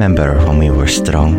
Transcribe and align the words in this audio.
remember 0.00 0.38
when 0.46 0.56
we 0.56 0.70
were 0.70 0.86
strong. 0.86 1.34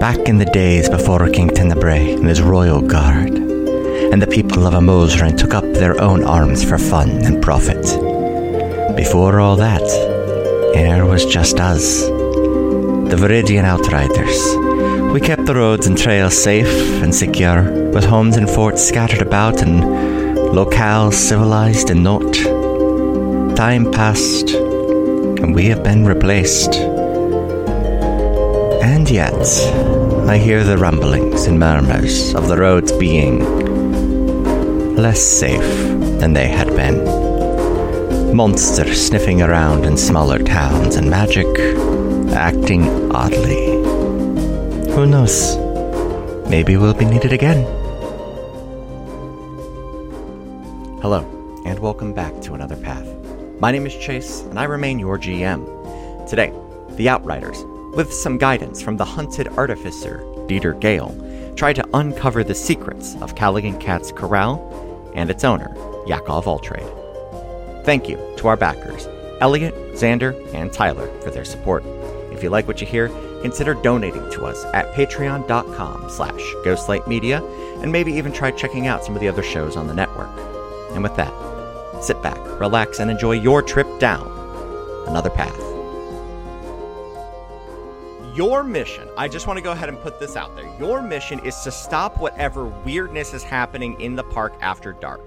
Back 0.00 0.28
in 0.28 0.38
the 0.38 0.50
days 0.52 0.88
before 0.88 1.28
King 1.28 1.48
Tenebrae 1.48 2.14
and 2.14 2.26
his 2.26 2.42
royal 2.42 2.80
guard, 2.80 3.30
and 3.30 4.20
the 4.20 4.26
people 4.26 4.66
of 4.66 4.74
Amosran 4.74 5.38
took 5.38 5.54
up 5.54 5.62
their 5.62 6.02
own 6.02 6.24
arms 6.24 6.64
for 6.64 6.76
fun 6.76 7.10
and 7.24 7.40
profit. 7.40 7.84
Before 8.96 9.38
all 9.38 9.54
that, 9.54 9.86
air 10.74 11.06
was 11.06 11.24
just 11.24 11.60
us, 11.60 12.02
the 12.02 13.16
Viridian 13.16 13.64
Outriders. 13.64 15.12
We 15.12 15.20
kept 15.20 15.46
the 15.46 15.54
roads 15.54 15.86
and 15.86 15.96
trails 15.96 16.36
safe 16.36 17.00
and 17.00 17.14
secure, 17.14 17.62
with 17.92 18.04
homes 18.04 18.36
and 18.36 18.50
forts 18.50 18.82
scattered 18.82 19.22
about 19.22 19.62
and 19.62 19.84
locales 20.52 21.14
civilized 21.14 21.90
and 21.90 22.02
not. 22.02 22.34
Time 23.54 23.92
passed, 23.92 24.50
and 24.50 25.54
we 25.54 25.66
have 25.66 25.84
been 25.84 26.04
replaced. 26.04 26.93
And 28.84 29.08
yet, 29.08 29.32
I 30.28 30.36
hear 30.36 30.62
the 30.62 30.76
rumblings 30.76 31.46
and 31.46 31.58
murmurs 31.58 32.34
of 32.34 32.48
the 32.48 32.58
roads 32.58 32.92
being 32.92 33.38
less 34.94 35.22
safe 35.22 35.62
than 36.20 36.34
they 36.34 36.48
had 36.48 36.68
been. 36.68 38.36
Monsters 38.36 39.06
sniffing 39.06 39.40
around 39.40 39.86
in 39.86 39.96
smaller 39.96 40.38
towns 40.38 40.96
and 40.96 41.08
magic 41.08 41.46
acting 42.34 43.10
oddly. 43.10 43.72
Who 44.92 45.06
knows? 45.06 45.56
Maybe 46.50 46.76
we'll 46.76 46.92
be 46.92 47.06
needed 47.06 47.32
again. 47.32 47.64
Hello, 51.00 51.24
and 51.64 51.78
welcome 51.78 52.12
back 52.12 52.38
to 52.42 52.52
Another 52.52 52.76
Path. 52.76 53.08
My 53.60 53.72
name 53.72 53.86
is 53.86 53.96
Chase, 53.96 54.42
and 54.42 54.58
I 54.58 54.64
remain 54.64 54.98
your 54.98 55.18
GM. 55.18 56.28
Today, 56.28 56.52
the 56.96 57.08
Outriders, 57.08 57.64
with 57.94 58.12
some 58.12 58.38
guidance 58.38 58.82
from 58.82 58.96
the 58.96 59.04
hunted 59.04 59.48
artificer, 59.48 60.18
Dieter 60.46 60.78
Gale, 60.78 61.14
try 61.56 61.72
to 61.72 61.88
uncover 61.94 62.42
the 62.42 62.54
secrets 62.54 63.14
of 63.20 63.34
Callaghan 63.34 63.78
Cat's 63.78 64.10
Corral 64.10 65.12
and 65.14 65.30
its 65.30 65.44
owner, 65.44 65.74
Yakov 66.06 66.46
Altrade. 66.46 67.84
Thank 67.84 68.08
you 68.08 68.16
to 68.38 68.48
our 68.48 68.56
backers, 68.56 69.06
Elliot, 69.40 69.74
Xander, 69.92 70.34
and 70.54 70.72
Tyler, 70.72 71.08
for 71.20 71.30
their 71.30 71.44
support. 71.44 71.84
If 72.32 72.42
you 72.42 72.50
like 72.50 72.66
what 72.66 72.80
you 72.80 72.86
hear, 72.86 73.08
consider 73.42 73.74
donating 73.74 74.28
to 74.32 74.44
us 74.44 74.64
at 74.74 74.92
patreon.com 74.94 76.10
slash 76.10 76.40
ghostlightmedia, 76.64 77.82
and 77.82 77.92
maybe 77.92 78.12
even 78.12 78.32
try 78.32 78.50
checking 78.50 78.86
out 78.86 79.04
some 79.04 79.14
of 79.14 79.20
the 79.20 79.28
other 79.28 79.42
shows 79.42 79.76
on 79.76 79.86
the 79.86 79.94
network. 79.94 80.30
And 80.92 81.02
with 81.02 81.14
that, 81.16 81.32
sit 82.02 82.20
back, 82.22 82.38
relax, 82.58 82.98
and 82.98 83.10
enjoy 83.10 83.32
your 83.32 83.62
trip 83.62 83.86
down 84.00 84.30
another 85.06 85.30
path. 85.30 85.63
Your 88.34 88.64
mission, 88.64 89.08
I 89.16 89.28
just 89.28 89.46
want 89.46 89.58
to 89.58 89.62
go 89.62 89.70
ahead 89.70 89.88
and 89.88 89.96
put 90.00 90.18
this 90.18 90.34
out 90.34 90.56
there. 90.56 90.66
Your 90.80 91.00
mission 91.02 91.38
is 91.46 91.56
to 91.60 91.70
stop 91.70 92.18
whatever 92.18 92.64
weirdness 92.64 93.32
is 93.32 93.44
happening 93.44 94.00
in 94.00 94.16
the 94.16 94.24
park 94.24 94.54
after 94.60 94.92
dark. 94.94 95.22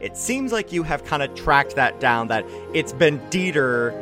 It 0.00 0.16
seems 0.16 0.50
like 0.50 0.72
you 0.72 0.82
have 0.82 1.04
kind 1.04 1.22
of 1.22 1.32
tracked 1.36 1.76
that 1.76 2.00
down, 2.00 2.26
that 2.28 2.44
it's 2.74 2.92
been 2.92 3.20
Dieter 3.30 3.92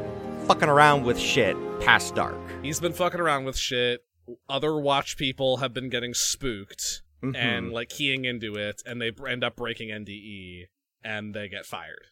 fucking 0.47 0.71
around 0.71 1.05
with 1.05 1.19
shit 1.19 1.55
past 1.81 2.15
dark. 2.15 2.39
He's 2.63 2.81
been 2.81 2.95
fucking 2.95 3.21
around 3.21 3.45
with 3.45 3.59
shit. 3.59 4.05
Other 4.49 4.75
watch 4.79 5.19
people 5.19 5.59
have 5.59 5.75
been 5.75 5.91
getting 5.91 6.15
spooked 6.15 7.03
Mhm. 7.23 7.37
and 7.37 7.73
like 7.73 7.91
keying 7.91 8.25
into 8.25 8.57
it, 8.57 8.83
and 8.87 9.03
they 9.03 9.13
end 9.29 9.45
up 9.45 9.57
breaking 9.57 9.91
NDE 9.91 10.69
and 11.05 11.35
they 11.35 11.49
get 11.49 11.67
fired. 11.67 12.07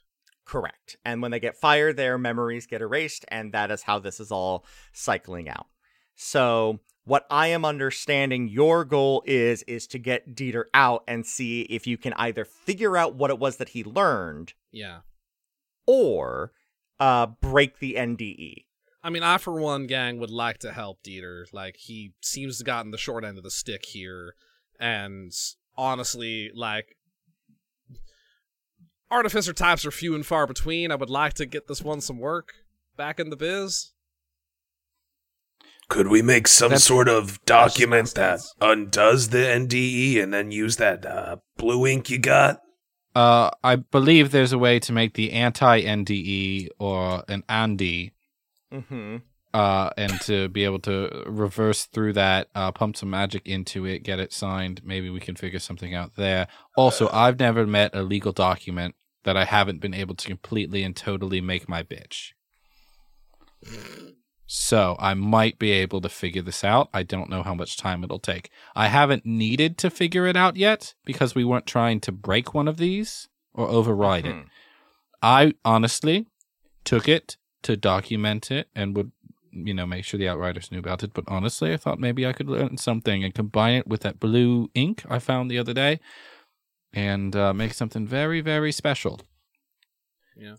Correct. 0.45 0.99
And 1.07 1.23
when 1.23 1.31
they 1.31 1.41
get 1.41 1.57
fired, 1.57 1.97
their 1.97 2.19
memories 2.19 2.67
get 2.67 2.83
erased, 2.83 3.25
and 3.29 3.53
that 3.53 3.71
is 3.71 3.83
how 3.85 3.99
this 3.99 4.21
is 4.21 4.31
all 4.31 4.67
cycling 4.93 5.49
out. 5.49 5.67
So, 6.15 6.81
what 7.05 7.27
I 7.31 7.49
am 7.49 7.65
understanding 7.65 8.49
your 8.49 8.85
goal 8.85 9.23
is 9.27 9.63
is 9.65 9.87
to 9.89 9.99
get 9.99 10.35
Dieter 10.35 10.65
out 10.73 11.05
and 11.07 11.27
see 11.27 11.63
if 11.63 11.87
you 11.87 11.99
can 11.99 12.13
either 12.15 12.45
figure 12.45 12.97
out 12.97 13.15
what 13.15 13.31
it 13.31 13.39
was 13.39 13.57
that 13.59 13.71
he 13.71 13.85
learned 13.85 14.55
Yeah. 14.73 15.01
or 15.87 16.53
uh 17.01 17.27
break 17.27 17.79
the. 17.81 17.95
NDE. 17.95 18.65
I 19.03 19.11
mean, 19.11 19.23
I 19.23 19.37
for 19.39 19.61
one, 19.61 19.87
gang, 19.87 20.19
would 20.19 20.31
like 20.31 20.59
to 20.59 20.73
help 20.73 21.03
Dieter. 21.03 21.45
Like, 21.53 21.77
he 21.77 22.15
seems 22.23 22.57
to 22.57 22.63
have 22.63 22.67
gotten 22.67 22.91
the 22.91 22.97
short 22.99 23.23
end 23.25 23.37
of 23.37 23.45
the 23.45 23.51
stick 23.51 23.85
here, 23.87 24.35
and 24.81 25.31
honestly, 25.77 26.51
like, 26.55 26.97
artificer 29.11 29.53
types 29.53 29.85
are 29.85 29.91
few 29.91 30.15
and 30.15 30.25
far 30.25 30.47
between. 30.47 30.91
I 30.91 30.95
would 30.97 31.11
like 31.11 31.35
to 31.35 31.47
get 31.47 31.67
this 31.69 31.83
one 31.83 32.01
some 32.01 32.19
work 32.19 32.55
back 32.97 33.21
in 33.21 33.31
the 33.31 33.37
biz. 33.37 33.91
Could 35.89 36.09
we 36.09 36.23
make 36.23 36.49
some 36.49 36.71
That's- 36.71 36.85
sort 36.85 37.09
of 37.09 37.45
document 37.45 38.15
that 38.15 38.41
undoes 38.61 39.29
the 39.29 39.39
NDE 39.47 40.19
and 40.23 40.33
then 40.33 40.51
use 40.51 40.77
that 40.77 41.05
uh, 41.05 41.37
blue 41.57 41.87
ink 41.87 42.09
you 42.11 42.19
got? 42.19 42.61
Uh, 43.15 43.51
I 43.63 43.77
believe 43.77 44.31
there's 44.33 44.53
a 44.53 44.59
way 44.59 44.79
to 44.81 44.93
make 44.93 45.15
the 45.15 45.33
anti 45.33 45.83
NDE 45.83 46.69
or 46.81 47.23
an 47.29 47.45
Andy, 47.49 48.13
Mhm. 48.73 49.23
uh, 49.53 49.91
and 49.97 50.21
to 50.23 50.49
be 50.49 50.65
able 50.65 50.81
to 50.81 51.23
reverse 51.27 51.85
through 51.85 52.15
that, 52.15 52.49
uh, 52.57 52.73
pump 52.73 52.97
some 52.97 53.11
magic 53.11 53.47
into 53.47 53.85
it, 53.87 54.01
get 54.03 54.19
it 54.19 54.33
signed. 54.33 54.81
Maybe 54.85 55.11
we 55.11 55.21
can 55.21 55.37
figure 55.37 55.61
something 55.61 55.95
out 55.95 56.17
there. 56.17 56.49
Also, 56.77 57.09
I've 57.13 57.39
never 57.39 57.67
met 57.67 57.95
a 57.95 58.03
legal 58.03 58.33
document 58.33 58.97
that 59.23 59.37
I 59.37 59.45
haven't 59.45 59.81
been 59.81 59.95
able 59.95 60.17
to 60.17 60.27
completely 60.27 60.83
and 60.83 60.97
totally 60.97 61.41
make 61.41 61.69
my 61.69 61.83
bitch. 61.85 62.33
So 64.57 64.95
I 65.01 65.15
might 65.15 65.59
be 65.59 65.73
able 65.73 66.01
to 66.01 66.09
figure 66.09 66.41
this 66.41 66.63
out. 66.63 66.89
I 66.95 67.03
don't 67.03 67.29
know 67.29 67.43
how 67.43 67.55
much 67.57 67.77
time 67.77 68.05
it'll 68.05 68.21
take. 68.21 68.51
I 68.77 68.87
haven't 68.87 69.27
needed 69.27 69.77
to 69.79 69.91
figure 69.91 70.29
it 70.29 70.37
out 70.37 70.55
yet 70.55 70.95
because 71.05 71.35
we 71.35 71.43
weren't 71.43 71.67
trying 71.67 71.99
to 72.03 72.13
break 72.13 72.55
one 72.55 72.69
of 72.69 72.77
these 72.77 73.27
or 73.53 73.67
override 73.67 74.27
it. 74.27 74.35
Mhm. 74.37 74.47
I 75.21 75.55
honestly 75.65 76.27
took 76.85 77.09
it 77.09 77.37
to 77.65 77.77
document 77.77 78.53
it 78.53 78.69
and 78.77 78.97
would, 78.97 79.11
you 79.51 79.75
know, 79.75 79.87
make 79.87 80.05
sure 80.05 80.19
the 80.19 80.29
Outriders 80.29 80.71
knew 80.71 80.79
about 80.79 81.03
it. 81.03 81.13
But 81.15 81.25
honestly, 81.27 81.73
I 81.73 81.77
thought 81.77 81.99
maybe 81.99 82.25
I 82.25 82.33
could 82.33 82.49
learn 82.49 82.77
something 82.79 83.25
and 83.25 83.35
combine 83.35 83.75
it 83.75 83.89
with 83.89 84.03
that 84.03 84.21
blue 84.21 84.71
ink 84.73 85.03
I 85.11 85.19
found 85.19 85.51
the 85.51 85.59
other 85.59 85.75
day 85.75 85.99
and 86.93 87.35
uh, 87.35 87.53
make 87.53 87.75
something 87.75 88.07
very, 88.07 88.41
very 88.41 88.71
special. 88.71 89.21
Yeah. 90.37 90.57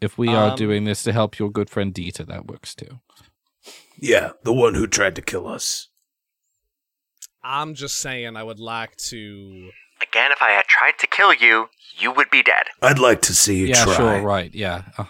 If 0.00 0.18
we 0.18 0.28
are 0.28 0.50
Um, 0.50 0.56
doing 0.56 0.84
this 0.84 1.02
to 1.04 1.12
help 1.12 1.38
your 1.38 1.50
good 1.50 1.70
friend 1.70 1.94
Dieter, 1.94 2.26
that 2.26 2.46
works 2.46 2.74
too. 2.74 3.00
Yeah, 3.96 4.32
the 4.42 4.52
one 4.52 4.74
who 4.74 4.86
tried 4.86 5.16
to 5.16 5.22
kill 5.22 5.46
us. 5.46 5.88
I'm 7.42 7.74
just 7.74 7.96
saying, 7.96 8.36
I 8.36 8.42
would 8.42 8.58
like 8.58 8.96
to. 8.96 9.70
Again, 10.02 10.32
if 10.32 10.42
I 10.42 10.50
had 10.50 10.66
tried 10.66 10.98
to 10.98 11.06
kill 11.06 11.32
you, 11.32 11.68
you 11.98 12.10
would 12.10 12.28
be 12.30 12.42
dead. 12.42 12.64
I'd 12.82 12.98
like 12.98 13.22
to 13.22 13.34
see 13.34 13.58
you 13.58 13.66
yeah, 13.68 13.84
try. 13.84 13.94
sure, 13.94 14.22
right, 14.22 14.52
yeah. 14.54 14.82
Uh, 14.98 15.04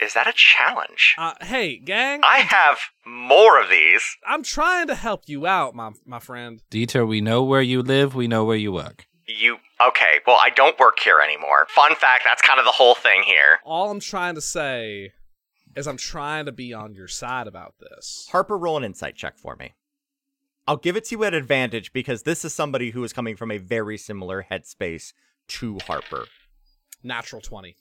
Is 0.00 0.14
that 0.14 0.28
a 0.28 0.32
challenge? 0.32 1.16
Uh, 1.18 1.34
hey, 1.40 1.76
gang, 1.78 2.20
I 2.22 2.38
have 2.38 2.78
more 3.04 3.60
of 3.60 3.68
these. 3.68 4.02
I'm 4.26 4.42
trying 4.44 4.86
to 4.86 4.94
help 4.94 5.24
you 5.26 5.46
out, 5.46 5.74
my 5.74 5.90
my 6.06 6.20
friend. 6.20 6.62
Dieter, 6.70 7.06
we 7.06 7.20
know 7.20 7.42
where 7.42 7.62
you 7.62 7.82
live, 7.82 8.14
we 8.14 8.28
know 8.28 8.44
where 8.44 8.56
you 8.56 8.70
work. 8.72 9.06
You 9.28 9.58
okay? 9.86 10.20
Well, 10.26 10.38
I 10.40 10.48
don't 10.48 10.78
work 10.78 10.98
here 11.00 11.20
anymore. 11.20 11.66
Fun 11.68 11.94
fact: 11.94 12.24
that's 12.24 12.40
kind 12.40 12.58
of 12.58 12.64
the 12.64 12.72
whole 12.72 12.94
thing 12.94 13.22
here. 13.24 13.58
All 13.62 13.90
I'm 13.90 14.00
trying 14.00 14.34
to 14.36 14.40
say 14.40 15.12
is 15.76 15.86
I'm 15.86 15.98
trying 15.98 16.46
to 16.46 16.52
be 16.52 16.72
on 16.72 16.94
your 16.94 17.08
side 17.08 17.46
about 17.46 17.74
this. 17.78 18.26
Harper, 18.32 18.56
roll 18.56 18.78
an 18.78 18.84
insight 18.84 19.16
check 19.16 19.36
for 19.38 19.54
me. 19.54 19.74
I'll 20.66 20.78
give 20.78 20.96
it 20.96 21.04
to 21.06 21.16
you 21.16 21.24
at 21.24 21.34
advantage 21.34 21.92
because 21.92 22.22
this 22.22 22.44
is 22.44 22.54
somebody 22.54 22.90
who 22.90 23.04
is 23.04 23.12
coming 23.12 23.36
from 23.36 23.50
a 23.50 23.58
very 23.58 23.98
similar 23.98 24.46
headspace 24.50 25.12
to 25.48 25.78
Harper. 25.86 26.24
Natural 27.02 27.42
twenty. 27.42 27.76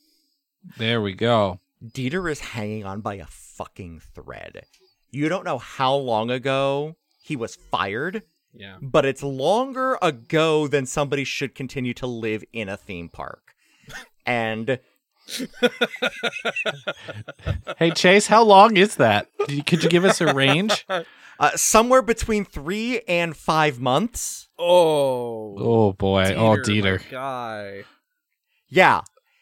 There 0.77 1.01
we 1.01 1.13
go. 1.13 1.61
Dieter 1.81 2.29
is 2.29 2.39
hanging 2.41 2.85
on 2.85 2.99
by 2.99 3.15
a 3.15 3.25
fucking 3.25 4.01
thread. 4.13 4.65
You 5.11 5.29
don't 5.29 5.45
know 5.45 5.59
how 5.59 5.95
long 5.95 6.29
ago 6.29 6.97
he 7.21 7.37
was 7.37 7.55
fired, 7.55 8.23
Yeah. 8.53 8.77
but 8.81 9.05
it's 9.05 9.21
longer 9.21 9.97
ago 10.01 10.67
than 10.67 10.85
somebody 10.85 11.23
should 11.23 11.53
continue 11.53 11.93
to 11.95 12.07
live 12.07 12.43
in 12.53 12.69
a 12.69 12.77
theme 12.77 13.09
park. 13.09 13.53
And 14.25 14.79
Hey, 17.77 17.91
Chase, 17.91 18.27
how 18.27 18.43
long 18.43 18.77
is 18.77 18.95
that? 18.95 19.29
Could 19.65 19.83
you 19.83 19.89
give 19.89 20.05
us 20.05 20.21
a 20.21 20.33
range? 20.33 20.85
uh, 21.39 21.51
somewhere 21.55 22.01
between 22.01 22.45
three 22.45 23.01
and 23.07 23.35
five 23.35 23.79
months. 23.79 24.49
Oh. 24.57 25.55
Oh 25.57 25.93
boy! 25.93 26.33
oh, 26.35 26.57
Dieter. 26.57 27.01
Guy. 27.09 27.83
Yeah. 28.69 29.01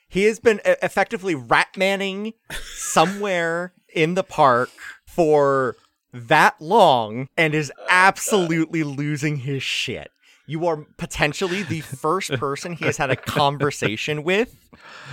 He 0.09 0.23
has 0.25 0.39
been 0.39 0.61
effectively 0.65 1.35
rat 1.35 1.69
manning 1.77 2.33
somewhere 2.75 3.73
in 3.93 4.13
the 4.13 4.23
park 4.23 4.69
for 5.05 5.75
that 6.15 6.59
long 6.61 7.27
and 7.37 7.53
is 7.53 7.71
oh, 7.77 7.85
absolutely 7.89 8.83
losing 8.83 9.37
his 9.37 9.61
shit. 9.63 10.11
You 10.47 10.65
are 10.67 10.85
potentially 10.97 11.63
the 11.63 11.81
first 11.81 12.31
person 12.33 12.73
he 12.73 12.85
has 12.85 12.97
had 12.97 13.09
a 13.09 13.15
conversation 13.15 14.23
with 14.23 14.55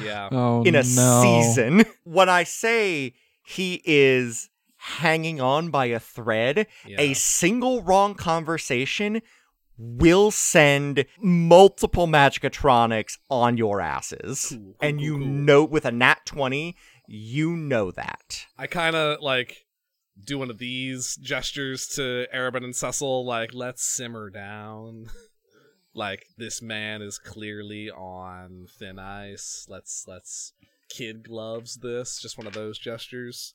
Yeah. 0.03 0.29
Oh 0.31 0.63
in 0.63 0.75
a 0.75 0.83
no. 0.83 1.23
season. 1.23 1.85
When 2.05 2.29
I 2.29 2.45
say 2.45 3.15
he 3.45 3.83
is 3.85 4.51
hanging 4.77 5.41
on 5.41 5.71
by 5.71 5.87
a 5.87 5.99
thread, 6.01 6.67
Yeah. 6.87 7.01
a 7.01 7.15
single 7.15 7.83
wrong 7.83 8.15
conversation 8.15 9.23
will 9.79 10.31
send 10.31 11.07
multiple 11.21 12.07
Magicatronics 12.07 13.19
on 13.31 13.57
your 13.57 13.81
asses. 13.81 14.47
Cool, 14.51 14.59
cool, 14.59 14.77
and 14.81 15.01
you 15.01 15.17
cool. 15.19 15.27
know, 15.27 15.65
with 15.65 15.85
a 15.87 15.91
nat 15.93 16.27
20, 16.27 16.77
you 17.09 17.57
know 17.57 17.91
that. 17.93 18.47
I 18.59 18.67
kind 18.67 18.95
of 18.95 19.21
like 19.23 19.65
do 20.23 20.39
one 20.39 20.51
of 20.51 20.59
these 20.59 21.17
gestures 21.17 21.87
to 21.89 22.27
Arabin 22.35 22.65
and 22.65 22.77
Cecil, 22.77 23.25
like, 23.25 23.55
let's 23.55 23.83
simmer 23.85 24.31
down. 24.31 25.07
like, 25.95 26.27
this 26.37 26.63
man 26.63 27.03
is 27.03 27.19
clearly 27.19 27.91
on 27.91 28.67
thin 28.79 28.99
ice. 28.99 29.67
Let's, 29.69 30.05
let's 30.07 30.53
kid 30.89 31.29
gloves 31.29 31.79
this. 31.79 32.21
Just 32.21 32.39
one 32.39 32.47
of 32.47 32.53
those 32.53 32.79
gestures. 32.79 33.55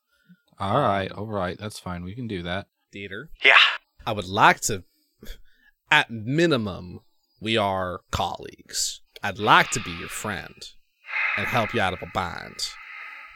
All 0.60 0.82
right, 0.82 1.12
all 1.12 1.28
right, 1.28 1.58
that's 1.60 1.80
fine. 1.80 2.04
We 2.04 2.16
can 2.16 2.28
do 2.28 2.42
that. 2.44 2.68
Dieter. 2.94 3.28
Yeah. 3.44 3.58
I 4.06 4.12
would 4.12 4.28
like 4.28 4.62
to, 4.62 4.84
at 5.92 6.10
minimum, 6.10 7.02
we 7.40 7.58
are 7.58 8.02
colleagues. 8.10 9.02
I'd 9.22 9.38
like 9.38 9.70
to 9.72 9.80
be 9.80 9.92
your 9.92 10.10
friend 10.10 10.56
and 11.38 11.46
help 11.46 11.74
you 11.74 11.82
out 11.82 11.94
of 11.94 12.02
a 12.02 12.10
bind. 12.14 12.56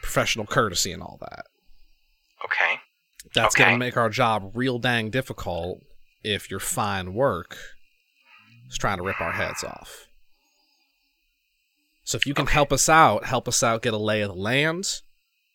Professional 0.02 0.48
courtesy 0.48 0.92
and 0.92 1.04
all 1.04 1.20
that. 1.22 1.46
Okay. 2.44 2.81
That's 3.34 3.56
Okay. 3.56 3.64
gonna 3.66 3.78
make 3.78 3.98
our 3.98 4.10
job 4.10 4.52
real 4.54 4.78
dang 4.80 5.10
difficult 5.10 5.82
if 6.24 6.50
your 6.52 6.60
fine 6.60 7.14
work 7.14 7.58
is 8.70 8.78
trying 8.78 8.98
to 8.98 9.04
rip 9.04 9.20
our 9.22 9.32
heads 9.32 9.64
off. 9.64 10.08
So 12.04 12.18
if 12.18 12.26
you 12.26 12.34
can 12.34 12.48
help 12.48 12.74
us 12.74 12.90
out, 12.90 13.26
help 13.26 13.48
us 13.48 13.64
out 13.64 13.82
get 13.84 13.94
a 13.94 13.98
lay 13.98 14.22
of 14.22 14.30
the 14.30 14.36
land, 14.36 15.02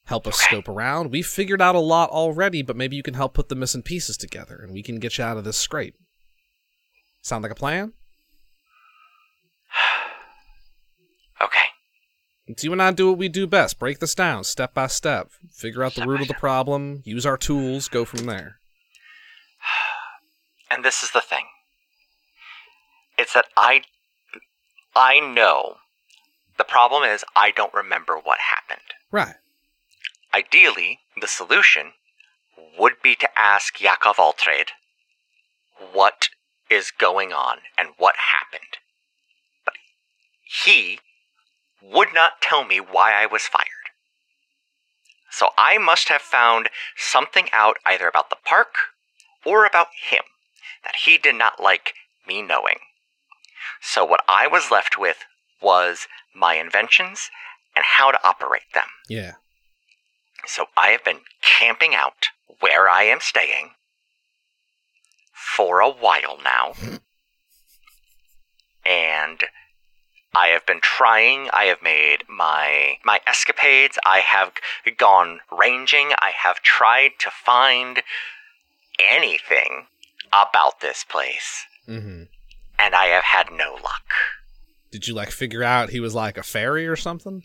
help 0.06 0.26
us 0.26 0.37
Okay. 0.37 0.46
scope 0.46 0.69
around. 0.69 1.11
We've 1.11 1.26
figured 1.26 1.61
out 1.61 1.75
a 1.75 1.81
lot 1.81 2.08
already, 2.11 2.62
but 2.62 2.76
maybe 2.76 2.96
you 2.96 3.02
can 3.02 3.14
help 3.14 3.34
put 3.34 3.49
the 3.49 3.55
missing 3.55 3.82
pieces 3.82 4.17
together 4.17 4.56
and 4.62 4.73
we 4.73 4.82
can 4.82 4.99
get 4.99 5.19
you 5.19 5.25
out 5.25 5.37
of 5.37 5.44
this 5.44 5.58
scrape. 5.58 5.96
Sound 7.23 7.43
like 7.43 7.52
a 7.52 7.56
plan? 7.56 7.93
Okay. 11.43 11.61
Let's 11.61 12.34
you 12.62 12.72
and 12.72 12.82
I 12.82 12.93
do 12.93 13.08
what 13.08 13.19
we 13.19 13.28
do 13.28 13.46
best. 13.46 13.78
Break 13.78 13.98
this 13.98 14.14
down 14.14 14.44
step 14.44 14.75
by 14.75 14.87
step. 14.87 15.31
Figure 15.50 15.82
out 15.82 15.94
the 15.94 16.06
root 16.06 16.20
of 16.20 16.28
the 16.28 16.34
problem, 16.34 17.02
use 17.04 17.26
our 17.26 17.37
tools, 17.37 17.88
go 17.88 18.04
from 18.04 18.26
there. 18.26 18.58
And 20.69 20.84
this 20.84 21.00
is 21.00 21.12
the 21.12 21.20
thing. 21.20 21.44
It's 23.16 23.34
that 23.34 23.46
I 23.56 23.82
I 24.96 25.20
know 25.20 25.76
the 26.58 26.64
problem 26.64 27.04
is 27.04 27.25
I 27.37 27.52
don't 27.52 27.72
remember 27.72 28.16
what 28.16 28.38
happened. 28.40 28.87
Right. 29.12 29.37
Ideally, 30.34 30.99
the 31.20 31.28
solution 31.28 31.92
would 32.78 32.94
be 33.02 33.14
to 33.14 33.38
ask 33.38 33.81
Yakov 33.81 34.16
Altrade 34.16 34.70
what 35.92 36.31
is 36.69 36.90
going 36.90 37.32
on 37.32 37.58
and 37.78 37.90
what 37.96 38.16
happened. 38.16 38.78
But 39.64 39.75
he 40.64 40.99
would 41.93 42.09
not 42.12 42.41
tell 42.41 42.65
me 42.65 42.81
why 42.81 43.12
I 43.12 43.27
was 43.27 43.43
fired. 43.43 43.67
So 45.31 45.50
I 45.59 45.79
must 45.79 46.09
have 46.09 46.23
found 46.23 46.71
something 46.97 47.49
out 47.53 47.77
either 47.85 48.09
about 48.09 48.31
the 48.31 48.38
park 48.44 48.75
or 49.44 49.67
about 49.67 49.88
him 50.11 50.23
that 50.85 50.97
he 51.05 51.19
did 51.19 51.35
not 51.35 51.62
like 51.62 51.93
me 52.27 52.43
knowing. 52.43 52.79
So 53.81 54.05
what 54.05 54.23
I 54.29 54.47
was 54.47 54.71
left 54.71 54.99
with 54.99 55.19
was 55.61 56.06
my 56.35 56.55
inventions 56.55 57.31
and 57.75 57.85
how 57.85 58.11
to 58.11 58.27
operate 58.27 58.73
them. 58.75 58.87
Yeah. 59.09 59.35
So 60.47 60.67
I 60.77 60.88
have 60.88 61.05
been 61.05 61.21
camping 61.43 61.94
out 61.94 62.29
where 62.61 62.88
I 62.88 63.03
am 63.05 63.21
staying 63.21 63.71
for 65.33 65.81
a 65.81 65.91
while 65.91 66.38
now. 66.43 66.73
and 68.87 69.44
I 70.37 70.49
have 70.49 70.67
been 70.67 70.81
trying, 70.83 71.49
I 71.53 71.65
have 71.65 71.81
made 71.83 72.25
my 72.29 72.99
my 73.05 73.21
escapades, 73.27 73.99
I 74.05 74.19
have 74.19 74.53
gone 74.99 75.41
ranging, 75.50 76.09
I 76.19 76.33
have 76.44 76.61
tried 76.62 77.12
to 77.21 77.31
find 77.31 78.03
anything 79.09 79.87
about 80.29 80.81
this 80.81 81.05
place, 81.05 81.65
Mm-hmm. 81.88 82.25
and 82.79 82.94
I 82.94 83.05
have 83.06 83.25
had 83.25 83.47
no 83.53 83.75
luck. 83.75 84.05
Did 84.91 85.06
you 85.06 85.15
like 85.15 85.31
figure 85.31 85.62
out 85.62 85.91
he 85.91 86.00
was 86.00 86.15
like 86.15 86.37
a 86.37 86.43
fairy 86.43 86.87
or 86.87 86.97
something? 86.97 87.43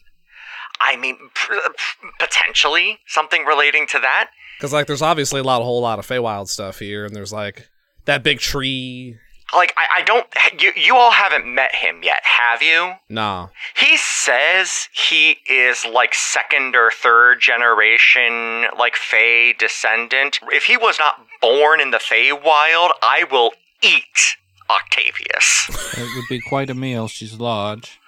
I 0.80 0.96
mean, 0.98 1.18
p- 1.36 1.54
p- 1.78 2.08
potentially 2.20 3.00
something 3.08 3.46
relating 3.46 3.86
to 3.88 4.00
that. 4.00 4.30
Because 4.58 4.74
like, 4.74 4.88
there's 4.88 5.02
obviously 5.02 5.40
a 5.40 5.44
lot, 5.44 5.62
a 5.62 5.66
whole 5.66 5.82
lot 5.82 6.00
of 6.00 6.08
Feywild 6.08 6.48
stuff 6.48 6.80
here, 6.80 7.06
and 7.06 7.16
there's 7.16 7.32
like 7.34 7.70
that 8.06 8.24
big 8.24 8.40
tree. 8.40 9.18
Like, 9.54 9.74
I, 9.78 10.00
I 10.00 10.02
don't. 10.04 10.26
You, 10.60 10.72
you 10.76 10.96
all 10.96 11.12
haven't 11.12 11.46
met 11.46 11.76
him 11.76 12.02
yet, 12.04 12.22
have 12.24 12.62
you? 12.62 12.94
No. 13.10 13.50
He 13.76 13.98
says 13.98 14.88
he 14.94 15.38
is 15.50 15.86
like 15.86 16.14
second 16.14 16.76
or 16.76 16.92
third 16.92 17.40
generation, 17.42 18.66
like 18.78 18.96
Fey 18.96 19.54
descendant. 19.54 20.40
If 20.52 20.66
he 20.66 20.78
was 20.78 21.00
not 21.00 21.26
born 21.42 21.82
in 21.82 21.92
the 21.92 21.98
Feywild, 21.98 22.92
I 23.02 23.26
will 23.30 23.52
eat 23.82 24.38
Octavius. 24.70 25.70
It 25.98 26.16
would 26.16 26.26
be 26.30 26.40
quite 26.40 26.70
a 26.70 26.74
meal. 26.74 27.08
She's 27.08 27.40
large. 27.40 28.00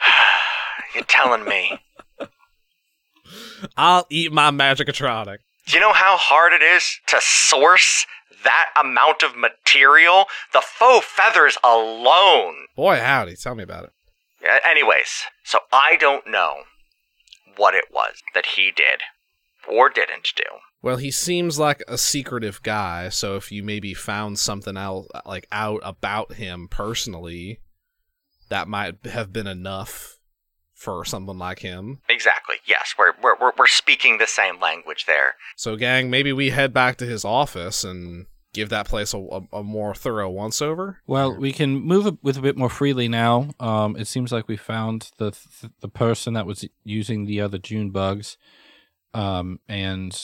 You're 0.94 1.04
telling 1.04 1.44
me. 1.44 1.80
I'll 3.76 4.06
eat 4.10 4.32
my 4.32 4.50
Magicatronic. 4.50 5.38
Do 5.66 5.74
you 5.74 5.80
know 5.80 5.92
how 5.92 6.16
hard 6.16 6.52
it 6.52 6.62
is 6.62 7.00
to 7.06 7.18
source 7.20 8.06
that 8.44 8.70
amount 8.80 9.22
of 9.22 9.36
material? 9.36 10.26
The 10.52 10.62
faux 10.62 11.04
feathers 11.06 11.58
alone. 11.64 12.66
Boy, 12.76 13.00
howdy, 13.00 13.36
tell 13.36 13.54
me 13.54 13.64
about 13.64 13.84
it. 13.84 13.92
Anyways, 14.64 15.24
so 15.42 15.60
I 15.72 15.96
don't 15.96 16.26
know 16.26 16.64
what 17.56 17.74
it 17.74 17.86
was 17.92 18.22
that 18.34 18.46
he 18.56 18.70
did 18.70 19.00
or 19.68 19.88
didn't 19.88 20.32
do. 20.36 20.44
Well, 20.82 20.98
he 20.98 21.10
seems 21.10 21.58
like 21.58 21.82
a 21.88 21.96
secretive 21.96 22.62
guy, 22.62 23.08
so 23.08 23.36
if 23.36 23.50
you 23.50 23.62
maybe 23.62 23.94
found 23.94 24.38
something 24.38 24.76
else 24.76 25.08
like 25.24 25.46
out 25.50 25.80
about 25.82 26.34
him 26.34 26.68
personally, 26.68 27.60
that 28.50 28.68
might 28.68 29.06
have 29.06 29.32
been 29.32 29.46
enough 29.46 30.18
for 30.74 31.04
someone 31.06 31.38
like 31.38 31.60
him. 31.60 32.00
Exactly. 32.10 32.56
Yes, 32.66 32.94
we're 32.98 33.14
we're, 33.22 33.52
we're 33.56 33.66
speaking 33.66 34.18
the 34.18 34.26
same 34.26 34.60
language 34.60 35.06
there. 35.06 35.36
So, 35.56 35.76
gang, 35.76 36.10
maybe 36.10 36.34
we 36.34 36.50
head 36.50 36.74
back 36.74 36.98
to 36.98 37.06
his 37.06 37.24
office 37.24 37.82
and 37.82 38.26
give 38.54 38.70
that 38.70 38.86
place 38.88 39.12
a, 39.12 39.18
a, 39.18 39.40
a 39.58 39.62
more 39.62 39.94
thorough 39.94 40.30
once 40.30 40.62
over. 40.62 41.00
Well, 41.06 41.36
we 41.36 41.52
can 41.52 41.76
move 41.80 42.06
a- 42.06 42.16
with 42.22 42.38
a 42.38 42.40
bit 42.40 42.56
more 42.56 42.70
freely 42.70 43.08
now. 43.08 43.50
Um, 43.60 43.96
it 43.96 44.06
seems 44.06 44.32
like 44.32 44.48
we 44.48 44.56
found 44.56 45.10
the 45.18 45.32
th- 45.32 45.72
the 45.80 45.88
person 45.88 46.32
that 46.34 46.46
was 46.46 46.64
using 46.84 47.26
the 47.26 47.40
other 47.42 47.58
June 47.58 47.90
bugs, 47.90 48.38
um, 49.12 49.60
and 49.68 50.18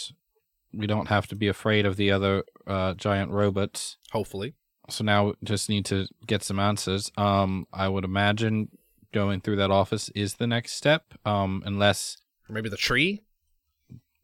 we 0.72 0.87
don't 0.87 1.08
have 1.08 1.26
to 1.28 1.37
be 1.37 1.49
afraid 1.49 1.84
of 1.84 1.96
the 1.96 2.10
other 2.10 2.44
uh, 2.66 2.94
giant 2.94 3.30
robots. 3.32 3.96
Hopefully, 4.12 4.54
So 4.88 5.04
now 5.04 5.26
we 5.26 5.32
just 5.44 5.68
need 5.68 5.84
to 5.87 6.06
get 6.26 6.42
some 6.42 6.58
answers. 6.60 7.10
Um, 7.16 7.66
I 7.72 7.88
would 7.88 8.04
imagine 8.04 8.68
going 9.12 9.40
through 9.40 9.56
that 9.56 9.70
office 9.72 10.08
is 10.14 10.34
the 10.34 10.46
next 10.46 10.72
step. 10.75 11.14
Um, 11.25 11.62
unless, 11.66 12.18
or 12.49 12.54
maybe 12.54 12.68
the 12.68 12.76
tree. 12.76 13.22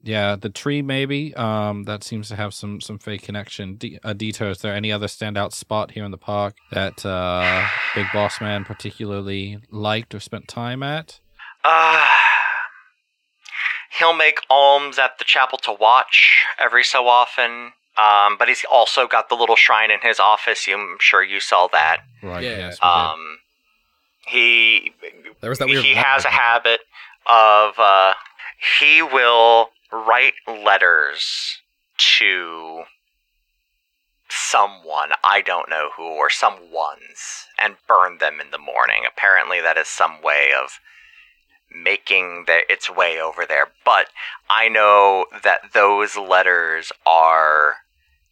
Yeah, 0.06 0.36
the 0.36 0.48
tree 0.48 0.82
maybe. 0.82 1.34
Um, 1.34 1.82
that 1.84 2.02
seems 2.04 2.28
to 2.28 2.36
have 2.36 2.54
some 2.54 2.80
some 2.80 2.98
fake 2.98 3.22
connection. 3.22 3.74
D- 3.74 3.98
uh, 4.04 4.14
Dito, 4.14 4.50
is 4.50 4.58
there 4.60 4.74
any 4.74 4.90
other 4.92 5.06
standout 5.06 5.52
spot 5.52 5.90
here 5.90 6.04
in 6.04 6.10
the 6.12 6.18
park 6.18 6.54
that 6.72 7.04
uh, 7.04 7.66
Big 7.94 8.06
Boss 8.12 8.40
Man 8.40 8.64
particularly 8.64 9.58
liked 9.70 10.14
or 10.14 10.20
spent 10.20 10.48
time 10.48 10.82
at? 10.82 11.20
Uh 11.64 12.06
he'll 13.98 14.14
make 14.16 14.40
alms 14.50 14.98
at 14.98 15.18
the 15.18 15.24
chapel 15.24 15.56
to 15.58 15.72
watch 15.72 16.44
every 16.58 16.84
so 16.84 17.06
often. 17.08 17.72
Um, 17.96 18.36
but 18.38 18.46
he's 18.48 18.62
also 18.70 19.06
got 19.06 19.30
the 19.30 19.34
little 19.34 19.56
shrine 19.56 19.90
in 19.90 20.00
his 20.02 20.20
office. 20.20 20.66
I'm 20.70 20.98
sure 21.00 21.22
you 21.24 21.40
saw 21.40 21.66
that. 21.68 21.98
Right. 22.22 22.44
Yeah. 22.44 22.58
Yes. 22.58 22.78
Um, 22.82 23.38
he 24.26 24.92
There 25.40 25.48
was 25.48 25.58
that 25.60 25.68
weird. 25.68 25.82
he 25.82 25.94
has 25.94 26.26
a 26.26 26.30
habit 26.30 26.80
of 27.26 27.74
uh, 27.78 28.12
he 28.80 29.00
will 29.00 29.70
write 29.92 30.34
letters 30.46 31.62
to 32.18 32.84
someone 34.28 35.10
I 35.22 35.40
don't 35.40 35.70
know 35.70 35.90
who 35.96 36.02
or 36.02 36.30
some 36.30 36.72
ones 36.72 37.46
and 37.58 37.76
burn 37.86 38.18
them 38.18 38.40
in 38.40 38.50
the 38.50 38.58
morning. 38.58 39.04
Apparently, 39.06 39.60
that 39.60 39.76
is 39.76 39.88
some 39.88 40.22
way 40.22 40.50
of 40.52 40.80
making 41.70 42.44
the, 42.46 42.60
its 42.70 42.90
way 42.90 43.20
over 43.20 43.44
there. 43.46 43.68
But 43.84 44.08
I 44.48 44.68
know 44.68 45.26
that 45.42 45.72
those 45.72 46.16
letters 46.16 46.92
are 47.04 47.76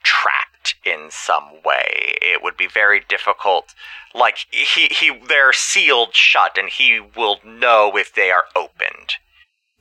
trapped 0.02 0.76
in 0.84 1.08
some 1.11 1.62
way. 1.64 2.16
It 2.23 2.42
would 2.42 2.56
be 2.56 2.66
very 2.66 3.00
difficult. 3.08 3.75
Like 4.14 4.46
he 4.50 4.88
he 4.88 5.18
they're 5.28 5.52
sealed 5.52 6.14
shut 6.14 6.56
and 6.56 6.68
he 6.68 7.00
will 7.00 7.40
know 7.44 7.96
if 7.96 8.14
they 8.14 8.30
are 8.30 8.44
opened. 8.54 9.16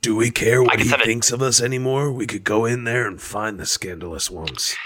Do 0.04 0.14
we 0.14 0.30
care 0.30 0.62
what 0.62 0.80
he 0.80 0.90
thinks 0.90 1.32
of 1.32 1.40
us 1.40 1.62
anymore? 1.62 2.12
We 2.12 2.26
could 2.26 2.44
go 2.44 2.66
in 2.66 2.84
there 2.84 3.06
and 3.06 3.18
find 3.18 3.58
the 3.58 3.64
scandalous 3.64 4.30
ones. 4.30 4.76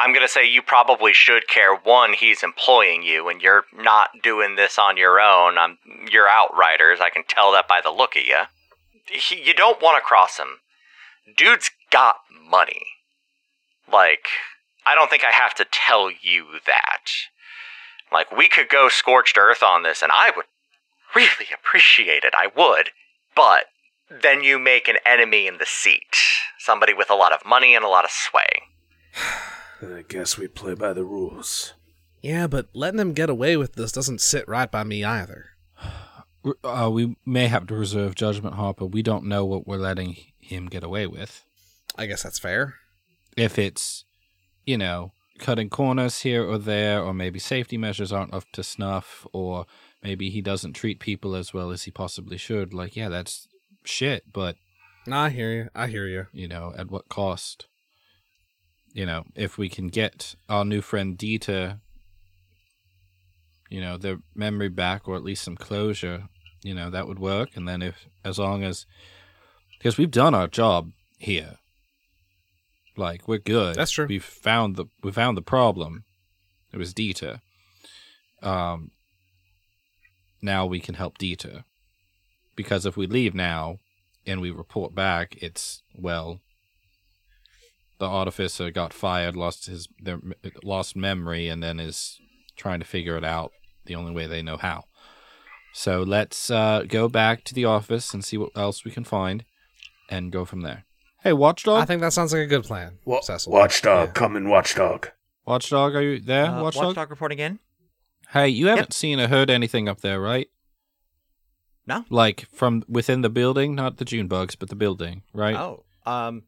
I'm 0.00 0.12
going 0.12 0.26
to 0.26 0.32
say 0.32 0.44
you 0.50 0.62
probably 0.62 1.12
should 1.12 1.46
care. 1.46 1.76
One, 1.76 2.12
he's 2.12 2.42
employing 2.42 3.04
you, 3.04 3.28
and 3.28 3.40
you're 3.40 3.66
not 3.72 4.10
doing 4.20 4.56
this 4.56 4.76
on 4.76 4.96
your 4.96 5.20
own. 5.20 5.58
Um, 5.58 5.78
you're 6.10 6.28
outriders. 6.28 6.98
I 7.00 7.10
can 7.10 7.22
tell 7.22 7.52
that 7.52 7.68
by 7.68 7.82
the 7.84 7.92
look 7.92 8.16
of 8.16 8.24
you. 8.24 8.40
He, 9.06 9.40
you 9.40 9.54
don't 9.54 9.80
want 9.80 9.96
to 9.96 10.04
cross 10.04 10.38
him. 10.38 10.58
Dude's 11.36 11.70
got 11.92 12.16
money. 12.50 12.82
Like, 13.92 14.26
I 14.84 14.96
don't 14.96 15.08
think 15.08 15.22
I 15.22 15.30
have 15.30 15.54
to 15.54 15.66
tell 15.70 16.10
you 16.10 16.46
that. 16.66 17.12
Like, 18.10 18.36
we 18.36 18.48
could 18.48 18.68
go 18.68 18.88
scorched 18.88 19.38
earth 19.38 19.62
on 19.62 19.84
this, 19.84 20.02
and 20.02 20.10
I 20.10 20.32
would 20.34 20.46
really 21.14 21.46
appreciate 21.54 22.24
it. 22.24 22.34
I 22.36 22.48
would. 22.56 22.90
But 23.36 23.66
then 24.10 24.42
you 24.42 24.58
make 24.58 24.88
an 24.88 24.96
enemy 25.06 25.46
in 25.46 25.58
the 25.58 25.66
seat. 25.66 26.16
Somebody 26.58 26.94
with 26.94 27.10
a 27.10 27.14
lot 27.14 27.32
of 27.32 27.46
money 27.46 27.74
and 27.74 27.84
a 27.84 27.88
lot 27.88 28.04
of 28.04 28.10
sway. 28.10 28.62
I 29.82 30.04
guess 30.06 30.38
we 30.38 30.48
play 30.48 30.74
by 30.74 30.92
the 30.92 31.04
rules. 31.04 31.74
Yeah, 32.22 32.46
but 32.46 32.68
letting 32.72 33.00
him 33.00 33.12
get 33.12 33.28
away 33.28 33.56
with 33.56 33.74
this 33.74 33.92
doesn't 33.92 34.20
sit 34.20 34.48
right 34.48 34.70
by 34.70 34.84
me 34.84 35.04
either. 35.04 35.50
Uh, 36.62 36.90
we 36.92 37.16
may 37.24 37.48
have 37.48 37.66
to 37.66 37.74
reserve 37.74 38.14
judgment, 38.14 38.54
Harper. 38.54 38.86
We 38.86 39.02
don't 39.02 39.26
know 39.26 39.44
what 39.44 39.66
we're 39.66 39.76
letting 39.76 40.16
him 40.38 40.66
get 40.66 40.84
away 40.84 41.06
with. 41.06 41.44
I 41.96 42.06
guess 42.06 42.22
that's 42.22 42.38
fair. 42.38 42.76
If 43.36 43.58
it's, 43.58 44.04
you 44.64 44.78
know, 44.78 45.12
cutting 45.38 45.70
corners 45.70 46.20
here 46.20 46.44
or 46.44 46.58
there, 46.58 47.02
or 47.02 47.14
maybe 47.14 47.38
safety 47.38 47.76
measures 47.76 48.12
aren't 48.12 48.34
up 48.34 48.44
to 48.52 48.62
snuff, 48.62 49.26
or 49.32 49.66
maybe 50.02 50.30
he 50.30 50.40
doesn't 50.40 50.74
treat 50.74 51.00
people 51.00 51.34
as 51.34 51.52
well 51.52 51.70
as 51.70 51.84
he 51.84 51.90
possibly 51.90 52.36
should, 52.36 52.72
like, 52.72 52.96
yeah, 52.96 53.08
that's 53.08 53.48
shit, 53.84 54.24
but, 54.32 54.56
No, 55.06 55.16
I 55.16 55.30
hear 55.30 55.52
you. 55.52 55.68
I 55.74 55.86
hear 55.86 56.06
you. 56.06 56.26
you 56.32 56.48
know, 56.48 56.72
at 56.76 56.90
what 56.90 57.08
cost? 57.08 57.66
You 58.92 59.06
know, 59.06 59.24
if 59.34 59.58
we 59.58 59.68
can 59.68 59.88
get 59.88 60.34
our 60.48 60.64
new 60.64 60.80
friend 60.80 61.18
Dieter, 61.18 61.80
you 63.68 63.80
know, 63.80 63.96
their 63.96 64.18
memory 64.34 64.68
back, 64.68 65.08
or 65.08 65.16
at 65.16 65.24
least 65.24 65.42
some 65.42 65.56
closure, 65.56 66.28
you 66.62 66.74
know, 66.74 66.90
that 66.90 67.08
would 67.08 67.18
work. 67.18 67.50
And 67.56 67.66
then 67.66 67.82
if, 67.82 68.06
as 68.24 68.38
long 68.38 68.62
as, 68.62 68.86
because 69.78 69.98
we've 69.98 70.10
done 70.10 70.34
our 70.34 70.46
job 70.46 70.90
here, 71.18 71.56
like 72.96 73.26
we're 73.26 73.38
good. 73.38 73.74
That's 73.74 73.90
true. 73.90 74.06
We 74.06 74.20
found 74.20 74.76
the 74.76 74.86
we 75.02 75.10
found 75.10 75.36
the 75.36 75.42
problem. 75.42 76.04
It 76.72 76.78
was 76.78 76.94
Dieter. 76.94 77.40
Um. 78.42 78.90
Now 80.40 80.66
we 80.66 80.78
can 80.78 80.94
help 80.94 81.18
Dieter, 81.18 81.64
because 82.56 82.86
if 82.86 82.96
we 82.96 83.06
leave 83.06 83.34
now, 83.34 83.78
and 84.26 84.40
we 84.40 84.50
report 84.50 84.94
back, 84.94 85.36
it's 85.42 85.82
well. 85.94 86.40
The 87.98 88.06
artificer 88.06 88.70
got 88.70 88.92
fired, 88.92 89.36
lost 89.36 89.66
his 89.66 89.88
their 90.00 90.20
lost 90.62 90.96
memory, 90.96 91.48
and 91.48 91.62
then 91.62 91.78
is 91.78 92.18
trying 92.56 92.80
to 92.80 92.86
figure 92.86 93.16
it 93.16 93.24
out 93.24 93.52
the 93.86 93.94
only 93.94 94.12
way 94.12 94.26
they 94.26 94.42
know 94.42 94.56
how. 94.56 94.84
So 95.72 96.02
let's 96.02 96.50
uh, 96.50 96.84
go 96.88 97.08
back 97.08 97.44
to 97.44 97.54
the 97.54 97.64
office 97.64 98.12
and 98.14 98.24
see 98.24 98.36
what 98.36 98.50
else 98.56 98.84
we 98.84 98.90
can 98.90 99.04
find, 99.04 99.44
and 100.08 100.32
go 100.32 100.44
from 100.44 100.62
there. 100.62 100.84
Hey, 101.22 101.32
Watchdog, 101.32 101.82
I 101.82 101.84
think 101.86 102.00
that 102.02 102.12
sounds 102.12 102.32
like 102.32 102.42
a 102.42 102.46
good 102.46 102.64
plan. 102.64 102.98
Wa- 103.04 103.20
Cecil. 103.22 103.50
watchdog, 103.52 104.08
Yeah. 104.08 104.12
come 104.12 104.36
in, 104.36 104.48
watchdog. 104.48 105.08
Watchdog, 105.46 105.94
are 105.94 106.02
you 106.02 106.20
there? 106.20 106.46
Uh, 106.46 106.62
Watchdog? 106.62 106.84
Watchdog 106.86 107.10
reporting 107.10 107.38
in. 107.38 107.58
Hey, 108.30 108.48
you 108.48 108.66
haven't 108.66 108.92
seen 108.92 109.20
or 109.20 109.28
heard 109.28 109.50
anything 109.50 109.88
up 109.88 110.00
there, 110.00 110.20
right? 110.20 110.48
No. 111.86 112.04
Like 112.08 112.46
from 112.50 112.82
within 112.88 113.20
the 113.20 113.28
building, 113.28 113.74
not 113.74 113.98
the 113.98 114.04
June 114.04 114.26
bugs, 114.26 114.54
but 114.54 114.68
the 114.70 114.76
building, 114.76 115.22
right? 115.32 115.54
Oh, 115.56 115.84
um, 116.06 116.44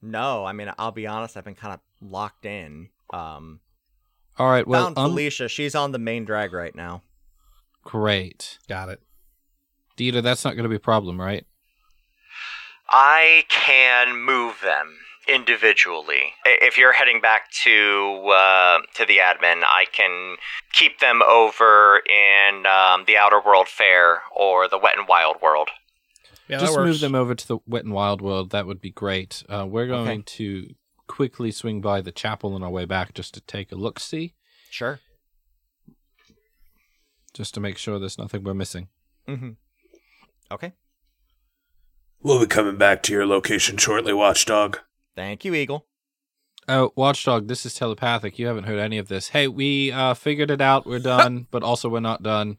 no. 0.00 0.44
I 0.44 0.52
mean, 0.52 0.72
I'll 0.78 0.90
be 0.92 1.06
honest. 1.06 1.36
I've 1.36 1.44
been 1.44 1.54
kind 1.54 1.74
of 1.74 1.80
locked 2.00 2.46
in. 2.46 2.88
Um, 3.12 3.60
All 4.38 4.48
right. 4.50 4.66
Well, 4.66 4.84
found 4.84 4.98
un- 4.98 5.10
Felicia. 5.10 5.48
She's 5.48 5.74
on 5.74 5.92
the 5.92 5.98
main 5.98 6.24
drag 6.24 6.52
right 6.52 6.74
now. 6.74 7.02
great. 7.84 8.58
Got 8.68 8.88
it. 8.88 9.00
Dieter, 9.98 10.22
that's 10.22 10.44
not 10.44 10.54
going 10.54 10.62
to 10.62 10.68
be 10.70 10.76
a 10.76 10.80
problem, 10.80 11.20
right? 11.20 11.44
I 12.88 13.44
can 13.48 14.16
move 14.16 14.60
them 14.62 14.96
individually. 15.28 16.32
If 16.44 16.76
you're 16.78 16.92
heading 16.92 17.20
back 17.20 17.50
to 17.64 18.22
uh, 18.32 18.78
to 18.94 19.04
the 19.06 19.18
admin, 19.18 19.62
I 19.64 19.84
can 19.92 20.36
keep 20.72 20.98
them 21.00 21.20
over 21.22 21.98
in 22.06 22.66
um, 22.66 23.04
the 23.06 23.16
Outer 23.16 23.40
World 23.44 23.68
Fair 23.68 24.22
or 24.34 24.68
the 24.68 24.78
Wet 24.78 24.98
and 24.98 25.06
Wild 25.08 25.36
World. 25.42 25.68
Yeah, 26.48 26.58
Just 26.58 26.74
works. 26.76 26.86
move 26.86 27.00
them 27.00 27.14
over 27.14 27.34
to 27.34 27.46
the 27.48 27.58
Wet 27.66 27.84
and 27.84 27.92
Wild 27.94 28.20
World. 28.20 28.50
That 28.50 28.66
would 28.66 28.80
be 28.80 28.90
great. 28.90 29.44
Uh, 29.48 29.66
we're 29.68 29.86
going 29.86 30.08
Okay. 30.08 30.22
to 30.26 30.74
quickly 31.06 31.50
swing 31.52 31.80
by 31.80 32.00
the 32.00 32.10
chapel 32.12 32.54
on 32.54 32.62
our 32.62 32.70
way 32.70 32.84
back 32.84 33.14
just 33.14 33.34
to 33.34 33.40
take 33.40 33.70
a 33.72 33.76
look 33.76 34.00
see, 34.00 34.34
Sure. 34.68 34.98
just 37.34 37.54
to 37.54 37.60
make 37.60 37.78
sure 37.78 37.98
there's 37.98 38.18
nothing 38.18 38.42
we're 38.42 38.54
missing. 38.54 38.88
Mm-hmm. 39.28 39.50
Okay. 40.52 40.72
We'll 42.22 42.40
be 42.40 42.46
coming 42.46 42.76
back 42.76 43.02
to 43.04 43.12
your 43.12 43.26
location 43.26 43.76
shortly, 43.76 44.12
watchdog. 44.12 44.78
Thank 45.20 45.44
you, 45.44 45.54
Eagle. 45.54 45.84
Oh, 46.66 46.94
Watchdog, 46.96 47.46
this 47.46 47.66
is 47.66 47.74
telepathic. 47.74 48.38
You 48.38 48.46
haven't 48.46 48.64
heard 48.64 48.78
any 48.78 48.96
of 48.96 49.08
this. 49.08 49.28
Hey, 49.28 49.48
we 49.48 49.92
uh, 49.92 50.14
figured 50.14 50.50
it 50.50 50.62
out. 50.62 50.86
We're 50.86 50.98
done, 50.98 51.46
but 51.50 51.62
also 51.62 51.90
we're 51.90 52.00
not 52.00 52.22
done. 52.22 52.56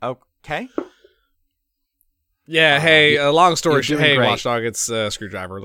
Okay. 0.00 0.68
Yeah, 2.46 2.76
Uh, 2.76 2.80
hey, 2.80 3.18
uh, 3.18 3.32
long 3.32 3.56
story 3.56 3.82
short, 3.82 3.98
hey, 4.02 4.14
great. 4.14 4.28
Watchdog, 4.28 4.62
it's 4.62 4.88
uh, 4.88 5.10
Screwdriver. 5.10 5.62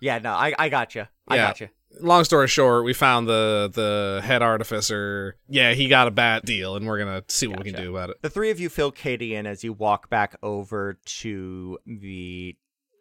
Yeah. 0.00 0.18
No. 0.18 0.32
I 0.32 0.54
I 0.58 0.70
got 0.70 0.94
you. 0.94 1.06
I 1.28 1.36
Yeah. 1.36 1.46
got 1.48 1.60
you. 1.60 1.68
Long 2.00 2.24
story 2.24 2.48
short, 2.48 2.86
we 2.86 2.94
found 2.94 3.28
the 3.28 3.70
the 3.70 4.22
head 4.24 4.40
artificer. 4.40 5.36
Yeah, 5.46 5.74
he 5.74 5.88
got 5.88 6.08
a 6.08 6.10
bad 6.10 6.44
deal, 6.46 6.74
and 6.76 6.86
we're 6.86 6.98
gonna 6.98 7.22
see 7.28 7.48
what 7.48 7.58
we 7.62 7.70
can 7.70 7.82
do 7.82 7.90
about 7.90 8.08
it. 8.08 8.22
The 8.22 8.30
three 8.30 8.50
of 8.50 8.58
you 8.58 8.70
fill 8.70 8.92
Katie 8.92 9.34
in 9.34 9.46
as 9.46 9.62
you 9.62 9.74
walk 9.74 10.08
back 10.08 10.36
over 10.42 10.98
to 11.04 11.78
the 11.86 12.56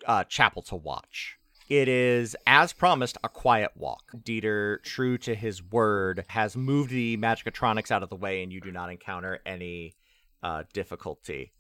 uh, 0.06 0.26
chapel 0.26 0.62
to 0.64 0.76
watch. 0.76 1.38
It 1.70 1.88
is, 1.88 2.36
as 2.46 2.74
promised, 2.74 3.18
a 3.24 3.30
quiet 3.30 3.72
walk. 3.76 4.12
Dieter, 4.16 4.82
true 4.84 5.18
to 5.20 5.34
his 5.34 5.64
word, 5.64 6.26
has 6.28 6.58
moved 6.58 6.92
the 6.92 7.18
magicatronics 7.18 7.92
out 7.92 8.04
of 8.04 8.10
the 8.10 8.16
way, 8.16 8.44
and 8.44 8.52
you 8.52 8.62
do 8.62 8.72
not 8.72 8.92
encounter 8.92 9.40
any 9.46 9.96
uh, 10.42 10.64
difficulty. 10.74 11.54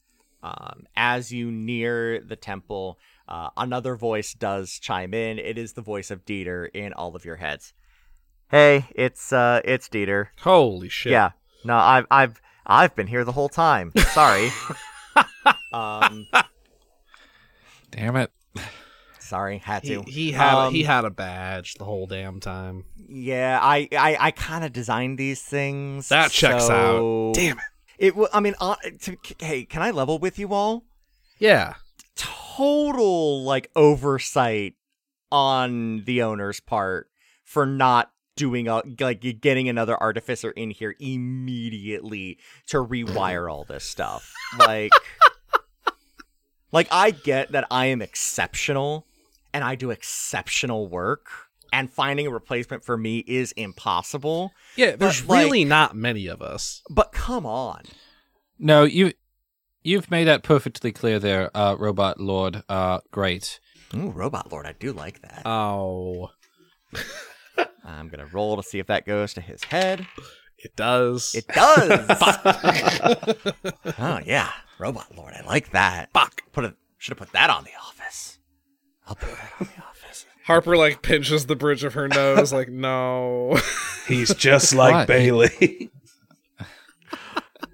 Um, 0.44 0.86
as 0.96 1.32
you 1.32 1.52
near 1.52 2.20
the 2.20 2.36
temple, 2.36 3.00
uh, 3.30 3.50
another 3.56 3.96
voice 3.96 4.34
does 4.34 4.78
chime 4.78 5.14
in. 5.14 5.40
It 5.40 5.58
is 5.58 5.74
the 5.74 5.82
voice 5.82 6.12
of 6.12 6.26
Dieter 6.26 6.68
in 6.74 6.92
all 6.92 7.16
of 7.16 7.24
your 7.24 7.38
heads. 7.38 7.74
Hey, 8.52 8.86
it's 8.94 9.32
uh, 9.32 9.62
it's 9.64 9.88
Dieter. 9.88 10.28
Holy 10.42 10.90
shit! 10.90 11.14
Yeah. 11.14 11.32
No, 11.64 11.78
I've 11.78 12.06
I've 12.12 12.42
I've 12.66 12.94
been 12.94 13.08
here 13.08 13.24
the 13.24 13.32
whole 13.32 13.50
time. 13.50 13.94
Sorry. 14.12 14.52
um 15.74 16.28
Damn 17.92 18.18
it. 18.18 18.32
Sorry, 19.34 19.58
had 19.58 19.84
to. 19.84 20.04
he 20.06 20.32
had 20.32 20.54
a, 20.54 20.58
Um, 20.68 20.74
he 20.74 20.84
had 20.84 21.06
a 21.06 21.10
badge 21.10 21.74
the 21.76 21.86
whole 21.86 22.06
damn 22.06 22.40
time. 22.40 22.86
Yeah, 22.96 23.60
I 23.62 23.88
I, 23.92 24.18
I 24.20 24.32
kind 24.32 24.64
of 24.64 24.72
designed 24.72 25.18
these 25.18 25.42
things. 25.42 26.10
That 26.10 26.30
checks 26.32 26.68
so- 26.68 27.30
out. 27.30 27.36
Damn 27.36 27.58
it. 27.58 27.64
It 27.98 28.14
I 28.34 28.40
mean, 28.40 28.56
uh, 28.60 28.76
to, 29.02 29.18
hey, 29.40 29.66
can 29.66 29.82
I 29.82 29.92
level 29.92 30.20
with 30.20 30.38
you 30.40 30.54
all? 30.54 30.84
Yeah, 31.40 31.76
Total 32.16 33.44
like 33.44 33.70
oversight 33.76 34.76
on 35.32 36.04
the 36.06 36.22
owner's 36.22 36.60
part 36.60 37.08
for 37.44 37.66
not 37.66 38.12
doing 38.36 38.68
a 38.68 38.82
like 39.00 39.22
getting 39.42 39.68
another 39.70 39.96
artificer 40.02 40.52
in 40.52 40.70
here 40.72 40.96
immediately 41.00 42.38
to 42.68 42.78
rewire 42.78 43.52
all 43.52 43.64
this 43.64 43.84
stuff. 43.84 44.32
Like 44.60 44.92
like 46.72 46.88
I 46.92 47.12
get 47.12 47.52
that 47.52 47.66
I 47.72 47.88
am 47.88 48.02
exceptional 48.02 49.08
and 49.54 49.64
I 49.64 49.76
do 49.76 49.92
exceptional 49.92 50.88
work 50.88 51.28
and 51.72 51.92
finding 51.92 52.28
a 52.28 52.30
replacement 52.32 52.84
for 52.84 52.98
me 52.98 53.20
is 53.20 53.52
impossible. 53.54 54.52
yeah. 54.76 54.96
There's 54.96 55.22
But, 55.22 55.30
like- 55.30 55.44
really 55.46 55.66
not 55.66 55.96
many 55.96 56.28
of 56.28 56.42
us. 56.42 56.82
But 56.90 57.12
come 57.12 57.46
on. 57.46 57.84
No, 58.60 58.84
you 58.84 59.14
you've 59.84 60.10
made 60.12 60.26
that 60.26 60.44
perfectly 60.44 60.92
clear 60.92 61.20
there, 61.20 61.50
uh, 61.58 61.76
Robot 61.78 62.20
Lord. 62.20 62.64
Uh, 62.70 63.00
great. 63.12 63.60
Ooh, 63.96 64.10
Robot 64.10 64.52
Lord, 64.52 64.66
I 64.66 64.74
do 64.74 64.92
like 64.94 65.22
that. 65.22 65.42
Oh, 65.46 66.30
I'm 67.84 68.08
gonna 68.10 68.28
roll 68.28 68.56
to 68.58 68.64
see 68.64 68.80
if 68.80 68.88
that 68.88 69.06
goes 69.06 69.34
to 69.34 69.42
his 69.42 69.64
head. 69.66 70.08
it 70.58 70.76
does. 70.76 71.36
It 71.36 71.48
does. 71.48 71.90
oh 74.00 74.20
yeah, 74.26 74.52
Robot 74.80 75.16
Lord, 75.18 75.34
I 75.34 75.42
like 75.46 75.72
that. 75.72 76.10
Fuck. 76.14 76.42
Put 76.52 76.66
it. 76.66 76.76
Should 76.98 77.12
have 77.18 77.28
put 77.28 77.34
that 77.34 77.50
on 77.50 77.64
the 77.66 77.72
office. 77.86 78.40
I'll 79.08 79.16
put 79.16 79.30
that 79.32 79.52
on 79.60 79.68
the 79.76 79.84
office. 79.84 80.26
Harper 80.46 80.76
like 80.78 81.02
pinches 81.02 81.46
the 81.46 81.56
bridge 81.56 81.84
of 81.84 81.94
her 81.96 82.08
nose, 82.08 82.52
like 82.54 82.70
no. 82.70 83.60
He's 84.08 84.34
just 84.36 84.74
like 84.76 84.94
What? 84.94 85.08
Bailey. 85.08 85.90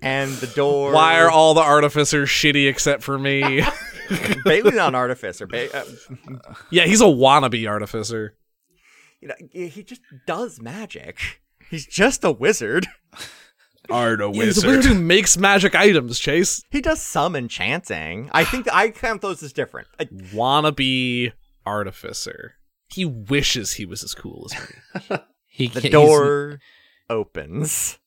And 0.01 0.31
the 0.35 0.47
door. 0.47 0.93
Why 0.93 1.19
are 1.19 1.29
all 1.29 1.53
the 1.53 1.61
artificers 1.61 2.29
shitty 2.29 2.69
except 2.69 3.03
for 3.03 3.19
me? 3.19 3.63
Bailey's 4.45 4.75
not 4.75 4.89
an 4.89 4.95
artificer. 4.95 5.45
Ba- 5.45 5.75
uh, 5.77 5.83
Yeah, 6.71 6.85
he's 6.85 7.01
a 7.01 7.05
wannabe 7.05 7.67
artificer. 7.67 8.35
you 9.19 9.27
know, 9.27 9.35
he 9.51 9.83
just 9.83 10.01
does 10.25 10.61
magic. 10.61 11.41
He's 11.69 11.85
just 11.85 12.23
a 12.23 12.31
wizard. 12.31 12.87
Art 13.91 14.21
a 14.21 14.27
He's 14.31 14.35
a 14.35 14.39
wizard. 14.39 14.65
wizard 14.77 14.85
who 14.93 14.99
makes 15.01 15.37
magic 15.37 15.75
items, 15.75 16.19
Chase. 16.19 16.63
He 16.69 16.81
does 16.81 17.01
some 17.01 17.35
enchanting. 17.35 18.29
I 18.33 18.43
think 18.43 18.67
I 18.71 18.89
count 18.91 19.21
those 19.21 19.41
as 19.43 19.53
different. 19.53 19.87
I, 19.99 20.05
Wannabe 20.05 21.31
artificer. 21.65 22.55
He 22.87 23.05
wishes 23.05 23.73
he 23.73 23.85
was 23.85 24.03
as 24.03 24.13
cool 24.15 24.47
as 24.51 25.09
me. 25.09 25.17
He 25.51 25.67
the 25.67 25.81
ca- 25.81 25.89
door 25.89 26.59
opens. 27.09 27.99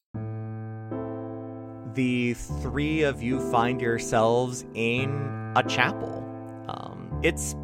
The 1.95 2.33
three 2.63 3.03
of 3.03 3.23
you 3.23 3.39
find 3.51 3.81
yourselves 3.81 4.65
in 4.75 5.53
a 5.57 5.63
chapel. 5.69 6.25
Um, 6.69 7.21
it's 7.23 7.55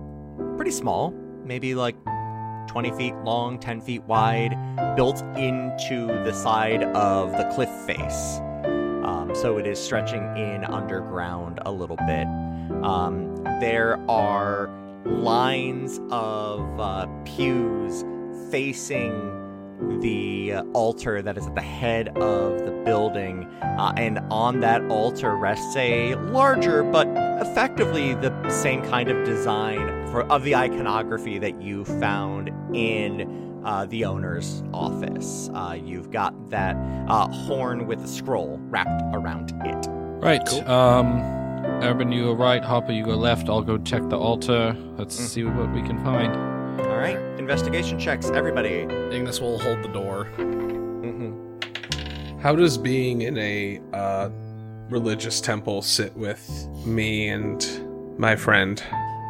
pretty 0.57 0.71
small, 0.73 1.13
maybe 1.45 1.75
like 1.75 1.97
20 2.69 2.91
feet 2.93 3.15
long, 3.25 3.59
10 3.59 3.81
feet 3.81 4.03
wide, 4.05 4.57
built 4.95 5.23
into 5.37 6.07
the 6.25 6.33
side 6.33 6.85
of 6.85 7.33
the 7.33 7.45
cliff 7.55 7.71
face. 7.87 8.39
Um, 9.05 9.33
so 9.35 9.59
it 9.59 9.67
is 9.67 9.83
stretching 9.83 10.23
in 10.37 10.65
underground 10.65 11.61
a 11.65 11.73
little 11.73 11.97
bit. 11.97 12.27
Um, 12.85 13.35
there 13.61 13.99
are 14.09 14.71
lines 15.05 15.99
of 16.11 16.61
uh, 16.79 17.07
pews 17.25 18.05
facing 18.51 19.35
the 20.01 20.55
altar 20.75 21.23
that 21.23 21.39
is 21.39 21.47
at 21.47 21.55
the 21.55 21.63
head 21.63 22.09
of 22.19 22.65
the 22.65 22.83
building, 22.85 23.45
uh, 23.63 23.93
and 23.97 24.19
on 24.31 24.61
that 24.61 24.83
altar 24.91 25.37
rests 25.37 25.75
a 25.77 26.15
larger 26.17 26.83
but 26.83 27.07
effectively 27.41 28.15
the 28.15 28.51
same 28.51 28.83
kind 28.83 29.09
of 29.09 29.25
design 29.25 29.98
for 30.19 30.33
of 30.33 30.43
the 30.43 30.55
iconography 30.55 31.39
that 31.39 31.61
you 31.63 31.85
found 31.85 32.51
in 32.75 33.61
uh, 33.65 33.87
the 33.87 34.05
owner's 34.05 34.63
office. 34.73 35.49
Uh, 35.55 35.77
you've 35.81 36.11
got 36.11 36.51
that 36.51 36.77
uh, 37.09 37.29
horn 37.29 37.87
with 37.87 38.03
a 38.03 38.09
scroll 38.09 38.59
wrapped 38.63 39.03
around 39.15 39.53
it. 39.65 39.87
Right. 40.21 40.49
Um, 40.69 41.21
Arabin, 41.81 42.13
you 42.15 42.25
go 42.25 42.33
right. 42.33 42.65
Harper, 42.65 42.93
you 42.93 43.05
go 43.05 43.15
left. 43.15 43.49
I'll 43.49 43.63
go 43.63 43.79
check 43.79 44.09
the 44.09 44.19
altar. 44.19 44.75
Let's 44.97 45.17
Mm. 45.21 45.27
see 45.29 45.45
what 45.45 45.71
we 45.73 45.83
can 45.83 46.03
find. 46.05 46.35
All 46.81 46.97
right, 46.97 47.19
investigation 47.39 47.99
checks, 47.99 48.31
everybody. 48.31 48.87
Ignis 49.13 49.41
will 49.41 49.59
hold 49.59 49.83
the 49.83 49.89
door. 49.89 50.27
Mm-hmm. 50.37 52.39
How 52.41 52.55
does 52.57 52.79
being 52.79 53.23
in 53.23 53.37
a 53.39 53.81
uh, 53.93 54.31
religious 54.89 55.41
temple 55.41 55.83
sit 55.83 56.17
with 56.17 56.49
me 56.87 57.29
and 57.29 58.19
my 58.19 58.35
friend? 58.35 58.83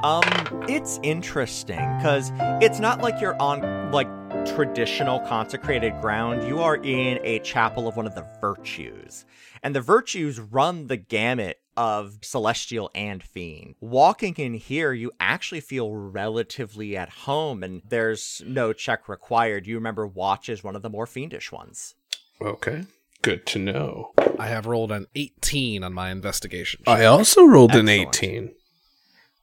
Um, 0.04 0.22
it's 0.68 1.00
interesting 1.02 1.80
because 1.96 2.30
it's 2.62 2.78
not 2.78 3.02
like 3.02 3.20
you're 3.20 3.40
on 3.42 3.90
like 3.90 4.06
traditional 4.46 5.18
consecrated 5.20 6.00
ground. 6.00 6.46
You 6.46 6.60
are 6.60 6.76
in 6.76 7.18
a 7.24 7.40
chapel 7.40 7.88
of 7.88 7.96
one 7.96 8.06
of 8.06 8.14
the 8.14 8.24
virtues, 8.40 9.24
and 9.60 9.74
the 9.74 9.80
virtues 9.80 10.38
run 10.38 10.86
the 10.86 10.96
gamut 10.96 11.58
of 11.76 12.18
celestial 12.22 12.92
and 12.94 13.24
fiend. 13.24 13.74
Walking 13.80 14.34
in 14.36 14.54
here, 14.54 14.92
you 14.92 15.10
actually 15.18 15.60
feel 15.60 15.92
relatively 15.92 16.96
at 16.96 17.08
home, 17.08 17.64
and 17.64 17.82
there's 17.88 18.40
no 18.46 18.72
check 18.72 19.08
required. 19.08 19.66
You 19.66 19.74
remember 19.74 20.06
Watch 20.06 20.48
is 20.48 20.62
one 20.62 20.76
of 20.76 20.82
the 20.82 20.90
more 20.90 21.06
fiendish 21.06 21.50
ones. 21.50 21.96
Okay, 22.40 22.84
good 23.22 23.46
to 23.46 23.58
know. 23.58 24.12
I 24.38 24.46
have 24.46 24.66
rolled 24.66 24.92
an 24.92 25.06
18 25.16 25.82
on 25.82 25.92
my 25.92 26.10
investigation. 26.10 26.82
I 26.86 27.04
also 27.04 27.44
rolled 27.44 27.74
an 27.74 27.88
18. 27.88 28.54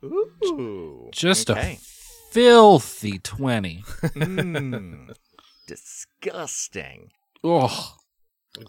Ooh, 0.04 1.10
Just 1.12 1.50
okay. 1.50 1.80
a 1.82 2.32
filthy 2.32 3.20
20. 3.20 3.84
Mm, 4.16 5.16
disgusting. 5.68 7.12
Ugh. 7.44 7.72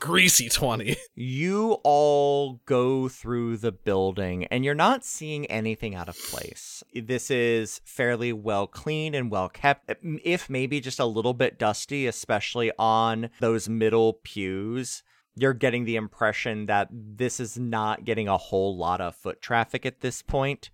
Greasy 0.00 0.48
20. 0.48 0.96
You 1.14 1.78
all 1.84 2.60
go 2.66 3.08
through 3.08 3.58
the 3.58 3.70
building 3.70 4.44
and 4.46 4.64
you're 4.64 4.74
not 4.74 5.04
seeing 5.04 5.46
anything 5.46 5.94
out 5.94 6.08
of 6.08 6.18
place. 6.18 6.82
This 6.92 7.30
is 7.30 7.80
fairly 7.84 8.32
well 8.32 8.66
cleaned 8.66 9.14
and 9.14 9.30
well 9.30 9.48
kept, 9.48 9.92
if 10.24 10.50
maybe 10.50 10.80
just 10.80 10.98
a 10.98 11.04
little 11.06 11.34
bit 11.34 11.58
dusty, 11.58 12.06
especially 12.08 12.72
on 12.78 13.30
those 13.38 13.68
middle 13.68 14.14
pews. 14.24 15.04
You're 15.36 15.54
getting 15.54 15.84
the 15.84 15.96
impression 15.96 16.66
that 16.66 16.88
this 16.90 17.38
is 17.38 17.56
not 17.56 18.04
getting 18.04 18.26
a 18.26 18.38
whole 18.38 18.76
lot 18.76 19.00
of 19.00 19.14
foot 19.14 19.40
traffic 19.40 19.86
at 19.86 20.00
this 20.00 20.20
point. 20.20 20.70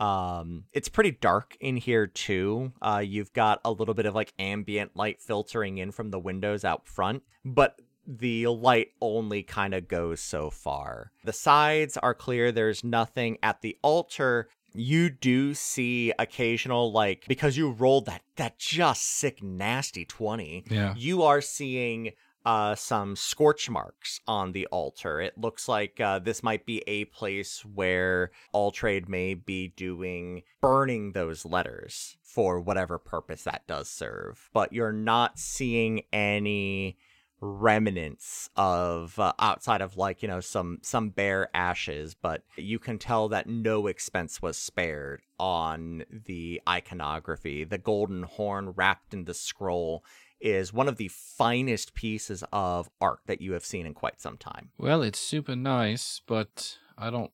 Um, 0.00 0.64
it's 0.72 0.88
pretty 0.88 1.12
dark 1.12 1.56
in 1.60 1.76
here 1.76 2.06
too. 2.06 2.72
Uh, 2.80 3.02
you've 3.04 3.32
got 3.32 3.60
a 3.64 3.70
little 3.72 3.94
bit 3.94 4.06
of 4.06 4.14
like 4.14 4.32
ambient 4.38 4.96
light 4.96 5.20
filtering 5.20 5.78
in 5.78 5.92
from 5.92 6.10
the 6.10 6.18
windows 6.18 6.64
out 6.64 6.86
front, 6.86 7.22
but 7.44 7.80
the 8.06 8.46
light 8.48 8.88
only 9.00 9.42
kind 9.42 9.74
of 9.74 9.86
goes 9.86 10.20
so 10.20 10.50
far. 10.50 11.12
The 11.24 11.32
sides 11.34 11.96
are 11.98 12.14
clear. 12.14 12.50
There's 12.50 12.82
nothing 12.82 13.38
at 13.42 13.60
the 13.60 13.76
altar. 13.82 14.48
You 14.74 15.10
do 15.10 15.52
see 15.54 16.12
occasional 16.18 16.92
like 16.92 17.24
because 17.28 17.56
you 17.56 17.70
rolled 17.70 18.06
that 18.06 18.22
that 18.36 18.58
just 18.58 19.02
sick 19.04 19.42
nasty 19.42 20.04
20 20.04 20.64
Yeah. 20.70 20.94
you 20.96 21.22
are 21.24 21.40
seeing 21.40 22.12
uh, 22.44 22.74
some 22.74 23.16
scorch 23.16 23.68
marks 23.68 24.20
on 24.26 24.52
the 24.52 24.66
altar. 24.66 25.20
It 25.20 25.38
looks 25.38 25.68
like 25.68 26.00
uh, 26.00 26.18
this 26.18 26.42
might 26.42 26.66
be 26.66 26.82
a 26.86 27.04
place 27.06 27.64
where 27.64 28.30
Altrade 28.54 29.08
may 29.08 29.34
be 29.34 29.68
doing 29.76 30.42
burning 30.60 31.12
those 31.12 31.44
letters 31.44 32.16
for 32.22 32.60
whatever 32.60 32.98
purpose 32.98 33.44
that 33.44 33.66
does 33.66 33.88
serve. 33.88 34.48
But 34.52 34.72
you're 34.72 34.92
not 34.92 35.38
seeing 35.38 36.02
any 36.12 36.98
remnants 37.40 38.50
of 38.56 39.18
uh, 39.18 39.32
outside 39.38 39.80
of 39.80 39.96
like 39.96 40.22
you 40.22 40.28
know 40.28 40.40
some 40.40 40.78
some 40.82 41.08
bare 41.08 41.48
ashes 41.54 42.14
but 42.14 42.42
you 42.56 42.78
can 42.78 42.98
tell 42.98 43.28
that 43.28 43.48
no 43.48 43.86
expense 43.86 44.42
was 44.42 44.58
spared 44.58 45.22
on 45.38 46.04
the 46.10 46.60
iconography 46.68 47.64
the 47.64 47.78
golden 47.78 48.24
horn 48.24 48.70
wrapped 48.76 49.14
in 49.14 49.24
the 49.24 49.32
scroll 49.32 50.04
is 50.40 50.72
one 50.72 50.88
of 50.88 50.96
the 50.96 51.08
finest 51.08 51.94
pieces 51.94 52.42
of 52.52 52.88
art 53.00 53.20
that 53.26 53.40
you 53.40 53.52
have 53.52 53.64
seen 53.64 53.86
in 53.86 53.94
quite 53.94 54.20
some 54.20 54.36
time 54.36 54.70
Well, 54.78 55.02
it's 55.02 55.20
super 55.20 55.56
nice, 55.56 56.20
but 56.26 56.78
I 56.96 57.10
don't 57.10 57.32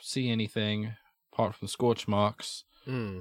see 0.00 0.30
anything 0.30 0.92
apart 1.32 1.54
from 1.54 1.68
scorch 1.68 2.06
marks. 2.06 2.64
Hmm. 2.84 3.20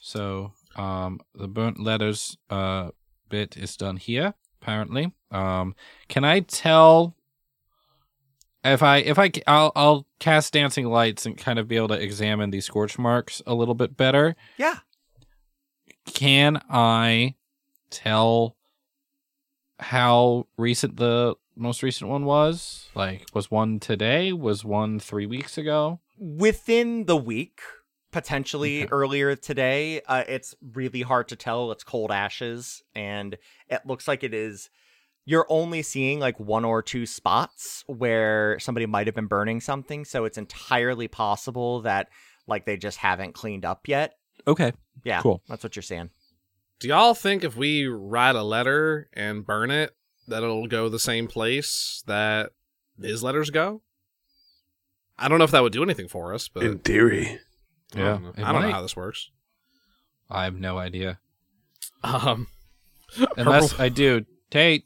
So, 0.00 0.52
um, 0.76 1.20
the 1.34 1.48
burnt 1.48 1.80
letters 1.80 2.36
uh 2.50 2.90
bit 3.28 3.56
is 3.56 3.76
done 3.76 3.96
here, 3.96 4.34
apparently. 4.60 5.12
Um, 5.30 5.74
can 6.08 6.24
I 6.24 6.40
tell 6.40 7.14
if 8.64 8.82
I 8.82 8.98
if 8.98 9.18
I 9.18 9.30
I'll 9.46 9.72
I'll 9.76 10.06
cast 10.18 10.52
dancing 10.52 10.86
lights 10.86 11.26
and 11.26 11.36
kind 11.36 11.58
of 11.58 11.68
be 11.68 11.76
able 11.76 11.88
to 11.88 12.00
examine 12.00 12.50
these 12.50 12.66
scorch 12.66 12.98
marks 12.98 13.42
a 13.46 13.54
little 13.54 13.74
bit 13.74 13.96
better. 13.96 14.36
yeah 14.56 14.78
Can 16.06 16.60
I 16.68 17.34
tell 17.90 18.56
how 19.80 20.46
recent 20.56 20.96
the 20.96 21.34
most 21.56 21.82
recent 21.82 22.10
one 22.10 22.24
was? 22.24 22.88
Like, 22.94 23.26
was 23.34 23.50
one 23.50 23.80
today? 23.80 24.32
Was 24.32 24.64
one 24.64 24.98
three 24.98 25.26
weeks 25.26 25.58
ago? 25.58 26.00
within 26.20 27.04
the 27.04 27.16
week 27.16 27.60
potentially 28.10 28.82
Okay. 28.82 28.88
earlier 28.90 29.36
today 29.36 30.00
uh, 30.08 30.24
it's 30.26 30.52
really 30.74 31.02
hard 31.02 31.28
to 31.28 31.36
tell 31.36 31.70
it's 31.70 31.84
cold 31.84 32.10
ashes 32.10 32.82
and 32.92 33.36
it 33.68 33.82
looks 33.86 34.08
like 34.08 34.24
it 34.24 34.34
is 34.34 34.68
you're 35.26 35.46
only 35.48 35.80
seeing 35.80 36.18
like 36.18 36.40
one 36.40 36.64
or 36.64 36.82
two 36.82 37.06
spots 37.06 37.84
where 37.86 38.58
somebody 38.58 38.84
might 38.84 39.06
have 39.06 39.14
been 39.14 39.28
burning 39.28 39.60
something 39.60 40.04
so 40.04 40.24
it's 40.24 40.38
entirely 40.38 41.06
possible 41.06 41.82
that 41.82 42.08
like 42.48 42.66
they 42.66 42.76
just 42.76 42.98
haven't 42.98 43.34
cleaned 43.34 43.64
up 43.64 43.86
yet 43.86 44.14
Okay, 44.48 44.72
yeah 45.04 45.22
Cool. 45.22 45.40
that's 45.48 45.62
what 45.62 45.76
you're 45.76 45.82
saying 45.84 46.10
Do 46.80 46.88
y'all 46.88 47.14
think 47.14 47.42
if 47.44 47.56
we 47.56 47.86
write 47.86 48.36
a 48.36 48.42
letter 48.42 49.08
and 49.12 49.44
burn 49.44 49.70
it, 49.70 49.94
that 50.28 50.42
it'll 50.42 50.66
go 50.68 50.88
the 50.88 50.98
same 50.98 51.26
place 51.26 52.02
that 52.06 52.50
his 53.00 53.22
letters 53.22 53.50
go? 53.50 53.82
I 55.18 55.28
don't 55.28 55.38
know 55.38 55.44
if 55.44 55.50
that 55.50 55.62
would 55.62 55.72
do 55.72 55.82
anything 55.82 56.06
for 56.08 56.32
us, 56.34 56.46
but 56.48 56.62
In 56.62 56.78
theory. 56.78 57.40
I 57.94 57.98
Yeah, 57.98 58.04
don't, 58.10 58.22
know. 58.38 58.44
I 58.44 58.52
don't 58.52 58.62
know 58.62 58.70
how 58.70 58.82
this 58.82 58.94
works. 58.96 59.30
I 60.30 60.44
have 60.44 60.54
no 60.54 60.78
idea. 60.78 61.18
Um, 62.04 62.46
Unless 63.36 63.80
I 63.80 63.88
do. 63.88 64.24
Tate, 64.50 64.84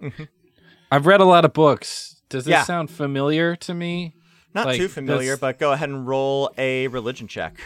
I've 0.92 1.06
read 1.06 1.20
a 1.20 1.24
lot 1.24 1.44
of 1.44 1.52
books. 1.52 2.20
Does 2.28 2.44
this 2.44 2.52
Yeah. 2.52 2.62
sound 2.64 2.90
familiar 2.90 3.56
to 3.56 3.74
me? 3.74 4.14
not 4.54 4.66
Like, 4.66 4.76
too 4.78 4.86
familiar 4.88 5.32
this- 5.32 5.40
but 5.40 5.58
go 5.58 5.72
ahead 5.72 5.88
and 5.88 6.06
roll 6.06 6.48
a 6.56 6.86
religion 6.86 7.26
check 7.26 7.58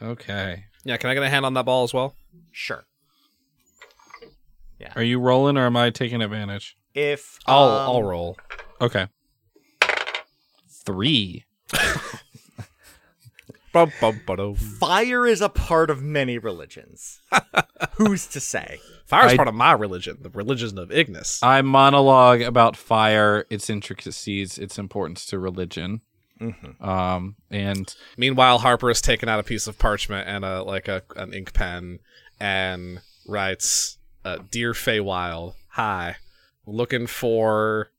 Okay. 0.00 0.64
yeah, 0.82 0.96
can 0.96 1.10
I 1.10 1.14
get 1.14 1.22
a 1.22 1.28
hand 1.28 1.44
on 1.44 1.52
that 1.54 1.66
ball 1.66 1.84
as 1.84 1.92
well? 1.92 2.14
Sure 2.52 2.86
Yeah. 4.78 4.92
Are 4.96 5.02
you 5.02 5.18
rolling 5.18 5.56
or 5.56 5.66
am 5.66 5.76
I 5.76 5.90
taking 5.90 6.22
advantage? 6.22 6.76
if 6.94 7.38
I'll 7.46 7.68
um, 7.68 7.90
I'll 7.90 8.02
roll. 8.02 8.38
Okay. 8.80 9.06
Three. 10.68 11.44
Bum, 13.72 13.92
bum, 14.00 14.22
ba-dum. 14.26 14.54
Fire 14.54 15.26
is 15.26 15.42
a 15.42 15.50
part 15.50 15.90
of 15.90 16.02
many 16.02 16.38
religions. 16.38 17.20
Who's 17.96 18.26
to 18.28 18.40
say? 18.40 18.78
Fire 19.04 19.26
is 19.26 19.34
part 19.34 19.48
of 19.48 19.54
my 19.54 19.72
religion, 19.72 20.16
the 20.22 20.30
religion 20.30 20.78
of 20.78 20.90
Ignis. 20.90 21.42
I 21.42 21.60
monologue 21.60 22.40
about 22.40 22.74
fire, 22.74 23.44
its 23.50 23.68
intricacies, 23.68 24.56
its 24.56 24.78
importance 24.78 25.26
to 25.26 25.38
religion. 25.38 26.00
Mm-hmm. 26.40 26.82
Um, 26.82 27.36
and 27.50 27.94
Meanwhile, 28.16 28.60
Harper 28.60 28.88
has 28.88 29.02
taken 29.02 29.28
out 29.28 29.40
a 29.40 29.42
piece 29.42 29.66
of 29.66 29.78
parchment 29.78 30.26
and 30.26 30.42
a 30.42 30.62
like 30.62 30.88
a 30.88 31.02
an 31.16 31.34
ink 31.34 31.52
pen 31.52 31.98
and 32.38 33.00
writes, 33.26 33.98
uh, 34.24 34.38
"Dear 34.50 34.72
Feywild, 34.72 35.54
hi, 35.70 36.16
looking 36.66 37.06
for 37.06 37.90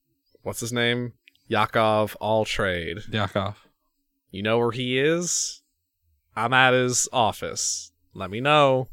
what's 0.41 0.60
his 0.60 0.73
name, 0.73 1.13
Yakov 1.47 2.15
Altrade. 2.21 3.12
Yakov. 3.12 3.67
You 4.32 4.43
know 4.43 4.58
where 4.58 4.71
he 4.71 5.00
is? 5.00 5.62
I'm 6.36 6.54
at 6.54 6.73
his 6.73 7.08
office. 7.12 7.91
Let 8.13 8.30
me 8.30 8.41
know. 8.41 8.89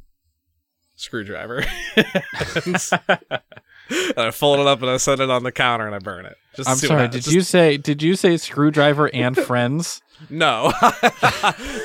Screwdriver. 0.97 1.65
I 4.17 4.31
fold 4.33 4.61
it 4.61 4.67
up 4.67 4.81
and 4.81 4.91
I 4.91 4.97
set 4.97 5.21
it 5.21 5.31
on 5.31 5.43
the 5.43 5.53
counter 5.53 5.87
and 5.87 5.95
I 5.95 5.99
burn 5.99 6.25
it. 6.27 6.37
Just 6.57 6.69
I'm 6.69 6.77
sorry. 6.77 7.03
happens. 7.03 7.25
Did 7.25 7.33
you 7.35 7.40
say? 7.43 7.77
Did 7.77 8.03
you 8.03 8.14
say 8.17 8.37
screwdriver 8.37 9.07
and 9.14 9.37
friends? 9.51 10.01
No, 10.31 10.73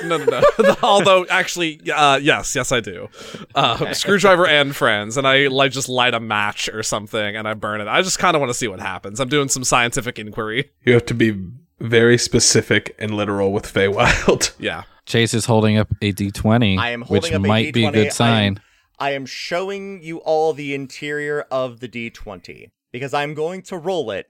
no, 0.05 0.17
no, 0.17 0.25
no. 0.59 0.75
Although, 0.83 1.25
actually, 1.29 1.81
uh, 1.91 2.17
yes, 2.17 2.55
yes, 2.55 2.71
I 2.71 2.79
do. 2.79 3.09
Uh, 3.55 3.91
screwdriver 3.93 4.47
and 4.47 4.73
friends, 4.75 5.17
and 5.17 5.27
I 5.27 5.47
like 5.47 5.71
just 5.71 5.89
light 5.89 6.13
a 6.13 6.19
match 6.19 6.69
or 6.69 6.83
something, 6.83 7.35
and 7.35 7.47
I 7.47 7.53
burn 7.55 7.81
it. 7.81 7.87
I 7.87 8.01
just 8.01 8.19
kind 8.19 8.35
of 8.35 8.39
want 8.39 8.51
to 8.51 8.53
see 8.53 8.67
what 8.67 8.79
happens. 8.79 9.19
I'm 9.19 9.29
doing 9.29 9.49
some 9.49 9.63
scientific 9.63 10.19
inquiry. 10.19 10.69
You 10.85 10.93
have 10.93 11.05
to 11.07 11.13
be 11.15 11.37
very 11.79 12.17
specific 12.17 12.95
and 12.99 13.15
literal 13.15 13.51
with 13.51 13.65
Feywild. 13.65 14.53
Yeah, 14.59 14.83
Chase 15.05 15.33
is 15.33 15.45
holding 15.45 15.77
up 15.77 15.89
a 16.01 16.13
D20, 16.13 16.77
I 16.77 16.91
am 16.91 17.01
which 17.01 17.23
holding 17.23 17.33
up 17.33 17.43
a 17.43 17.47
might 17.47 17.73
be 17.73 17.85
a 17.85 17.89
D20. 17.89 17.93
good 17.93 18.13
sign. 18.13 18.61
I 18.99 19.11
am 19.11 19.25
showing 19.25 20.01
you 20.03 20.19
all 20.19 20.53
the 20.53 20.73
interior 20.75 21.41
of 21.51 21.79
the 21.79 21.89
D20 21.89 22.69
because 22.91 23.13
I'm 23.13 23.33
going 23.33 23.63
to 23.63 23.77
roll 23.77 24.11
it, 24.11 24.27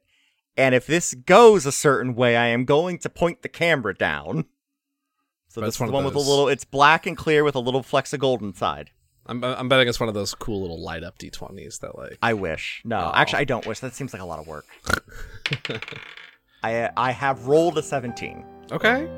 and 0.60 0.76
if 0.76 0.86
this 0.86 1.14
goes 1.14 1.66
a 1.66 1.72
certain 1.72 2.14
way, 2.16 2.36
I 2.38 2.48
am 2.48 2.66
going 2.66 3.00
to 3.00 3.10
point 3.10 3.42
the 3.42 3.50
camera 3.50 3.96
down. 3.96 4.46
So 5.50 5.62
That's 5.62 5.70
this 5.70 5.76
is 5.78 5.80
one 5.82 5.88
the 5.88 5.92
of 5.98 6.04
one 6.04 6.06
with 6.06 6.16
a 6.16 6.20
little. 6.20 6.48
It's 6.48 6.64
black 6.66 7.08
and 7.08 7.18
clear 7.18 7.44
with 7.44 7.56
a 7.56 7.60
little 7.60 7.82
flecks 7.82 8.14
of 8.14 8.20
gold 8.20 8.42
inside. 8.44 8.92
I'm 9.26 9.44
I'm 9.44 9.68
betting 9.70 9.88
it's 9.88 10.00
one 10.00 10.10
of 10.10 10.16
those 10.16 10.34
cool 10.36 10.62
little 10.62 10.82
light 10.82 11.04
up 11.04 11.18
D20s 11.18 11.80
that 11.80 11.98
like. 11.98 12.18
I 12.22 12.34
wish. 12.34 12.82
No, 12.86 12.98
Oh. 13.00 13.12
actually, 13.16 13.40
I 13.40 13.44
don't 13.46 13.66
wish. 13.66 13.80
That 13.80 13.94
seems 13.96 14.14
like 14.14 14.22
a 14.22 14.26
lot 14.26 14.40
of 14.40 14.48
work. 14.48 14.66
I 16.64 16.90
I 16.98 17.12
have 17.12 17.48
rolled 17.48 17.78
a 17.78 17.84
17. 17.84 18.44
Okay, 18.72 19.10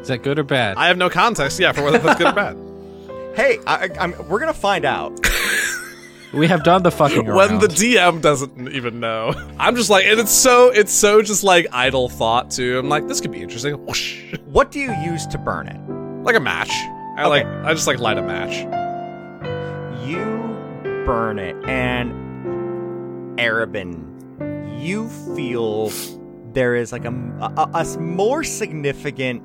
Is 0.00 0.08
that 0.08 0.22
good 0.22 0.38
or 0.38 0.42
bad? 0.42 0.76
I 0.76 0.88
have 0.88 0.98
no 0.98 1.08
context. 1.08 1.58
Yeah, 1.58 1.72
for 1.72 1.82
whether 1.82 1.98
that's 1.98 2.18
good 2.18 2.28
or 2.28 2.32
bad. 2.32 2.56
Hey, 3.36 3.58
I, 3.64 3.84
I- 3.84 3.90
I'm, 4.00 4.28
we're 4.28 4.40
gonna 4.40 4.52
find 4.52 4.84
out. 4.84 5.24
We 6.32 6.46
have 6.48 6.62
done 6.64 6.82
the 6.82 6.90
fucking 6.90 7.28
around. 7.28 7.36
when 7.36 7.58
the 7.58 7.68
DM 7.68 8.20
doesn't 8.20 8.68
even 8.72 9.00
know. 9.00 9.32
I'm 9.58 9.76
just 9.76 9.90
like, 9.90 10.04
and 10.06 10.20
it's 10.20 10.32
so 10.32 10.68
it's 10.68 10.92
so 10.92 11.22
just 11.22 11.42
like 11.44 11.66
idle 11.72 12.08
thought 12.08 12.50
too. 12.50 12.78
I'm 12.78 12.88
like, 12.88 13.08
this 13.08 13.20
could 13.20 13.32
be 13.32 13.42
interesting. 13.42 13.74
Whoosh. 13.86 14.36
What 14.44 14.70
do 14.70 14.80
you 14.80 14.92
use 15.02 15.26
to 15.28 15.38
burn 15.38 15.68
it? 15.68 15.80
like 16.22 16.36
a 16.36 16.40
match. 16.40 16.70
I 17.16 17.26
like 17.26 17.46
I 17.46 17.72
just 17.74 17.86
like 17.86 17.98
light 17.98 18.18
a 18.18 18.22
match. 18.22 18.58
You 20.06 20.18
burn 21.06 21.38
it, 21.38 21.56
and 21.66 22.12
Arabin, 23.38 24.82
you 24.82 25.08
feel 25.34 25.90
there 26.52 26.74
is 26.74 26.92
like 26.92 27.04
a 27.04 27.10
a 27.74 27.84
more 27.98 28.44
significant 28.44 29.42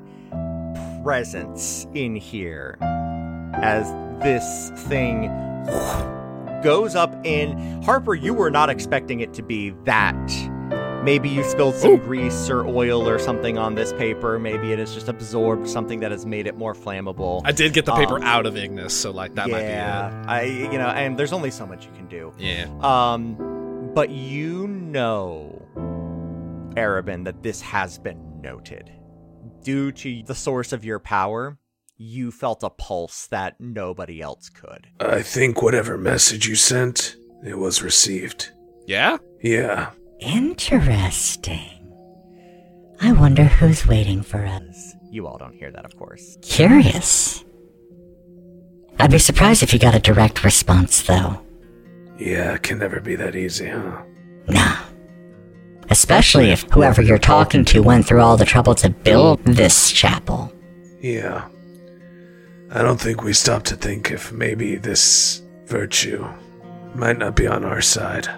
presence 1.02 1.86
in 1.94 2.16
here 2.16 2.76
as 3.54 3.90
this 4.22 4.70
thing 4.88 5.30
goes 6.62 6.94
up 6.94 7.14
in. 7.24 7.82
Harper, 7.82 8.14
you 8.14 8.34
were 8.34 8.50
not 8.50 8.70
expecting 8.70 9.20
it 9.20 9.32
to 9.34 9.42
be 9.42 9.70
that. 9.84 10.14
Maybe 11.04 11.28
you 11.28 11.44
spilled 11.44 11.76
some 11.76 11.98
grease 11.98 12.50
or 12.50 12.66
oil 12.66 13.08
or 13.08 13.20
something 13.20 13.56
on 13.58 13.76
this 13.76 13.92
paper. 13.92 14.40
Maybe 14.40 14.72
it 14.72 14.80
has 14.80 14.92
just 14.92 15.08
absorbed 15.08 15.68
something 15.68 16.00
that 16.00 16.10
has 16.10 16.26
made 16.26 16.48
it 16.48 16.56
more 16.56 16.74
flammable. 16.74 17.42
I 17.44 17.52
did 17.52 17.72
get 17.74 17.84
the 17.84 17.94
paper 17.94 18.16
Um, 18.16 18.22
out 18.24 18.44
of 18.44 18.56
Ignis, 18.56 18.92
so 18.92 19.12
like 19.12 19.34
that 19.36 19.48
might 19.48 19.60
be. 19.62 19.68
yeah, 19.68 20.24
I 20.26 20.42
you 20.42 20.78
know, 20.78 20.88
and 20.88 21.16
there's 21.16 21.32
only 21.32 21.52
so 21.52 21.64
much 21.64 21.84
you 21.86 21.92
can 21.92 22.08
do. 22.08 22.30
might 22.30 22.38
be 22.38 22.46
it. 22.50 22.68
Yeah. 22.68 23.12
Um, 23.12 23.92
but 23.94 24.10
you 24.10 24.66
know, 24.66 25.62
Arabin, 26.76 27.24
that 27.24 27.42
this 27.42 27.60
has 27.60 27.98
been 28.00 28.40
noted. 28.42 28.90
Due 29.62 29.92
to 29.92 30.22
the 30.24 30.34
source 30.34 30.72
of 30.72 30.84
your 30.84 30.98
power, 30.98 31.56
you 31.98 32.30
felt 32.30 32.62
a 32.62 32.70
pulse 32.70 33.26
that 33.28 33.58
nobody 33.58 34.20
else 34.20 34.48
could. 34.48 34.88
I 35.00 35.22
think 35.22 35.62
whatever 35.62 35.96
message 35.96 36.46
you 36.46 36.54
sent, 36.54 37.16
it 37.44 37.56
was 37.58 37.82
received. 37.82 38.50
Yeah? 38.86 39.18
Yeah. 39.42 39.90
Interesting. 40.20 41.92
I 43.00 43.12
wonder 43.12 43.44
who's 43.44 43.86
waiting 43.86 44.22
for 44.22 44.44
us. 44.44 44.94
You 45.10 45.26
all 45.26 45.38
don't 45.38 45.54
hear 45.54 45.70
that, 45.70 45.84
of 45.84 45.96
course. 45.96 46.38
Curious. 46.42 47.44
I'd 48.98 49.10
be 49.10 49.18
surprised 49.18 49.62
if 49.62 49.72
you 49.72 49.78
got 49.78 49.94
a 49.94 50.00
direct 50.00 50.44
response, 50.44 51.02
though. 51.02 51.42
Yeah, 52.18 52.54
it 52.54 52.62
can 52.62 52.78
never 52.78 53.00
be 53.00 53.14
that 53.16 53.36
easy, 53.36 53.68
huh? 53.68 54.02
Nah. 54.48 54.76
Especially 55.90 56.50
if 56.50 56.62
whoever 56.72 57.02
you're 57.02 57.18
talking 57.18 57.64
to 57.66 57.82
went 57.82 58.06
through 58.06 58.22
all 58.22 58.36
the 58.36 58.44
trouble 58.44 58.74
to 58.76 58.88
build 58.90 59.44
this 59.44 59.92
chapel. 59.92 60.52
Yeah. 61.00 61.46
I 62.70 62.82
don't 62.82 63.00
think 63.00 63.22
we 63.22 63.32
stop 63.32 63.62
to 63.64 63.76
think 63.76 64.10
if 64.10 64.32
maybe 64.32 64.76
this 64.76 65.42
virtue 65.66 66.26
might 66.94 67.18
not 67.18 67.36
be 67.36 67.46
on 67.46 67.64
our 67.64 67.80
side. 67.80 68.28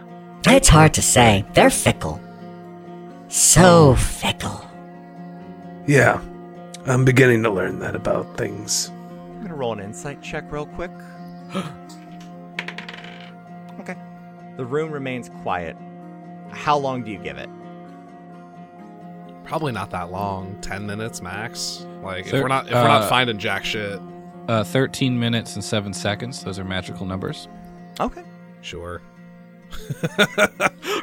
It's 0.46 0.68
hard 0.68 0.94
to 0.94 1.02
say. 1.02 1.44
They're 1.54 1.70
fickle. 1.70 2.20
So 3.28 3.94
fickle. 3.94 4.64
Yeah, 5.86 6.20
I'm 6.86 7.04
beginning 7.04 7.42
to 7.44 7.50
learn 7.50 7.78
that 7.80 7.94
about 7.96 8.36
things. 8.36 8.90
I'm 8.90 9.42
gonna 9.42 9.54
roll 9.54 9.72
an 9.72 9.80
insight 9.80 10.22
check 10.22 10.50
real 10.52 10.66
quick. 10.66 10.90
okay. 13.80 13.96
The 14.56 14.64
room 14.64 14.90
remains 14.90 15.30
quiet. 15.42 15.76
How 16.50 16.76
long 16.76 17.04
do 17.04 17.10
you 17.10 17.18
give 17.18 17.38
it? 17.38 17.48
Probably 19.44 19.72
not 19.72 19.90
that 19.90 20.10
long. 20.10 20.58
Ten 20.60 20.84
minutes 20.86 21.22
max. 21.22 21.86
Like 22.02 22.26
if 22.26 22.30
Thir- 22.32 22.42
we're 22.42 22.48
not 22.48 22.66
if 22.66 22.74
we're 22.74 22.82
not 22.82 23.04
uh, 23.04 23.08
finding 23.08 23.38
jack 23.38 23.64
shit, 23.64 24.00
uh, 24.48 24.64
13 24.64 25.18
minutes 25.18 25.54
and 25.54 25.62
7 25.62 25.92
seconds. 25.92 26.42
Those 26.42 26.58
are 26.58 26.64
magical 26.64 27.06
numbers. 27.06 27.48
Okay. 28.00 28.22
sure. 28.62 29.00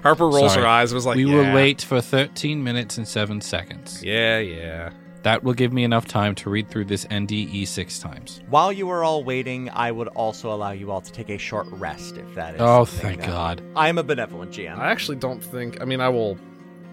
Harper 0.01 0.27
rolls 0.27 0.53
Sorry. 0.53 0.63
her 0.63 0.67
eyes 0.67 0.91
and 0.91 0.95
was 0.95 1.05
like, 1.05 1.17
we 1.17 1.25
yeah. 1.25 1.35
will 1.35 1.53
wait 1.53 1.81
for 1.81 2.01
13 2.01 2.63
minutes 2.63 2.97
and 2.97 3.07
7 3.07 3.39
seconds. 3.41 4.01
Yeah, 4.03 4.39
yeah. 4.39 4.91
That 5.21 5.43
will 5.43 5.53
give 5.53 5.73
me 5.73 5.83
enough 5.83 6.05
time 6.05 6.35
to 6.35 6.51
read 6.51 6.69
through 6.69 6.85
this 6.85 7.05
NDE 7.05 7.67
six 7.67 7.97
times. 7.97 8.41
While 8.47 8.71
you 8.71 8.89
are 8.89 9.03
all 9.03 9.23
waiting, 9.23 9.71
I 9.71 9.91
would 9.91 10.07
also 10.09 10.51
allow 10.51 10.69
you 10.71 10.91
all 10.91 11.01
to 11.01 11.11
take 11.11 11.29
a 11.29 11.37
short 11.39 11.65
rest 11.71 12.17
if 12.17 12.35
that 12.35 12.55
is. 12.55 12.61
Oh, 12.61 12.85
thank 12.85 13.21
that- 13.21 13.27
God. 13.27 13.63
I 13.75 13.89
am 13.89 13.97
a 13.97 14.03
benevolent 14.03 14.51
GM. 14.51 14.77
I 14.77 14.91
actually 14.91 15.17
don't 15.17 15.43
think 15.43 15.81
I 15.81 15.85
mean 15.85 15.99
I 15.99 16.09
will 16.09 16.37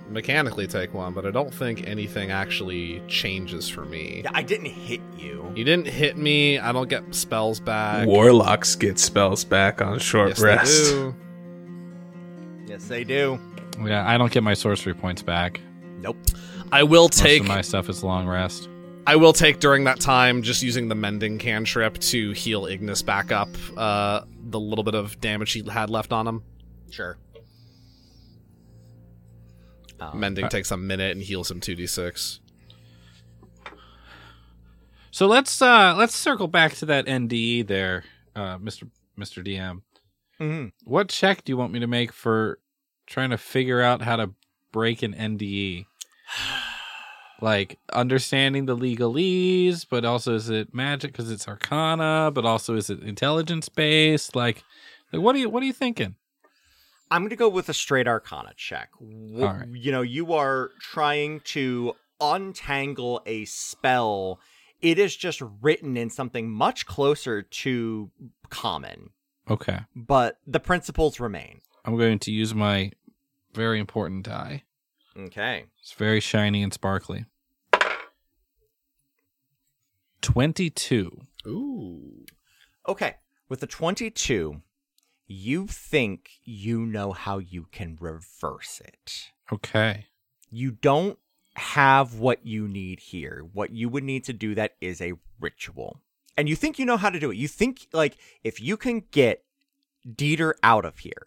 mechanically 0.08 0.66
take 0.66 0.94
one, 0.94 1.12
but 1.14 1.26
I 1.26 1.30
don't 1.30 1.52
think 1.52 1.86
anything 1.86 2.30
actually 2.30 3.02
changes 3.08 3.68
for 3.68 3.84
me. 3.84 4.22
Yeah, 4.24 4.30
I 4.34 4.42
didn't 4.42 4.66
hit 4.66 5.00
you. 5.16 5.50
You 5.54 5.64
didn't 5.64 5.88
hit 5.88 6.16
me, 6.16 6.58
I 6.58 6.72
don't 6.72 6.88
get 6.88 7.14
spells 7.14 7.60
back. 7.60 8.06
Warlocks 8.06 8.76
get 8.76 8.98
spells 8.98 9.44
back 9.44 9.80
on 9.80 9.98
short 9.98 10.30
yes, 10.30 10.40
rest. 10.40 10.84
They 10.84 10.90
do. 10.90 11.14
Yes, 12.64 12.86
they 12.86 13.04
do. 13.04 13.38
Yeah, 13.84 14.08
I 14.08 14.16
don't 14.16 14.32
get 14.32 14.42
my 14.42 14.54
sorcery 14.54 14.94
points 14.94 15.20
back. 15.20 15.60
Nope. 15.98 16.16
I 16.70 16.84
will 16.84 17.04
Most 17.04 17.18
take 17.18 17.42
of 17.42 17.48
my 17.48 17.60
stuff 17.60 17.90
is 17.90 18.02
long 18.02 18.26
rest. 18.26 18.70
I 19.06 19.16
will 19.16 19.34
take 19.34 19.60
during 19.60 19.84
that 19.84 20.00
time 20.00 20.42
just 20.42 20.62
using 20.62 20.88
the 20.88 20.94
mending 20.94 21.38
cantrip 21.38 21.98
to 21.98 22.30
heal 22.32 22.64
Ignis 22.66 23.02
back 23.02 23.30
up 23.30 23.48
uh 23.76 24.22
the 24.44 24.60
little 24.60 24.84
bit 24.84 24.94
of 24.94 25.20
damage 25.20 25.52
he 25.52 25.62
had 25.68 25.90
left 25.90 26.12
on 26.12 26.26
him. 26.26 26.42
Sure. 26.90 27.18
Um, 30.10 30.20
Mending 30.20 30.48
takes 30.48 30.70
a 30.70 30.76
minute 30.76 31.12
and 31.12 31.22
heals 31.22 31.50
him 31.50 31.60
2d6. 31.60 32.38
So 35.10 35.26
let's 35.26 35.60
uh 35.60 35.94
let's 35.96 36.14
circle 36.14 36.48
back 36.48 36.74
to 36.76 36.86
that 36.86 37.06
NDE 37.06 37.66
there, 37.66 38.04
uh, 38.34 38.56
Mr. 38.58 38.88
Mr. 39.18 39.46
DM. 39.46 39.82
mhm. 40.40 40.72
What 40.84 41.08
check 41.10 41.44
do 41.44 41.52
you 41.52 41.56
want 41.56 41.72
me 41.72 41.80
to 41.80 41.86
make 41.86 42.12
for 42.12 42.58
trying 43.06 43.30
to 43.30 43.38
figure 43.38 43.82
out 43.82 44.00
how 44.02 44.16
to 44.16 44.30
break 44.72 45.02
an 45.02 45.14
NDE? 45.14 45.86
Like 47.40 47.80
understanding 47.92 48.66
the 48.66 48.76
legalese, 48.76 49.84
but 49.90 50.04
also 50.04 50.36
is 50.36 50.48
it 50.48 50.72
magic 50.72 51.10
because 51.10 51.28
it's 51.28 51.48
arcana, 51.48 52.30
but 52.32 52.44
also 52.44 52.76
is 52.76 52.88
it 52.88 53.02
intelligence 53.02 53.68
based? 53.68 54.36
Like, 54.36 54.62
like 55.12 55.20
what 55.20 55.34
are 55.34 55.40
you 55.40 55.50
what 55.50 55.60
are 55.64 55.66
you 55.66 55.72
thinking? 55.72 56.14
I'm 57.12 57.22
gonna 57.24 57.36
go 57.36 57.48
with 57.48 57.68
a 57.68 57.74
straight 57.74 58.08
Arcana 58.08 58.52
check. 58.56 58.90
W- 58.98 59.44
All 59.44 59.52
right. 59.52 59.68
You 59.68 59.92
know, 59.92 60.02
you 60.02 60.32
are 60.32 60.70
trying 60.80 61.40
to 61.40 61.94
untangle 62.20 63.20
a 63.26 63.44
spell 63.44 64.40
It 64.80 64.98
is 64.98 65.14
just 65.14 65.40
written 65.60 65.96
in 65.96 66.10
something 66.10 66.50
much 66.50 66.86
closer 66.86 67.42
to 67.42 68.10
common, 68.48 69.10
Okay. 69.48 69.78
but 69.94 70.38
the 70.46 70.58
principles 70.58 71.20
remain. 71.20 71.60
I'm 71.84 71.96
going 71.96 72.18
to 72.20 72.32
use 72.32 72.52
my 72.54 72.90
very 73.54 73.78
important 73.78 74.24
die. 74.24 74.64
Okay. 75.16 75.66
It's 75.80 75.92
very 75.92 76.18
shiny 76.20 76.62
and 76.64 76.72
sparkly. 76.72 77.26
22. 80.22 81.26
Ooh. 81.46 82.24
Okay. 82.88 83.16
With 83.48 83.60
the 83.60 83.66
22, 83.66 84.62
you 85.32 85.66
think 85.66 86.30
you 86.44 86.84
know 86.86 87.12
how 87.12 87.38
you 87.38 87.66
can 87.72 87.96
reverse 88.00 88.80
it. 88.84 89.30
Okay. 89.52 90.06
You 90.50 90.70
don't 90.72 91.18
have 91.54 92.14
what 92.14 92.46
you 92.46 92.68
need 92.68 93.00
here. 93.00 93.42
What 93.52 93.70
you 93.70 93.88
would 93.88 94.04
need 94.04 94.24
to 94.24 94.32
do 94.32 94.54
that 94.54 94.76
is 94.80 95.00
a 95.00 95.14
ritual. 95.40 96.00
And 96.36 96.48
you 96.48 96.56
think 96.56 96.78
you 96.78 96.86
know 96.86 96.96
how 96.96 97.10
to 97.10 97.20
do 97.20 97.30
it. 97.30 97.36
You 97.36 97.48
think, 97.48 97.88
like, 97.92 98.16
if 98.42 98.60
you 98.60 98.76
can 98.76 99.04
get 99.10 99.44
Dieter 100.06 100.54
out 100.62 100.84
of 100.84 100.98
here 101.00 101.26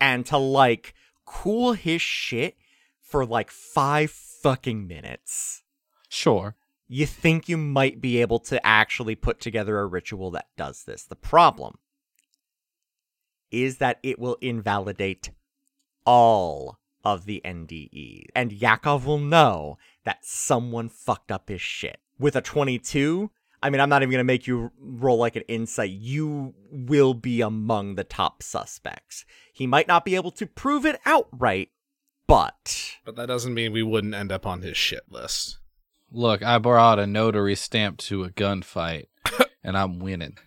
and 0.00 0.24
to, 0.26 0.38
like, 0.38 0.94
cool 1.26 1.72
his 1.74 2.00
shit 2.00 2.56
for, 3.02 3.26
like, 3.26 3.50
five 3.50 4.10
fucking 4.10 4.86
minutes, 4.86 5.62
Sure. 6.08 6.56
you 6.88 7.04
think 7.04 7.48
you 7.48 7.56
might 7.58 8.00
be 8.00 8.20
able 8.20 8.38
to 8.40 8.64
actually 8.66 9.14
put 9.14 9.40
together 9.40 9.78
a 9.78 9.86
ritual 9.86 10.30
that 10.30 10.48
does 10.56 10.84
this. 10.84 11.02
The 11.04 11.16
problem 11.16 11.78
is 13.50 13.78
that 13.78 13.98
it 14.02 14.18
will 14.18 14.36
invalidate 14.40 15.30
all 16.04 16.78
of 17.04 17.24
the 17.24 17.40
NDE. 17.44 18.26
And 18.34 18.52
Yakov 18.52 19.06
will 19.06 19.18
know 19.18 19.78
that 20.04 20.24
someone 20.24 20.88
fucked 20.88 21.30
up 21.30 21.48
his 21.48 21.60
shit. 21.60 21.98
With 22.18 22.34
a 22.34 22.40
22, 22.40 23.30
I 23.62 23.70
mean, 23.70 23.80
I'm 23.80 23.88
not 23.88 24.02
even 24.02 24.10
going 24.10 24.20
to 24.20 24.24
make 24.24 24.46
you 24.46 24.70
roll 24.78 25.18
like 25.18 25.36
an 25.36 25.42
insight. 25.48 25.90
You 25.90 26.54
will 26.70 27.14
be 27.14 27.40
among 27.40 27.94
the 27.94 28.04
top 28.04 28.42
suspects. 28.42 29.24
He 29.52 29.66
might 29.66 29.88
not 29.88 30.04
be 30.04 30.14
able 30.14 30.30
to 30.32 30.46
prove 30.46 30.84
it 30.84 31.00
outright, 31.04 31.70
but. 32.26 32.96
But 33.04 33.16
that 33.16 33.26
doesn't 33.26 33.54
mean 33.54 33.72
we 33.72 33.82
wouldn't 33.82 34.14
end 34.14 34.32
up 34.32 34.46
on 34.46 34.62
his 34.62 34.76
shit 34.76 35.04
list. 35.10 35.58
Look, 36.10 36.42
I 36.42 36.58
brought 36.58 36.98
a 36.98 37.06
notary 37.06 37.56
stamp 37.56 37.98
to 37.98 38.24
a 38.24 38.30
gunfight, 38.30 39.06
and 39.64 39.76
I'm 39.76 39.98
winning. 39.98 40.38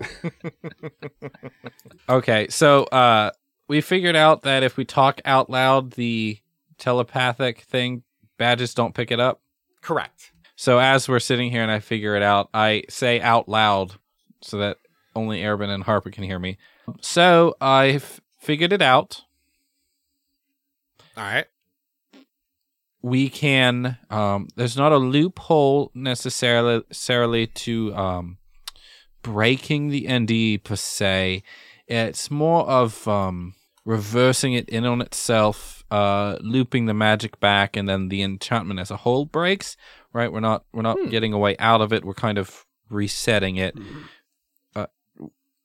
okay, 2.08 2.48
so 2.48 2.84
uh, 2.84 3.30
we 3.68 3.80
figured 3.80 4.16
out 4.16 4.42
that 4.42 4.62
if 4.62 4.76
we 4.76 4.84
talk 4.84 5.20
out 5.24 5.50
loud, 5.50 5.92
the 5.92 6.38
telepathic 6.78 7.60
thing 7.60 8.02
badges 8.38 8.74
don't 8.74 8.94
pick 8.94 9.10
it 9.10 9.20
up. 9.20 9.40
Correct. 9.80 10.32
So 10.56 10.78
as 10.78 11.08
we're 11.08 11.20
sitting 11.20 11.50
here 11.50 11.62
and 11.62 11.70
I 11.70 11.80
figure 11.80 12.16
it 12.16 12.22
out, 12.22 12.48
I 12.54 12.84
say 12.88 13.20
out 13.20 13.48
loud 13.48 13.92
so 14.40 14.58
that 14.58 14.78
only 15.14 15.40
Arabin 15.40 15.68
and 15.68 15.84
Harper 15.84 16.10
can 16.10 16.24
hear 16.24 16.38
me. 16.38 16.58
So 17.00 17.56
I've 17.60 18.20
figured 18.38 18.72
it 18.72 18.82
out. 18.82 19.22
All 21.16 21.24
right. 21.24 21.46
we 23.02 23.28
can 23.30 23.96
um 24.10 24.48
there's 24.56 24.76
not 24.76 24.92
a 24.92 24.98
loophole 24.98 25.90
necessarily 25.94 26.82
necessarily 26.88 27.46
to 27.46 27.94
um 27.94 28.36
breaking 29.26 29.88
the 29.88 30.06
ND 30.08 30.62
per 30.62 30.76
se. 30.76 31.42
It's 31.88 32.30
more 32.30 32.64
of 32.68 33.06
um 33.08 33.54
reversing 33.84 34.52
it 34.52 34.68
in 34.68 34.84
on 34.84 35.00
itself, 35.00 35.84
uh 35.90 36.36
looping 36.40 36.86
the 36.86 36.94
magic 36.94 37.40
back 37.40 37.76
and 37.76 37.88
then 37.88 38.08
the 38.08 38.22
enchantment 38.22 38.78
as 38.78 38.90
a 38.90 38.98
whole 38.98 39.24
breaks, 39.24 39.76
right? 40.12 40.32
We're 40.32 40.40
not 40.40 40.64
we're 40.72 40.82
not 40.82 41.10
getting 41.10 41.32
a 41.32 41.38
way 41.38 41.56
out 41.58 41.80
of 41.80 41.92
it. 41.92 42.04
We're 42.04 42.14
kind 42.14 42.38
of 42.38 42.64
resetting 42.88 43.56
it. 43.56 43.76
Uh, 44.76 44.86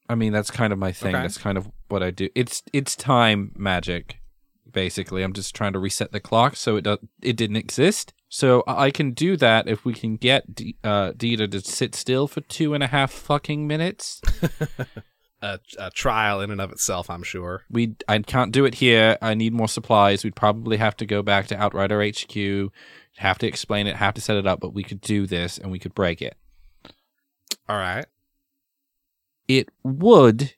I 0.09 0.15
mean 0.15 0.33
that's 0.33 0.49
kind 0.49 0.73
of 0.73 0.79
my 0.79 0.91
thing. 0.91 1.13
Okay. 1.15 1.21
That's 1.21 1.37
kind 1.37 1.57
of 1.57 1.69
what 1.89 2.01
I 2.01 2.09
do. 2.09 2.29
It's 2.33 2.63
it's 2.73 2.95
time 2.95 3.51
magic 3.55 4.17
basically. 4.71 5.21
I'm 5.21 5.33
just 5.33 5.53
trying 5.53 5.73
to 5.73 5.79
reset 5.79 6.11
the 6.11 6.19
clock 6.19 6.55
so 6.55 6.77
it 6.77 6.83
does, 6.83 6.97
it 7.21 7.35
didn't 7.35 7.57
exist. 7.57 8.13
So 8.33 8.63
I 8.65 8.91
can 8.91 9.11
do 9.11 9.35
that 9.37 9.67
if 9.67 9.83
we 9.83 9.93
can 9.93 10.15
get 10.15 10.55
D- 10.55 10.77
uh, 10.85 11.11
Dita 11.17 11.49
to 11.49 11.59
sit 11.59 11.93
still 11.93 12.29
for 12.29 12.39
two 12.39 12.73
and 12.73 12.81
a 12.81 12.87
half 12.87 13.11
fucking 13.11 13.67
minutes. 13.67 14.21
A, 15.43 15.59
a 15.79 15.89
trial 15.89 16.39
in 16.39 16.51
and 16.51 16.61
of 16.61 16.71
itself, 16.71 17.09
I'm 17.09 17.23
sure. 17.23 17.63
We 17.67 17.95
I 18.07 18.19
can't 18.19 18.51
do 18.51 18.63
it 18.63 18.75
here. 18.75 19.17
I 19.23 19.33
need 19.33 19.53
more 19.53 19.67
supplies. 19.67 20.23
We'd 20.23 20.35
probably 20.35 20.77
have 20.77 20.95
to 20.97 21.05
go 21.07 21.23
back 21.23 21.47
to 21.47 21.57
Outrider 21.59 21.99
HQ, 21.99 22.71
have 23.17 23.39
to 23.39 23.47
explain 23.47 23.87
it, 23.87 23.95
have 23.95 24.13
to 24.13 24.21
set 24.21 24.37
it 24.37 24.45
up, 24.45 24.59
but 24.59 24.75
we 24.75 24.83
could 24.83 25.01
do 25.01 25.25
this 25.25 25.57
and 25.57 25.71
we 25.71 25.79
could 25.79 25.95
break 25.95 26.21
it. 26.21 26.37
All 27.67 27.77
right. 27.77 28.05
It 29.47 29.69
would, 29.81 30.53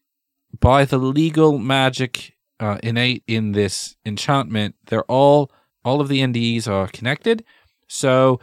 by 0.59 0.83
the 0.83 0.97
legal 0.97 1.57
magic 1.57 2.33
uh, 2.59 2.77
innate 2.83 3.23
in 3.25 3.53
this 3.53 3.95
enchantment, 4.05 4.75
they're 4.87 5.05
all 5.05 5.49
all 5.85 6.01
of 6.01 6.09
the 6.09 6.19
NDEs 6.19 6.67
are 6.67 6.89
connected. 6.89 7.45
So 7.87 8.39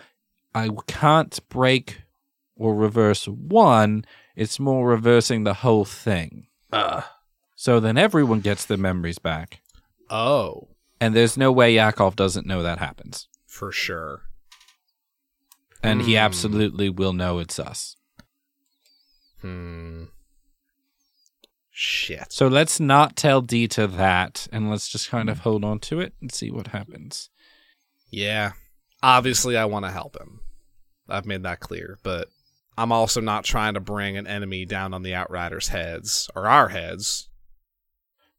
I 0.55 0.71
can't 0.87 1.39
break 1.49 2.03
or 2.57 2.75
reverse 2.75 3.27
one. 3.27 4.05
It's 4.37 4.59
more 4.61 4.87
reversing 4.89 5.45
the 5.45 5.55
whole 5.55 5.85
thing. 5.85 6.47
Uh, 6.73 7.03
So 7.57 7.79
then 7.81 7.99
everyone 7.99 8.41
gets 8.41 8.65
their 8.65 8.79
memories 8.79 9.19
back. 9.19 9.61
Oh, 10.09 10.69
And 11.01 11.15
there's 11.15 11.37
no 11.37 11.51
way 11.53 11.75
Yakov 11.75 12.17
doesn't 12.17 12.47
know 12.47 12.63
that 12.63 12.79
happens. 12.79 13.29
for 13.47 13.73
sure. 13.73 14.23
And 15.83 16.03
he 16.03 16.13
Hmm. 16.13 16.19
absolutely 16.19 16.89
will 16.91 17.13
know 17.13 17.39
it's 17.39 17.59
us. 17.59 17.97
Hmm. 19.41 20.05
Shit. 21.71 22.27
So 22.33 22.49
let's 22.49 22.79
not 22.79 23.17
tell 23.17 23.41
Dita 23.41 23.87
that 23.87 24.47
and 24.53 24.71
let's 24.71 24.89
just 24.89 25.09
kind 25.09 25.31
of 25.31 25.41
hold 25.41 25.65
on 25.65 25.79
to 25.81 26.01
it 26.01 26.15
and 26.21 26.31
see 26.31 26.51
what 26.51 26.69
happens. 26.69 27.31
Yeah. 28.11 28.53
Obviously, 29.03 29.57
I 29.57 29.65
want 29.65 29.85
to 29.85 29.91
help 29.91 30.21
him. 30.21 30.41
I've 31.09 31.27
made 31.27 31.43
that 31.43 31.61
clear, 31.61 31.99
but 32.03 32.29
I'm 32.77 32.93
also 32.93 33.21
not 33.21 33.45
trying 33.45 33.75
to 33.75 33.81
bring 33.81 34.17
an 34.17 34.27
enemy 34.27 34.65
down 34.65 34.95
on 34.95 35.03
the 35.03 35.15
Outriders' 35.15 35.69
heads 35.69 36.31
or 36.35 36.47
our 36.47 36.69
heads. 36.69 37.29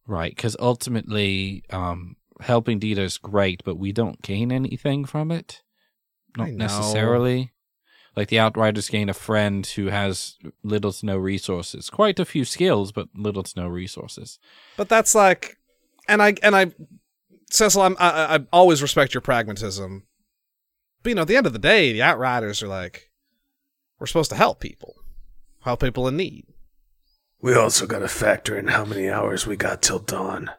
Right, 0.08 0.36
because 0.36 0.56
ultimately, 0.60 1.64
um, 1.70 2.16
helping 2.40 2.82
is 2.82 3.18
great, 3.18 3.64
but 3.64 3.78
we 3.78 3.92
don't 3.92 4.22
gain 4.22 4.52
anything 4.52 5.06
from 5.06 5.32
it. 5.32 5.62
Not 6.38 6.50
necessarily. 6.50 7.52
Like 8.16 8.28
the 8.28 8.40
Outriders 8.40 8.90
gain 8.90 9.10
a 9.10 9.14
friend 9.14 9.66
who 9.66 9.88
has 9.88 10.38
little 10.64 10.92
to 10.92 11.06
no 11.06 11.18
resources. 11.18 11.90
Quite 11.90 12.20
a 12.20 12.26
few 12.26 12.44
skills, 12.44 12.92
but 12.92 13.08
little 13.16 13.44
to 13.44 13.60
no 13.60 13.68
resources. 13.68 14.38
But 14.76 14.90
that's 14.90 15.16
like, 15.16 15.58
and 16.08 16.22
I 16.22 16.36
and 16.44 16.56
I, 16.56 16.72
Cecil, 17.52 17.82
I'm, 17.82 17.96
I 18.00 18.36
I 18.36 18.40
always 18.52 18.82
respect 18.82 19.14
your 19.14 19.22
pragmatism. 19.22 20.04
But 21.04 21.10
you 21.10 21.16
know, 21.16 21.24
at 21.24 21.28
the 21.28 21.36
end 21.36 21.48
of 21.48 21.54
the 21.54 21.60
day, 21.60 21.92
the 21.94 22.02
Outriders 22.02 22.62
are 22.62 22.68
like, 22.68 23.10
we're 24.00 24.08
supposed 24.08 24.32
to 24.32 24.38
help 24.38 24.60
people, 24.60 24.96
help 25.64 25.82
people 25.82 26.08
in 26.08 26.18
need. 26.18 26.46
we 27.42 27.56
also 27.56 27.88
got 27.88 28.00
to 28.00 28.08
factor 28.08 28.58
in 28.58 28.68
how 28.68 28.86
many 28.86 29.10
hours 29.10 29.48
we 29.48 29.56
got 29.56 29.82
till 29.82 30.00
dawn. 30.00 30.52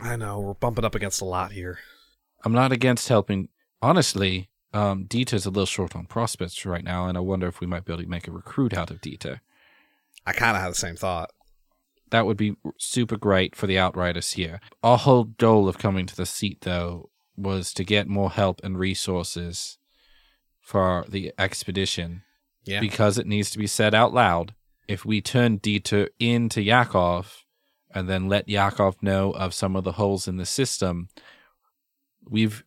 I 0.00 0.16
know 0.16 0.40
we're 0.40 0.54
bumping 0.54 0.84
up 0.84 0.94
against 0.94 1.20
a 1.20 1.26
lot 1.26 1.52
here. 1.52 1.78
I'm 2.44 2.52
not 2.52 2.72
against 2.72 3.08
helping. 3.08 3.48
Honestly, 3.82 4.48
um, 4.72 5.04
Dita's 5.04 5.46
a 5.46 5.50
little 5.50 5.66
short 5.66 5.94
on 5.94 6.06
prospects 6.06 6.64
right 6.64 6.84
now, 6.84 7.06
and 7.06 7.18
I 7.18 7.20
wonder 7.20 7.46
if 7.48 7.60
we 7.60 7.66
might 7.66 7.84
be 7.84 7.92
able 7.92 8.02
to 8.02 8.08
make 8.08 8.26
a 8.26 8.32
recruit 8.32 8.72
out 8.72 8.90
of 8.90 9.00
Dita. 9.00 9.40
I 10.26 10.32
kind 10.32 10.56
of 10.56 10.62
had 10.62 10.70
the 10.70 10.76
same 10.76 10.96
thought. 10.96 11.30
That 12.10 12.26
would 12.26 12.36
be 12.36 12.56
super 12.78 13.16
great 13.16 13.54
for 13.54 13.66
the 13.66 13.78
Outriders 13.78 14.32
here. 14.32 14.60
Our 14.82 14.98
whole 14.98 15.24
goal 15.24 15.68
of 15.68 15.78
coming 15.78 16.06
to 16.06 16.16
the 16.16 16.26
seat, 16.26 16.62
though, 16.62 17.09
was 17.40 17.72
to 17.74 17.84
get 17.84 18.06
more 18.08 18.30
help 18.30 18.60
and 18.62 18.78
resources 18.78 19.78
for 20.60 21.04
the 21.08 21.32
expedition 21.38 22.22
Yeah. 22.64 22.80
because 22.80 23.18
it 23.18 23.26
needs 23.26 23.50
to 23.50 23.58
be 23.58 23.66
said 23.66 23.94
out 23.94 24.12
loud. 24.12 24.54
If 24.86 25.04
we 25.04 25.20
turn 25.20 25.58
Dieter 25.60 26.08
into 26.18 26.60
Yakov 26.62 27.44
and 27.92 28.08
then 28.08 28.28
let 28.28 28.48
Yakov 28.48 29.02
know 29.02 29.32
of 29.32 29.54
some 29.54 29.74
of 29.76 29.84
the 29.84 29.92
holes 29.92 30.28
in 30.28 30.36
the 30.36 30.46
system, 30.46 31.08
we've 32.28 32.64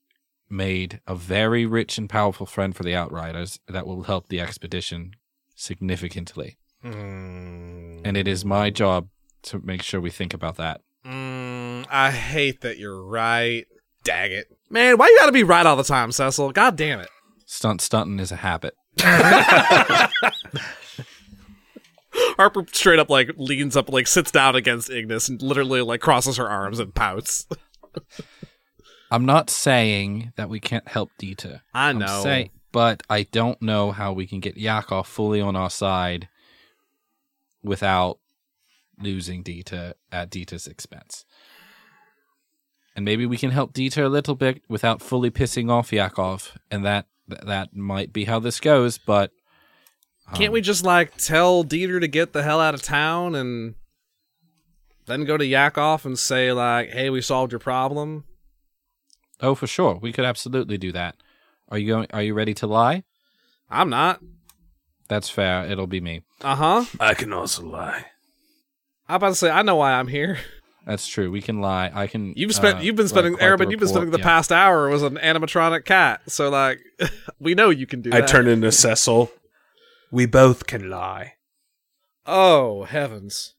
made 0.49 0.99
a 1.07 1.15
very 1.15 1.65
rich 1.65 1.97
and 1.97 2.09
powerful 2.09 2.45
friend 2.45 2.75
for 2.75 2.83
the 2.83 2.95
Outriders 2.95 3.59
that 3.67 3.87
will 3.87 4.03
help 4.03 4.27
the 4.27 4.39
expedition 4.39 5.13
significantly. 5.55 6.57
Mm, 6.83 8.01
And 8.05 8.17
it 8.17 8.27
is 8.27 8.43
my 8.43 8.69
job 8.69 9.07
to 9.43 9.59
make 9.59 9.81
sure 9.81 9.99
we 10.01 10.09
think 10.09 10.33
about 10.33 10.57
that. 10.57 10.81
mm, 11.05 11.85
I 11.89 12.11
hate 12.11 12.61
that 12.61 12.77
you're 12.77 13.03
right. 13.03 13.65
Dag 14.03 14.31
it, 14.31 14.47
man! 14.73 14.97
Why 14.97 15.07
you 15.07 15.17
gotta 15.19 15.31
be 15.31 15.43
right 15.43 15.65
all 15.65 15.77
the 15.77 15.83
time, 15.83 16.11
Cecil? 16.11 16.51
God 16.51 16.75
damn 16.75 16.99
it! 16.99 17.09
Stunt 17.45 17.79
stunting 17.81 18.19
is 18.19 18.31
a 18.31 18.37
habit. 18.37 18.75
Harper 22.37 22.65
straight 22.71 22.99
up 22.99 23.09
like 23.09 23.31
leans 23.37 23.75
up, 23.75 23.89
like 23.89 24.07
sits 24.07 24.31
down 24.31 24.55
against 24.55 24.89
Ignis, 24.89 25.29
and 25.29 25.41
literally 25.41 25.81
like 25.81 26.01
crosses 26.01 26.37
her 26.37 26.49
arms 26.49 26.79
and 26.79 26.93
pouts. 26.93 27.47
I'm 29.11 29.25
not 29.25 29.49
saying 29.49 30.33
that 30.35 30.49
we 30.49 30.59
can't 30.59 30.87
help 30.87 31.11
Dita. 31.17 31.61
I 31.73 31.93
know. 31.93 32.21
say- 32.23 32.51
but 32.71 33.03
I 33.07 33.23
don't 33.23 33.61
know 33.61 33.91
how 33.91 34.13
we 34.13 34.25
can 34.25 34.39
get 34.39 34.57
Yakov 34.57 35.07
fully 35.07 35.39
on 35.39 35.55
our 35.55 35.69
side 35.69 36.27
without 37.63 38.17
losing 38.99 39.43
Dita 39.43 39.95
at 40.11 40.31
Dita's 40.31 40.65
expense. 40.65 41.23
And 42.95 43.03
maybe 43.03 43.25
we 43.25 43.37
can 43.37 43.51
help 43.51 43.73
Dieter 43.73 44.05
a 44.05 44.09
little 44.09 44.35
bit 44.35 44.61
without 44.69 45.01
fully 45.01 45.31
pissing 45.31 45.71
off 45.71 45.91
Yakov, 45.91 46.57
and 46.69 46.85
that 46.85 47.07
that 47.27 47.75
might 47.75 48.13
be 48.13 48.25
how 48.25 48.39
this 48.39 48.59
goes. 48.59 48.97
But 48.99 49.31
Can't 50.35 50.53
we 50.53 50.61
just 50.61 50.85
like 50.85 51.17
tell 51.17 51.63
Dieter 51.63 51.99
to 51.99 52.07
get 52.07 52.33
the 52.33 52.43
hell 52.43 52.61
out 52.61 52.75
of 52.75 52.83
town 52.83 53.33
and 53.33 53.75
then 55.07 55.25
go 55.25 55.37
to 55.37 55.45
Yakov 55.45 56.05
and 56.05 56.19
say 56.19 56.53
like, 56.53 56.89
"Hey, 56.91 57.09
we 57.09 57.21
solved 57.21 57.51
your 57.51 57.59
problem." 57.59 58.25
oh, 59.43 59.55
for 59.55 59.67
sure, 59.67 59.95
we 59.95 60.11
could 60.11 60.25
absolutely 60.25 60.77
do 60.77 60.91
that. 60.93 61.17
Are 61.69 61.77
you 61.77 61.87
going? 61.87 62.07
Are 62.13 62.23
you 62.23 62.33
ready 62.33 62.53
to 62.55 62.67
lie? 62.67 63.03
I'm 63.69 63.89
not. 63.89 64.21
That's 65.09 65.29
fair. 65.29 65.65
It'll 65.65 65.87
be 65.87 66.01
me. 66.01 66.21
Uh 66.41 66.55
huh. 66.55 66.85
I 66.99 67.13
can 67.13 67.33
also 67.33 67.65
lie. 67.65 68.05
I'm 69.07 69.17
about 69.17 69.29
to 69.29 69.35
say 69.35 69.49
I 69.51 69.61
know 69.61 69.75
why 69.75 69.93
I'm 69.93 70.07
here. 70.07 70.39
That's 70.85 71.07
true. 71.07 71.31
We 71.31 71.41
can 71.41 71.61
lie. 71.61 71.91
I 71.93 72.07
can. 72.07 72.33
You've 72.35 72.53
spent 72.53 72.79
uh, 72.79 72.81
you've 72.81 72.95
been 72.97 73.07
spending 73.07 73.35
quite 73.35 73.57
the 73.57 73.63
Arabin, 73.65 73.71
you've 73.71 73.79
been 73.79 73.87
spending 73.89 74.11
the 74.11 74.17
yeah. 74.19 74.23
past 74.25 74.51
hour 74.51 74.89
was 74.89 75.01
an 75.01 75.15
animatronic 75.15 75.85
cat. 75.85 76.21
So 76.27 76.49
like 76.49 76.79
we 77.39 77.55
know 77.55 77.69
you 77.69 77.87
can 77.87 78.01
do 78.01 78.09
I 78.11 78.21
that. 78.21 78.27
turn 78.29 78.47
into 78.47 78.71
Cecil. 78.71 79.31
We 80.11 80.25
both 80.25 80.67
can 80.67 80.89
lie. 80.89 81.33
Oh, 82.25 82.83
heavens. 82.83 83.55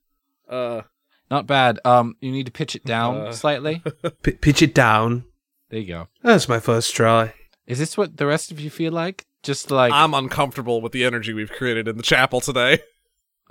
Uh 0.48 0.82
Not 1.30 1.46
bad. 1.46 1.80
Um, 1.84 2.16
you 2.20 2.30
need 2.30 2.46
to 2.46 2.52
pitch 2.52 2.76
it 2.76 2.84
down 2.84 3.16
Uh. 3.28 3.32
slightly. 3.32 3.82
P- 4.22 4.32
pitch 4.32 4.60
it 4.62 4.74
down. 4.74 5.24
There 5.70 5.80
you 5.80 5.88
go. 5.88 6.08
That's 6.22 6.48
my 6.48 6.60
first 6.60 6.94
try. 6.94 7.34
Is 7.66 7.78
this 7.78 7.96
what 7.96 8.18
the 8.18 8.26
rest 8.26 8.50
of 8.52 8.60
you 8.60 8.68
feel 8.70 8.92
like? 8.92 9.24
Just 9.42 9.70
like 9.70 9.92
I'm 9.92 10.12
uncomfortable 10.14 10.80
with 10.82 10.92
the 10.92 11.04
energy 11.04 11.32
we've 11.32 11.50
created 11.50 11.88
in 11.88 11.96
the 11.96 12.02
chapel 12.02 12.40
today. 12.40 12.80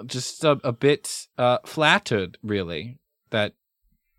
just 0.05 0.43
a, 0.43 0.59
a 0.63 0.71
bit 0.71 1.27
uh, 1.37 1.57
flattered, 1.65 2.37
really, 2.43 2.99
that 3.31 3.53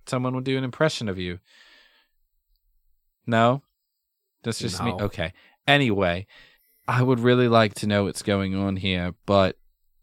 someone 0.06 0.34
would 0.34 0.44
do 0.44 0.58
an 0.58 0.64
impression 0.64 1.08
of 1.08 1.18
you. 1.18 1.38
No, 3.26 3.62
that's 4.42 4.58
just 4.58 4.82
me. 4.82 4.92
Okay. 4.92 5.32
Anyway, 5.66 6.26
I 6.86 7.02
would 7.02 7.20
really 7.20 7.48
like 7.48 7.74
to 7.74 7.86
know 7.86 8.04
what's 8.04 8.22
going 8.22 8.54
on 8.54 8.76
here, 8.76 9.14
but 9.26 9.56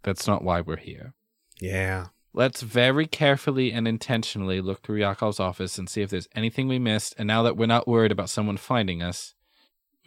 that's 0.03 0.27
not 0.27 0.43
why 0.43 0.61
we're 0.61 0.77
here. 0.77 1.13
Yeah. 1.59 2.07
Let's 2.33 2.61
very 2.61 3.05
carefully 3.05 3.71
and 3.71 3.87
intentionally 3.87 4.61
look 4.61 4.81
through 4.81 5.01
Yakov's 5.01 5.39
office 5.39 5.77
and 5.77 5.89
see 5.89 6.01
if 6.01 6.09
there's 6.09 6.29
anything 6.33 6.67
we 6.67 6.79
missed. 6.79 7.13
And 7.17 7.27
now 7.27 7.43
that 7.43 7.57
we're 7.57 7.65
not 7.65 7.87
worried 7.87 8.11
about 8.11 8.29
someone 8.29 8.57
finding 8.57 9.03
us, 9.03 9.35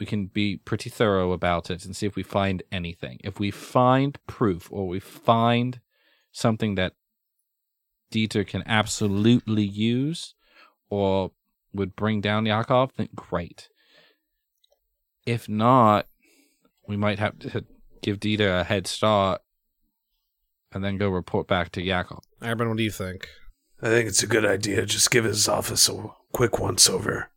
we 0.01 0.07
can 0.07 0.27
be 0.27 0.57
pretty 0.57 0.91
thorough 0.91 1.33
about 1.33 1.71
it 1.71 1.85
and 1.85 1.95
see 1.95 2.07
if 2.07 2.17
we 2.17 2.23
find 2.23 2.63
anything. 2.73 3.21
If 3.23 3.39
we 3.39 3.51
find 3.51 4.19
proof 4.27 4.69
or 4.73 4.89
we 4.89 4.99
find 4.99 5.81
something 6.33 6.75
that 6.75 6.95
Dieter 8.15 8.47
can 8.47 8.63
absolutely 8.67 9.65
use 9.65 10.35
or 10.89 11.33
would 11.73 11.97
bring 11.97 12.21
down 12.21 12.47
Yakov, 12.47 12.93
then 12.97 13.09
great. 13.17 13.69
If 15.27 15.49
not, 15.49 16.07
we 16.87 16.97
might 16.97 17.19
have 17.19 17.39
to 17.41 17.65
give 18.03 18.21
Dieter 18.21 18.61
a 18.61 18.65
head 18.65 18.87
start 18.87 19.43
and 20.73 20.85
then 20.85 20.97
go 20.97 21.09
report 21.09 21.49
back 21.49 21.73
to 21.73 21.83
Yakov. 21.83 22.23
Arabin, 22.41 22.69
what 22.69 22.77
do 22.77 22.85
you 22.85 22.91
think? 22.91 23.29
I 23.83 23.87
think 23.87 24.09
it's 24.09 24.23
a 24.23 24.29
good 24.29 24.47
idea. 24.47 24.87
Just 24.87 25.11
give 25.11 25.25
his 25.25 25.49
office 25.49 25.89
a 25.89 26.11
quick 26.33 26.61
once 26.61 26.89
over. 26.89 27.31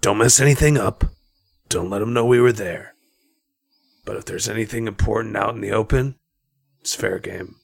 Don't 0.00 0.18
mess 0.18 0.40
anything 0.40 0.78
up. 0.78 1.04
Don't 1.68 1.90
let 1.90 2.02
him 2.02 2.12
know 2.12 2.24
we 2.24 2.40
were 2.40 2.52
there. 2.52 2.94
But 4.04 4.16
if 4.16 4.24
there's 4.24 4.48
anything 4.48 4.86
important 4.86 5.36
out 5.36 5.54
in 5.54 5.60
the 5.60 5.72
open, 5.72 6.16
it's 6.80 6.94
fair 6.94 7.18
game. 7.18 7.56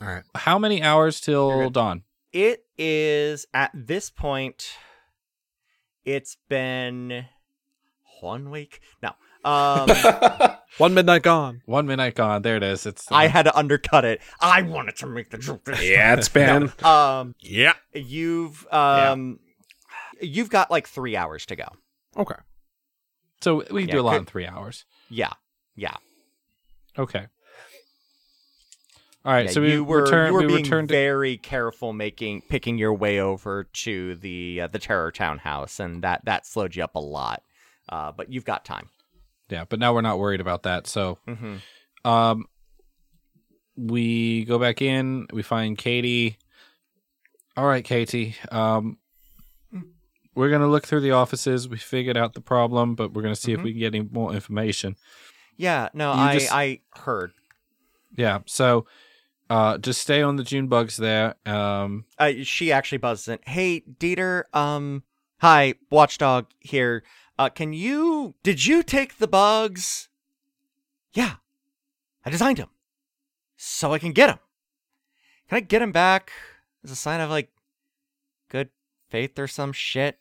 All 0.00 0.08
right. 0.08 0.22
How 0.34 0.58
many 0.58 0.82
hours 0.82 1.20
till 1.20 1.70
dawn? 1.70 2.02
It 2.32 2.64
is 2.76 3.46
at 3.54 3.70
this 3.74 4.10
point. 4.10 4.70
It's 6.04 6.36
been 6.48 7.26
one 8.20 8.50
week. 8.50 8.80
No, 9.02 9.10
um, 9.44 9.88
One 10.78 10.92
midnight 10.94 11.22
gone. 11.22 11.62
One 11.64 11.86
midnight 11.86 12.14
gone. 12.14 12.42
There 12.42 12.56
it 12.56 12.62
is. 12.62 12.84
It's 12.86 13.10
I 13.10 13.26
had 13.28 13.44
to 13.44 13.56
undercut 13.56 14.04
it. 14.04 14.20
I 14.40 14.62
wanted 14.62 14.96
to 14.96 15.06
make 15.06 15.30
the 15.30 15.38
joke. 15.38 15.64
this 15.64 15.82
yeah, 15.82 16.14
it's 16.14 16.28
been. 16.28 16.70
Um, 16.84 17.34
Yeah. 17.40 17.72
you've 17.94 18.66
um, 18.72 19.38
you've 20.20 20.50
got 20.50 20.70
like 20.70 20.86
three 20.86 21.16
hours 21.16 21.46
to 21.46 21.56
go. 21.56 21.68
Okay. 22.16 22.34
so 23.40 23.64
we 23.70 23.82
can 23.82 23.88
Yeah, 23.88 23.94
do 23.94 24.00
a 24.00 24.02
lot 24.02 24.10
good. 24.12 24.18
in 24.20 24.24
three 24.26 24.46
hours. 24.46 24.84
Yeah, 25.08 25.32
yeah. 25.74 25.96
Okay. 26.98 27.26
All 29.26 29.32
right. 29.32 29.46
yeah, 29.46 29.50
so 29.50 29.60
we 29.60 29.72
you 29.72 29.84
were 29.84 30.04
return. 30.04 30.28
you 30.28 30.32
were 30.34 30.40
we 30.42 30.46
being 30.46 30.62
returned. 30.62 30.88
to, 30.88 30.94
very 30.94 31.36
careful 31.36 31.92
making 31.92 32.42
picking 32.42 32.78
your 32.78 32.94
way 32.94 33.18
over 33.20 33.64
to 33.64 34.14
the 34.14 34.60
uh, 34.62 34.66
the 34.68 34.78
Terror 34.78 35.10
Town 35.10 35.38
house, 35.38 35.80
and 35.80 36.02
that 36.04 36.24
that 36.26 36.46
slowed 36.46 36.76
you 36.76 36.84
up 36.84 36.94
a 36.94 37.00
lot. 37.00 37.42
Uh, 37.88 38.12
but 38.12 38.32
you've 38.32 38.44
got 38.44 38.64
time. 38.64 38.88
yeah, 39.50 39.64
but 39.68 39.78
now 39.80 39.92
we're 39.92 40.00
not 40.00 40.18
worried 40.20 40.40
about 40.40 40.62
that. 40.62 40.86
So, 40.86 41.18
hmm 41.26 41.56
um, 42.04 42.46
we 43.76 44.44
go 44.44 44.58
back 44.58 44.80
in. 44.80 45.26
We 45.32 45.42
find 45.42 45.76
Katie. 45.76 46.38
All 47.56 47.66
right, 47.66 47.84
Katie. 47.84 48.36
Um, 48.50 48.98
we're 50.34 50.50
gonna 50.50 50.68
look 50.68 50.86
through 50.86 51.00
the 51.00 51.12
offices. 51.12 51.68
We 51.68 51.78
figured 51.78 52.16
out 52.16 52.34
the 52.34 52.40
problem, 52.40 52.94
but 52.94 53.12
we're 53.12 53.22
gonna 53.22 53.34
see 53.34 53.52
if 53.52 53.60
Mhm. 53.60 53.64
we 53.64 53.70
can 53.72 53.80
get 53.80 53.94
any 53.94 54.08
more 54.08 54.32
information. 54.34 54.96
Yeah, 55.56 55.88
no, 55.94 56.12
You 56.14 56.20
I 56.20 56.34
just- 56.34 56.52
I 56.52 56.80
heard. 56.94 57.32
Yeah. 58.16 58.40
So, 58.46 58.86
uh, 59.48 59.78
just 59.78 60.00
stay 60.00 60.22
on 60.22 60.36
the 60.36 60.42
June 60.44 60.66
bugs 60.68 60.96
there. 60.96 61.34
Um, 61.46 62.04
Uh, 62.18 62.32
she 62.42 62.72
actually 62.72 62.98
buzzes 62.98 63.28
in. 63.28 63.38
Hey, 63.46 63.80
Dieter. 63.82 64.44
Um, 64.54 65.02
hi, 65.40 65.74
Watchdog 65.90 66.46
here. 66.60 67.02
Uh, 67.38 67.48
can 67.48 67.72
you? 67.72 68.34
Did 68.42 68.64
you 68.66 68.82
take 68.82 69.18
the 69.18 69.28
bugs? 69.28 70.08
Yeah, 71.12 71.36
I 72.24 72.30
designed 72.30 72.58
them, 72.58 72.68
so 73.56 73.92
I 73.92 73.98
can 73.98 74.12
get 74.12 74.26
them. 74.28 74.38
Can 75.48 75.56
I 75.56 75.60
get 75.60 75.78
them 75.78 75.92
back 75.92 76.32
as 76.84 76.90
a 76.90 76.96
sign 76.96 77.20
of 77.20 77.30
like 77.30 77.50
good 78.48 78.70
faith 79.10 79.38
or 79.38 79.46
some 79.48 79.72
shit? 79.72 80.18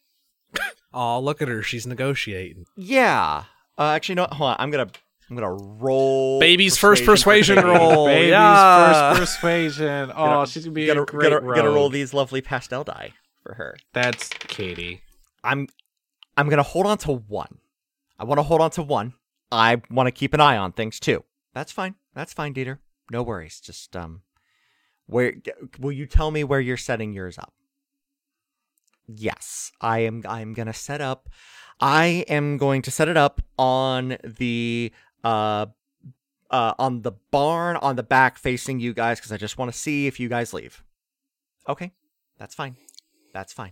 Oh, 0.97 1.19
look 1.19 1.41
at 1.41 1.49
her. 1.49 1.61
She's 1.61 1.85
negotiating. 1.85 2.67
Yeah. 2.77 3.43
Uh, 3.77 3.89
actually, 3.89 4.15
no. 4.15 4.27
Hold 4.31 4.51
on. 4.51 4.55
I'm 4.59 4.71
gonna 4.71 4.87
I'm 5.29 5.35
gonna 5.35 5.51
roll. 5.53 6.39
Baby's 6.39 6.77
first 6.77 7.03
persuasion 7.03 7.55
roll. 7.65 8.05
Baby's 8.05 8.29
yeah. 8.29 9.13
first 9.15 9.19
persuasion. 9.39 10.11
Oh, 10.11 10.25
Gotta- 10.25 10.51
she's 10.51 10.65
gonna 10.65 10.73
be 10.73 10.85
Gotta, 10.85 11.01
a 11.01 11.05
great 11.05 11.29
gotta, 11.31 11.45
gotta 11.45 11.69
roll 11.69 11.89
these 11.89 12.13
lovely 12.13 12.41
pastel 12.41 12.83
die 12.83 13.13
for 13.41 13.55
her. 13.55 13.75
That's 13.93 14.29
Katie. 14.29 15.01
I'm 15.43 15.67
I'm 16.37 16.47
gonna 16.49 16.63
hold 16.63 16.85
on 16.85 16.97
to 16.99 17.11
one. 17.13 17.57
I 18.19 18.23
want 18.23 18.37
to 18.39 18.43
hold 18.43 18.61
on 18.61 18.69
to 18.71 18.83
one. 18.83 19.13
I 19.51 19.81
want 19.89 20.07
to 20.07 20.11
keep 20.11 20.33
an 20.33 20.39
eye 20.41 20.57
on 20.57 20.71
things 20.71 20.99
too. 20.99 21.23
That's 21.53 21.71
fine. 21.71 21.95
That's 22.13 22.33
fine, 22.33 22.53
Dieter. 22.53 22.79
No 23.11 23.23
worries. 23.23 23.59
Just 23.59 23.95
um, 23.95 24.21
where 25.05 25.33
will 25.79 25.91
you 25.91 26.05
tell 26.05 26.31
me 26.31 26.43
where 26.43 26.59
you're 26.59 26.77
setting 26.77 27.13
yours 27.13 27.37
up? 27.37 27.53
Yes, 29.07 29.71
I 29.81 29.99
am. 29.99 30.23
I 30.27 30.41
am 30.41 30.53
gonna 30.53 30.73
set 30.73 31.01
up. 31.01 31.29
I 31.79 32.25
am 32.29 32.57
going 32.57 32.81
to 32.83 32.91
set 32.91 33.09
it 33.09 33.17
up 33.17 33.41
on 33.59 34.17
the 34.23 34.91
uh. 35.25 35.65
Uh, 36.51 36.73
on 36.77 37.01
the 37.01 37.11
barn 37.31 37.75
on 37.77 37.95
the 37.95 38.03
back 38.03 38.37
facing 38.37 38.79
you 38.79 38.93
guys 38.93 39.17
because 39.19 39.31
I 39.31 39.35
just 39.35 39.57
want 39.57 39.73
to 39.73 39.77
see 39.77 40.05
if 40.05 40.19
you 40.19 40.29
guys 40.29 40.53
leave. 40.53 40.83
Okay, 41.67 41.91
that's 42.37 42.53
fine. 42.53 42.77
That's 43.33 43.51
fine. 43.51 43.71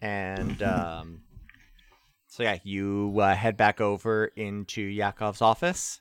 And 0.00 0.62
um, 0.62 1.22
so 2.28 2.42
yeah, 2.44 2.58
you 2.62 3.16
uh, 3.20 3.34
head 3.34 3.56
back 3.56 3.80
over 3.80 4.26
into 4.26 4.82
Yakov's 4.82 5.42
office. 5.42 6.00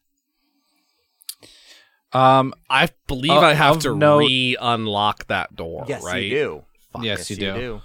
Um, 2.13 2.53
I 2.69 2.89
believe 3.07 3.31
Uh, 3.31 3.39
I 3.39 3.53
have 3.53 3.79
to 3.79 3.95
note- 3.95 4.19
re-unlock 4.19 5.27
that 5.27 5.55
door, 5.55 5.85
yes, 5.87 6.03
right? 6.03 6.23
you 6.23 6.29
do. 6.29 6.63
Fuck, 6.93 7.03
Yes, 7.03 7.29
you 7.29 7.35
do. 7.37 7.81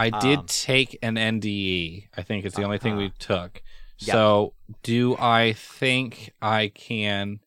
I 0.00 0.08
did 0.08 0.38
Um, 0.38 0.46
take 0.46 0.98
an 1.02 1.16
NDE. 1.16 2.08
I 2.16 2.22
think 2.22 2.44
it's 2.46 2.56
the 2.56 2.64
only 2.64 2.78
thing 2.78 2.96
we 2.96 3.06
Uh-huh. 3.06 3.14
took. 3.18 3.62
Yep. 4.00 4.14
So, 4.14 4.54
do 4.82 5.14
I 5.18 5.52
think 5.52 6.32
I 6.40 6.68
can? 6.68 7.40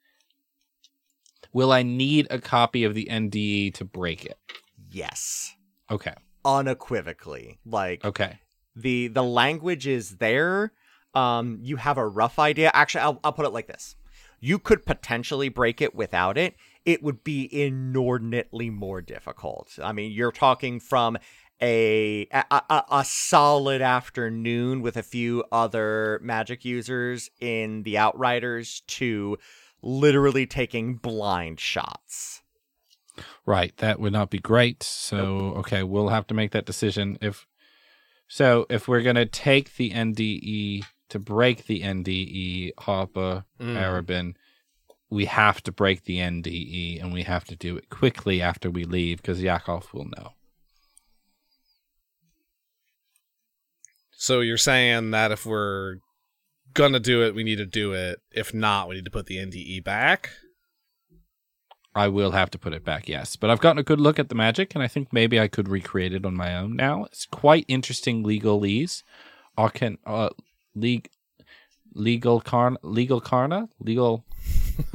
Will 1.52 1.72
I 1.72 1.82
need 1.84 2.28
a 2.30 2.40
copy 2.40 2.84
of 2.84 2.94
the 2.94 3.08
NDE 3.10 3.72
to 3.76 3.86
break 3.86 4.26
it? 4.26 4.38
Yes, 4.92 5.56
Okay. 5.90 6.14
unequivocally. 6.46 7.60
Like 7.66 8.06
Okay. 8.06 8.38
the 8.76 9.08
the 9.08 9.24
language 9.24 9.88
is 9.88 10.18
there. 10.18 10.74
Um, 11.16 11.60
you 11.62 11.78
have 11.78 11.98
a 11.98 12.08
rough 12.08 12.38
idea. 12.40 12.70
Actually, 12.74 13.02
I'll 13.02 13.20
I'll 13.24 13.34
put 13.34 13.46
it 13.46 13.54
like 13.54 13.68
this: 13.68 13.96
you 14.40 14.60
could 14.60 14.86
potentially 14.86 15.50
break 15.50 15.82
it 15.82 15.96
without 15.96 16.38
it. 16.38 16.56
It 16.86 17.02
would 17.02 17.24
be 17.24 17.50
inordinately 17.52 18.70
more 18.70 19.02
difficult. 19.02 19.80
I 19.82 19.92
mean, 19.94 20.12
you're 20.12 20.32
talking 20.34 20.80
from 20.80 21.18
a, 21.62 22.28
a 22.32 22.84
a 22.92 23.06
solid 23.06 23.82
afternoon 23.82 24.82
with 24.82 24.98
a 24.98 25.04
few 25.04 25.44
other 25.52 26.20
magic 26.22 26.66
users 26.66 27.30
in 27.40 27.84
the 27.84 27.98
Outriders 27.98 28.82
to 28.88 29.38
literally 29.82 30.46
taking 30.46 30.96
blind 30.96 31.60
shots. 31.60 32.42
Right, 33.46 33.76
that 33.78 34.00
would 34.00 34.14
not 34.14 34.30
be 34.30 34.40
great. 34.40 34.82
So, 34.82 35.54
okay, 35.58 35.84
we'll 35.84 36.10
have 36.10 36.26
to 36.28 36.34
make 36.34 36.52
that 36.52 36.66
decision. 36.66 37.18
If 37.22 37.46
so, 38.28 38.66
if 38.70 38.88
we're 38.88 39.04
gonna 39.04 39.26
take 39.26 39.76
the 39.76 39.92
NDE 39.92 40.84
to 41.10 41.20
break 41.20 41.66
the 41.68 41.82
NDE, 41.82 42.72
Harper, 42.80 43.46
Mm. 43.60 43.78
Arabin, 43.78 44.36
we 45.10 45.26
have 45.26 45.62
to 45.64 45.72
break 45.72 46.06
the 46.06 46.18
NDE, 46.20 47.00
and 47.00 47.14
we 47.14 47.22
have 47.24 47.46
to 47.46 47.56
do 47.56 47.78
it 47.78 47.90
quickly 47.90 48.42
after 48.42 48.72
we 48.72 48.84
leave 48.84 49.18
because 49.18 49.44
Yakov 49.44 49.94
will 49.94 50.06
know. 50.18 50.34
So 54.24 54.40
you're 54.40 54.56
saying 54.56 55.12
that 55.12 55.34
if 55.34 55.46
we're 55.46 55.98
gonna 56.74 57.02
do 57.02 57.24
it, 57.24 57.36
we 57.36 57.44
need 57.44 57.58
to 57.58 57.66
do 57.66 57.92
it. 57.92 58.22
If 58.32 58.54
not, 58.54 58.88
we 58.88 58.96
need 58.96 59.04
to 59.04 59.12
put 59.12 59.26
the 59.26 59.36
NDE 59.36 59.84
back. 59.84 60.30
I 61.94 62.08
will 62.08 62.32
have 62.32 62.50
to 62.52 62.58
put 62.58 62.72
it 62.72 62.86
back, 62.86 63.10
yes. 63.10 63.36
But 63.36 63.50
I've 63.50 63.60
gotten 63.60 63.80
a 63.80 63.84
good 63.84 64.00
look 64.00 64.20
at 64.20 64.30
the 64.30 64.36
magic, 64.36 64.76
and 64.76 64.82
I 64.82 64.88
think 64.88 65.12
maybe 65.12 65.42
I 65.42 65.50
could 65.50 65.68
recreate 65.68 66.14
it 66.14 66.26
on 66.26 66.36
my 66.36 66.56
own 66.56 66.78
now. 66.78 67.04
It's 67.04 67.26
quite 67.26 67.66
interesting 67.68 68.24
legalese. 68.24 69.04
Arcan, 69.58 69.98
uh, 70.06 70.30
league, 70.74 71.10
legal 71.94 72.40
carn, 72.40 72.78
legal 72.82 73.20
carna, 73.20 73.68
legal, 73.82 74.24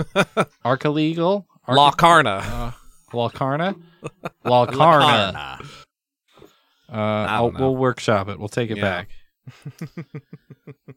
arca 0.64 0.88
legal, 0.88 1.46
Locarna. 1.68 2.40
uh, 2.40 2.72
Walcarna, 3.12 3.78
Walcarna. 4.46 5.34
Uh, 5.34 5.58
I'll, 5.60 5.87
know. 6.96 7.52
we'll 7.58 7.76
workshop 7.76 8.28
it. 8.28 8.38
We'll 8.38 8.48
take 8.48 8.70
it 8.70 8.78
Yeah. 8.78 9.04
back. 9.04 9.08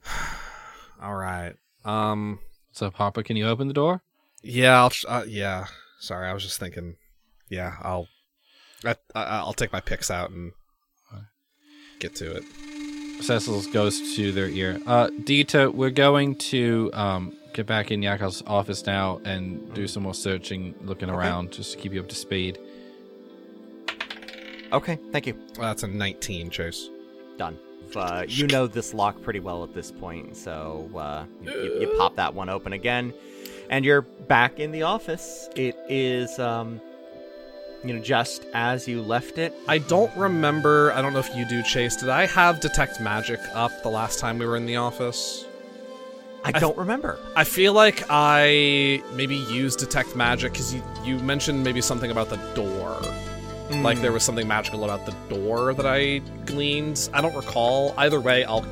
All 1.01 1.15
right. 1.15 1.53
Um. 1.83 2.39
What's 2.69 2.81
up, 2.83 2.93
Papa? 2.93 3.23
Can 3.23 3.35
you 3.35 3.47
open 3.47 3.67
the 3.67 3.73
door? 3.73 4.01
Yeah. 4.43 4.81
I'll. 4.83 4.91
Uh, 5.07 5.23
yeah. 5.27 5.65
Sorry, 5.99 6.27
I 6.29 6.33
was 6.33 6.43
just 6.43 6.59
thinking. 6.59 6.95
Yeah. 7.49 7.75
I'll. 7.81 8.07
I, 8.85 8.95
I, 9.13 9.23
I'll 9.39 9.53
take 9.53 9.71
my 9.73 9.79
picks 9.81 10.09
out 10.09 10.31
and 10.31 10.51
get 11.99 12.15
to 12.15 12.35
it. 12.35 12.43
Cecil 13.21 13.61
goes 13.71 14.15
to 14.15 14.31
their 14.31 14.47
ear. 14.49 14.79
Uh, 14.87 15.07
Dieter, 15.09 15.71
we're 15.71 15.91
going 15.91 16.35
to 16.37 16.89
um, 16.93 17.37
get 17.53 17.67
back 17.67 17.91
in 17.91 18.01
Yakov's 18.01 18.41
office 18.47 18.83
now 18.87 19.21
and 19.23 19.71
do 19.75 19.87
some 19.87 20.01
more 20.01 20.15
searching, 20.15 20.73
looking 20.81 21.07
around, 21.11 21.51
just 21.51 21.73
to 21.73 21.77
keep 21.77 21.93
you 21.93 21.99
up 21.99 22.09
to 22.09 22.15
speed. 22.15 22.57
Okay, 24.73 24.97
thank 25.11 25.27
you. 25.27 25.35
That's 25.59 25.83
a 25.83 25.87
19, 25.87 26.49
Chase. 26.49 26.89
Done. 27.37 27.57
Uh, 27.95 28.23
you 28.27 28.47
know 28.47 28.67
this 28.67 28.93
lock 28.93 29.21
pretty 29.21 29.41
well 29.41 29.63
at 29.63 29.73
this 29.73 29.91
point, 29.91 30.37
so 30.37 30.89
uh, 30.95 31.25
you, 31.41 31.51
you, 31.51 31.79
you 31.81 31.95
pop 31.97 32.15
that 32.15 32.33
one 32.33 32.47
open 32.47 32.71
again, 32.71 33.13
and 33.69 33.83
you're 33.83 34.01
back 34.01 34.59
in 34.59 34.71
the 34.71 34.83
office. 34.83 35.49
It 35.57 35.75
is, 35.89 36.39
um, 36.39 36.79
you 37.83 37.93
know, 37.93 37.99
just 37.99 38.45
as 38.53 38.87
you 38.87 39.01
left 39.01 39.37
it. 39.37 39.53
I 39.67 39.79
don't 39.79 40.15
remember. 40.15 40.93
I 40.93 41.01
don't 41.01 41.11
know 41.11 41.19
if 41.19 41.35
you 41.35 41.45
do, 41.45 41.61
Chase. 41.63 41.97
Did 41.97 42.07
I 42.07 42.25
have 42.27 42.61
detect 42.61 43.01
magic 43.01 43.41
up 43.53 43.71
the 43.83 43.89
last 43.89 44.19
time 44.19 44.37
we 44.37 44.45
were 44.45 44.55
in 44.55 44.65
the 44.65 44.77
office? 44.77 45.45
I 46.43 46.51
don't 46.51 46.77
remember. 46.77 47.19
I 47.35 47.43
feel 47.43 47.73
like 47.73 48.03
I 48.09 49.03
maybe 49.13 49.35
used 49.35 49.79
detect 49.79 50.15
magic 50.15 50.53
because 50.53 50.73
you, 50.73 50.81
you 51.03 51.19
mentioned 51.19 51.63
maybe 51.63 51.81
something 51.81 52.09
about 52.09 52.29
the 52.29 52.37
door. 52.55 52.99
Like 53.71 53.97
Hmm. 53.97 54.01
there 54.03 54.11
was 54.11 54.23
something 54.23 54.47
magical 54.47 54.83
about 54.83 55.05
the 55.05 55.13
door 55.33 55.73
that 55.73 55.85
I 55.85 56.19
gleaned. 56.45 57.09
I 57.13 57.21
don't 57.21 57.35
recall. 57.35 57.93
Either 57.97 58.19
way, 58.19 58.43
I'll. 58.43 58.65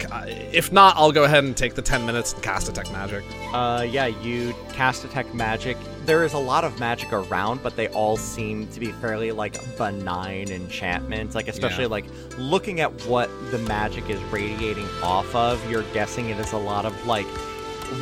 If 0.51 0.71
not, 0.71 0.95
I'll 0.97 1.11
go 1.11 1.23
ahead 1.23 1.43
and 1.43 1.55
take 1.55 1.75
the 1.75 1.81
ten 1.81 2.05
minutes 2.05 2.33
and 2.33 2.43
cast 2.43 2.67
detect 2.67 2.91
magic. 2.91 3.23
Uh, 3.53 3.85
yeah, 3.89 4.07
you 4.07 4.53
cast 4.73 5.01
detect 5.03 5.33
magic. 5.33 5.77
There 6.05 6.23
is 6.25 6.33
a 6.33 6.37
lot 6.39 6.63
of 6.63 6.79
magic 6.79 7.13
around, 7.13 7.61
but 7.63 7.75
they 7.75 7.87
all 7.89 8.17
seem 8.17 8.67
to 8.69 8.79
be 8.79 8.91
fairly 8.93 9.31
like 9.31 9.57
benign 9.77 10.49
enchantments. 10.51 11.35
Like 11.35 11.47
especially 11.47 11.83
Yeah. 11.85 11.89
like 11.89 12.05
looking 12.37 12.79
at 12.81 13.05
what 13.05 13.29
the 13.51 13.59
magic 13.59 14.09
is 14.09 14.19
radiating 14.31 14.87
off 15.03 15.33
of, 15.35 15.59
you're 15.69 15.83
guessing 15.93 16.29
it 16.29 16.39
is 16.39 16.51
a 16.51 16.57
lot 16.57 16.85
of 16.85 17.05
like 17.07 17.27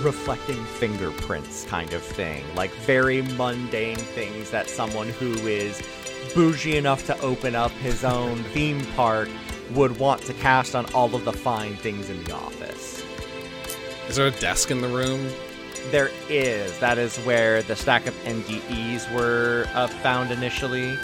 reflecting 0.02 0.64
fingerprints 0.66 1.66
kind 1.66 1.94
of 1.94 2.02
thing. 2.02 2.44
Like 2.56 2.72
very 2.72 3.22
mundane 3.22 3.98
things 3.98 4.50
that 4.52 4.70
someone 4.70 5.10
who 5.10 5.34
is 5.48 5.82
bougie 6.34 6.78
enough 6.78 7.06
to 7.08 7.20
open 7.22 7.56
up 7.56 7.72
his 7.72 8.04
own 8.04 8.44
theme 8.46 8.86
park 8.96 9.30
would 9.72 10.00
want 10.00 10.22
to 10.24 10.34
cast 10.36 10.76
on 10.76 10.86
all 10.94 11.14
of 11.16 11.26
the 11.26 11.34
fine 11.34 11.76
things 11.76 12.10
in 12.10 12.24
the 12.24 12.34
office. 12.34 13.04
Is 14.08 14.16
there 14.16 14.28
a 14.28 14.32
desk 14.32 14.72
in 14.72 14.82
the 14.82 14.88
room? 14.88 15.30
There 15.92 16.10
is. 16.30 16.78
That 16.80 16.98
is 16.98 17.18
where 17.20 17.62
the 17.64 17.76
stack 17.76 18.08
of 18.08 18.14
NDEs 18.24 19.14
were 19.14 19.66
uh, 19.74 19.88
found 19.88 20.32
initially, 20.32 20.98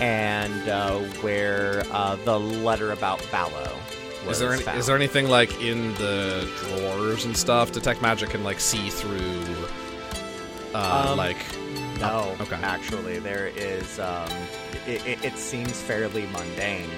and 0.00 0.68
uh, 0.68 0.98
where 1.20 1.84
uh, 1.90 2.16
the 2.24 2.38
letter 2.38 2.92
about 2.92 3.20
was 3.32 4.03
Is 4.28 4.38
there 4.38 4.52
any, 4.52 4.62
is 4.78 4.86
there 4.86 4.96
anything 4.96 5.28
like 5.28 5.60
in 5.60 5.94
the 5.94 6.48
drawers 6.60 7.24
and 7.24 7.36
stuff? 7.36 7.72
Detect 7.72 8.00
magic 8.02 8.30
can 8.30 8.42
like 8.44 8.60
see 8.60 8.88
through. 8.90 9.44
Uh, 10.74 11.08
Um, 11.10 11.16
like 11.18 11.36
No, 12.00 12.34
okay. 12.40 12.56
actually, 12.62 13.18
there 13.20 13.48
is. 13.56 13.98
Um, 14.00 14.28
it, 14.86 15.06
it, 15.06 15.24
it 15.24 15.38
seems 15.38 15.80
fairly 15.80 16.26
mundane. 16.26 16.90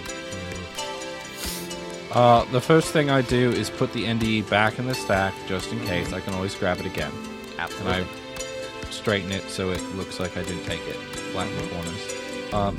Uh, 2.13 2.45
the 2.53 2.61
first 2.61 2.93
thing 2.93 3.11
I 3.11 3.21
do 3.21 3.51
is 3.51 3.69
put 3.69 3.93
the 3.93 4.05
NDE 4.05 4.49
back 4.49 4.79
in 4.79 4.87
the 4.87 4.95
stack, 4.95 5.35
just 5.47 5.71
in 5.73 5.85
case. 5.85 6.13
I 6.13 6.21
can 6.21 6.33
always 6.35 6.55
grab 6.55 6.79
it 6.81 6.87
again. 6.87 7.13
And 7.59 7.89
I 7.89 8.07
straighten 8.91 9.33
it 9.33 9.43
so 9.51 9.71
it 9.71 9.83
looks 9.97 10.19
like 10.21 10.37
I 10.37 10.43
didn't 10.45 10.65
take 10.65 10.81
it. 10.89 10.97
Flatten 10.97 11.55
the 11.57 11.75
corners. 11.75 12.55
Um, 12.55 12.79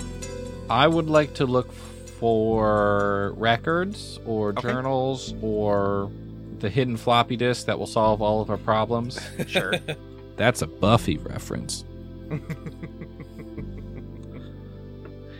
I 0.69 0.87
would 0.87 1.09
like 1.09 1.33
to 1.35 1.45
look 1.45 1.71
for 2.19 3.33
records 3.37 4.19
or 4.25 4.49
Okay. 4.49 4.67
journals 4.69 5.33
or 5.41 6.11
the 6.59 6.69
hidden 6.69 6.97
floppy 6.97 7.35
disk 7.37 7.65
that 7.67 7.77
will 7.77 7.85
solve 7.87 8.21
all 8.21 8.41
of 8.41 8.49
our 8.49 8.57
problems. 8.57 9.19
Sure. 9.47 9.73
That's 10.35 10.61
a 10.61 10.67
Buffy 10.67 11.17
reference. 11.17 11.83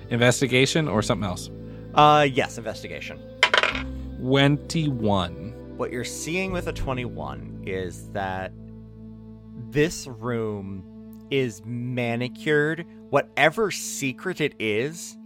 Investigation 0.10 0.88
or 0.88 1.02
something 1.02 1.28
else? 1.28 1.50
uh, 1.96 2.28
yes, 2.32 2.58
investigation. 2.58 3.20
21. 4.22 5.54
What 5.78 5.92
you're 5.92 6.04
seeing 6.06 6.52
with 6.52 6.68
a 6.68 6.74
21 6.74 7.64
is 7.66 8.10
that 8.12 8.52
this 9.70 10.08
room 10.08 10.84
is 11.30 11.62
manicured. 11.66 12.86
Whatever 13.10 13.70
secret 13.72 14.40
it 14.42 14.54
is 14.60 15.17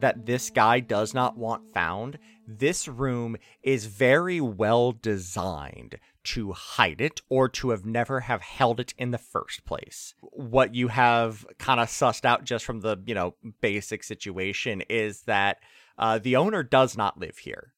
that 0.00 0.26
this 0.26 0.50
guy 0.50 0.80
does 0.80 1.14
not 1.14 1.36
want 1.36 1.72
found, 1.72 2.18
this 2.46 2.88
room 2.88 3.36
is 3.62 3.86
very 3.86 4.40
well 4.40 4.92
designed 4.92 5.98
to 6.24 6.52
hide 6.52 7.00
it 7.00 7.20
or 7.28 7.48
to 7.48 7.70
have 7.70 7.84
never 7.84 8.20
have 8.20 8.42
held 8.42 8.80
it 8.80 8.94
in 8.98 9.10
the 9.10 9.18
first 9.18 9.64
place. 9.64 10.14
What 10.20 10.74
you 10.74 10.88
have 10.88 11.46
kind 11.58 11.80
of 11.80 11.88
sussed 11.88 12.24
out 12.24 12.44
just 12.44 12.64
from 12.64 12.80
the, 12.80 12.98
you 13.06 13.14
know, 13.14 13.34
basic 13.60 14.02
situation 14.04 14.82
is 14.88 15.22
that 15.22 15.58
uh, 15.96 16.18
the 16.18 16.36
owner 16.36 16.62
does 16.62 16.96
not 16.96 17.18
live 17.18 17.38
here 17.38 17.72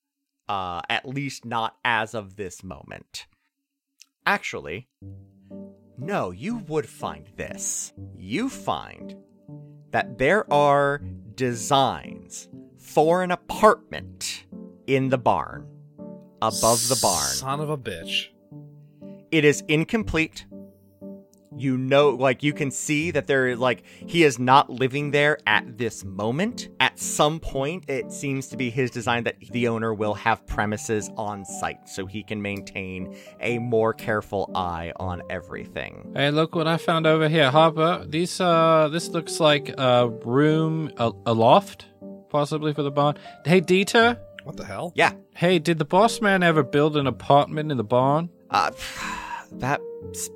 uh, 0.51 0.81
at 0.89 1.07
least 1.09 1.45
not 1.45 1.77
as 1.85 2.13
of 2.13 2.35
this 2.35 2.65
moment. 2.65 3.27
Actually, 4.27 4.89
no, 5.97 6.33
you 6.33 6.59
would 6.67 6.89
find 6.89 7.29
this. 7.37 7.93
You 8.17 8.49
find 8.49 9.15
that 9.93 10.19
there 10.19 10.51
are 10.53 11.01
designs 11.35 12.49
for 12.79 13.23
an 13.23 13.31
apartment 13.31 14.45
in 14.87 15.09
the 15.09 15.19
barn, 15.19 15.67
above 16.43 16.89
the 16.89 16.99
barn. 17.01 17.27
Son 17.27 17.61
of 17.61 17.71
a 17.71 17.79
bitch. 17.79 18.29
It 19.31 19.45
is 19.45 19.63
incomplete. 19.69 20.47
You 21.57 21.77
know, 21.77 22.11
like, 22.11 22.43
you 22.43 22.53
can 22.53 22.71
see 22.71 23.11
that 23.11 23.27
there 23.27 23.49
is, 23.49 23.59
like, 23.59 23.83
he 24.07 24.23
is 24.23 24.39
not 24.39 24.71
living 24.71 25.11
there 25.11 25.39
at 25.47 25.79
this 25.79 26.05
moment. 26.05 26.69
At 26.79 26.99
some 26.99 27.41
point, 27.41 27.89
it 27.91 28.13
seems 28.13 28.47
to 28.49 28.57
be 28.57 28.71
his 28.71 28.91
design 28.91 29.25
that 29.25 29.37
the 29.51 29.67
owner 29.69 29.93
will 29.93 30.15
have 30.15 30.47
premises 30.47 31.11
on 31.17 31.45
site 31.45 31.89
so 31.89 32.07
he 32.07 32.23
can 32.23 32.41
maintain 32.41 33.17
a 33.41 33.59
more 33.59 33.93
careful 33.93 34.51
eye 34.55 34.93
on 34.97 35.23
everything. 35.29 36.13
Hey, 36.15 36.31
look 36.31 36.55
what 36.55 36.69
I 36.69 36.77
found 36.77 37.07
over 37.07 37.29
here, 37.29 37.51
Harper. 37.51 38.05
These, 38.09 38.41
uh, 38.41 38.89
this 38.93 39.09
looks 39.09 39.41
like 39.41 39.75
a 39.77 40.09
room, 40.25 40.93
a, 40.99 41.11
a 41.27 41.35
loft, 41.35 41.87
possibly 42.29 42.73
for 42.73 42.83
the 42.85 42.93
barn. 42.93 43.17
Hey, 43.45 43.61
Dieter. 43.61 44.19
What 44.45 44.57
the 44.57 44.65
hell? 44.65 44.93
Yeah, 44.95 45.13
Hey, 45.35 45.59
did 45.59 45.79
the 45.79 45.85
boss 45.85 46.21
man 46.21 46.43
ever 46.43 46.63
build 46.63 46.97
an 46.97 47.07
apartment 47.07 47.71
in 47.73 47.77
the 47.77 47.85
barn? 47.85 48.31
uh, 48.51 48.71
that 49.53 49.81
s- 50.11 50.31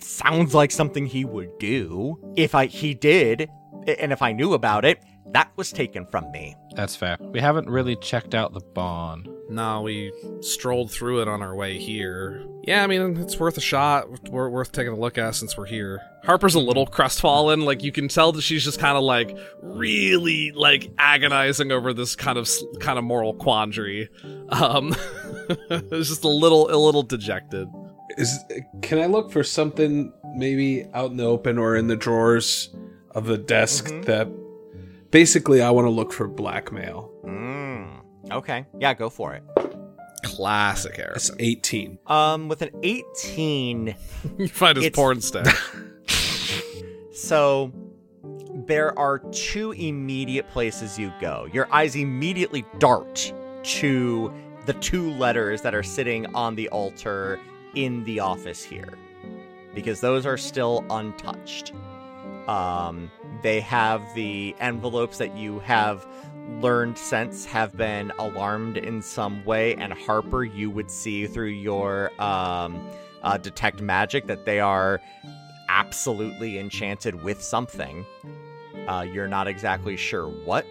sounds 0.00 0.54
like 0.54 0.70
something 0.70 1.06
he 1.06 1.24
would 1.24 1.58
do. 1.58 2.18
If 2.36 2.54
I 2.54 2.66
he 2.66 2.94
did, 2.94 3.48
and 3.86 4.12
if 4.12 4.22
I 4.22 4.32
knew 4.32 4.54
about 4.54 4.84
it, 4.84 5.02
that 5.32 5.50
was 5.56 5.72
taken 5.72 6.06
from 6.06 6.30
me. 6.30 6.56
That's 6.74 6.94
fair. 6.94 7.16
We 7.20 7.40
haven't 7.40 7.68
really 7.68 7.96
checked 7.96 8.34
out 8.34 8.52
the 8.52 8.60
barn. 8.60 9.26
No, 9.48 9.82
we 9.82 10.12
strolled 10.40 10.90
through 10.90 11.22
it 11.22 11.28
on 11.28 11.42
our 11.42 11.54
way 11.54 11.78
here. 11.78 12.46
Yeah, 12.62 12.82
I 12.82 12.86
mean, 12.86 13.16
it's 13.18 13.38
worth 13.38 13.56
a 13.58 13.60
shot. 13.60 14.30
We're 14.30 14.48
worth 14.48 14.72
taking 14.72 14.92
a 14.92 14.98
look 14.98 15.18
at 15.18 15.34
since 15.34 15.56
we're 15.56 15.66
here. 15.66 16.00
Harper's 16.24 16.54
a 16.54 16.60
little 16.60 16.86
crestfallen. 16.86 17.62
Like, 17.62 17.82
you 17.82 17.92
can 17.92 18.08
tell 18.08 18.32
that 18.32 18.42
she's 18.42 18.64
just 18.64 18.78
kind 18.78 18.96
of 18.96 19.02
like 19.02 19.36
really 19.60 20.52
like 20.52 20.90
agonizing 20.98 21.72
over 21.72 21.92
this 21.92 22.16
kind 22.16 22.38
of 22.38 22.48
kind 22.80 22.98
of 22.98 23.04
moral 23.04 23.34
quandary. 23.34 24.08
Um, 24.48 24.94
it's 25.70 26.08
just 26.08 26.24
a 26.24 26.28
little 26.28 26.70
a 26.70 26.78
little 26.78 27.02
dejected. 27.02 27.68
Is 28.18 28.38
can 28.82 28.98
I 28.98 29.06
look 29.06 29.30
for 29.32 29.42
something 29.42 30.12
maybe 30.34 30.84
out 30.94 31.10
in 31.10 31.16
the 31.16 31.24
open 31.24 31.58
or 31.58 31.76
in 31.76 31.86
the 31.88 31.96
drawers 31.96 32.70
of 33.12 33.26
the 33.26 33.38
desk 33.38 33.86
Mhm. 33.88 34.04
that 34.06 34.28
basically 35.10 35.60
I 35.62 35.70
want 35.70 35.86
to 35.86 35.90
look 35.90 36.12
for 36.12 36.26
blackmail. 36.28 37.10
Mm. 37.24 38.00
Okay. 38.30 38.66
Yeah, 38.78 38.94
go 38.94 39.10
for 39.10 39.34
it. 39.34 39.42
Classic 40.24 40.92
That's 40.92 41.02
Harrison. 41.02 41.36
18. 41.38 41.98
Um, 42.06 42.48
with 42.48 42.62
an 42.62 42.70
18, 42.82 43.94
you 44.38 44.48
find 44.48 44.78
his 44.78 44.90
porn 44.90 45.20
stash. 45.20 45.54
so 47.12 47.72
there 48.66 48.96
are 48.98 49.18
two 49.32 49.72
immediate 49.72 50.48
places 50.50 50.98
you 50.98 51.12
go. 51.20 51.48
Your 51.52 51.72
eyes 51.72 51.96
immediately 51.96 52.64
dart 52.78 53.32
to 53.64 54.32
the 54.66 54.74
two 54.74 55.10
letters 55.12 55.62
that 55.62 55.74
are 55.74 55.82
sitting 55.82 56.26
on 56.34 56.54
the 56.54 56.68
altar 56.68 57.40
in 57.74 58.04
the 58.04 58.20
office 58.20 58.62
here 58.62 58.94
because 59.74 60.00
those 60.00 60.26
are 60.26 60.36
still 60.36 60.84
untouched. 60.90 61.72
Um, 62.46 63.10
they 63.42 63.60
have 63.60 64.02
the 64.14 64.54
envelopes 64.58 65.18
that 65.18 65.36
you 65.36 65.60
have 65.60 66.06
learned 66.60 66.98
since 66.98 67.44
have 67.46 67.76
been 67.76 68.12
alarmed 68.18 68.76
in 68.76 69.00
some 69.00 69.44
way, 69.44 69.74
and 69.76 69.92
Harper, 69.92 70.44
you 70.44 70.70
would 70.70 70.90
see 70.90 71.26
through 71.26 71.46
your 71.48 72.10
um, 72.20 72.90
uh, 73.22 73.38
detect 73.38 73.80
magic 73.80 74.26
that 74.26 74.44
they 74.44 74.60
are 74.60 75.00
absolutely 75.68 76.58
enchanted 76.58 77.22
with 77.22 77.42
something. 77.42 78.04
Uh, 78.88 79.06
you're 79.10 79.28
not 79.28 79.46
exactly 79.46 79.96
sure 79.96 80.26
what. 80.26 80.66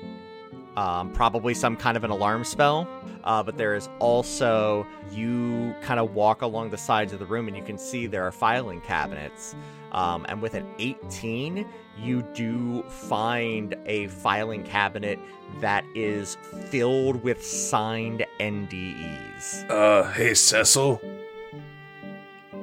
Um, 0.77 1.11
probably 1.11 1.53
some 1.53 1.75
kind 1.75 1.97
of 1.97 2.03
an 2.03 2.11
alarm 2.11 2.43
spell. 2.43 2.87
Uh, 3.23 3.43
but 3.43 3.57
there 3.57 3.75
is 3.75 3.89
also, 3.99 4.87
you 5.11 5.75
kind 5.81 5.99
of 5.99 6.13
walk 6.15 6.41
along 6.41 6.69
the 6.69 6.77
sides 6.77 7.13
of 7.13 7.19
the 7.19 7.25
room 7.25 7.47
and 7.47 7.55
you 7.57 7.63
can 7.63 7.77
see 7.77 8.07
there 8.07 8.25
are 8.25 8.31
filing 8.31 8.81
cabinets. 8.81 9.55
Um, 9.91 10.25
and 10.29 10.41
with 10.41 10.53
an 10.53 10.65
18, 10.79 11.67
you 11.97 12.21
do 12.33 12.83
find 12.83 13.75
a 13.85 14.07
filing 14.07 14.63
cabinet 14.63 15.19
that 15.59 15.83
is 15.93 16.37
filled 16.69 17.21
with 17.21 17.45
signed 17.45 18.25
NDEs. 18.39 19.69
Uh, 19.69 20.09
hey 20.13 20.33
Cecil, 20.33 21.01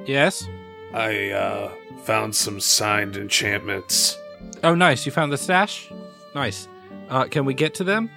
Yes? 0.05 0.47
I 0.93 1.29
uh 1.29 1.71
found 2.03 2.35
some 2.35 2.59
signed 2.59 3.15
enchantments. 3.15 4.17
Oh, 4.63 4.73
nice. 4.73 5.05
You 5.05 5.11
found 5.11 5.31
the 5.31 5.37
stash? 5.37 5.91
Nice. 6.33 6.67
Uh, 7.09 7.25
can 7.25 7.45
we 7.45 7.53
get 7.53 7.73
to 7.75 7.83
them? 7.83 8.09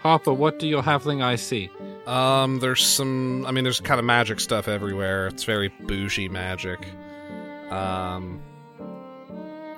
Harper, 0.00 0.32
what 0.32 0.58
do 0.58 0.66
your 0.66 0.82
halfling 0.82 1.22
eyes 1.22 1.42
see? 1.42 1.70
Um, 2.06 2.58
there's 2.60 2.86
some. 2.86 3.44
I 3.46 3.50
mean, 3.52 3.64
there's 3.64 3.80
kind 3.80 3.98
of 3.98 4.06
magic 4.06 4.40
stuff 4.40 4.68
everywhere. 4.68 5.26
It's 5.26 5.44
very 5.44 5.68
bougie 5.68 6.28
magic. 6.28 6.86
Um, 7.70 8.40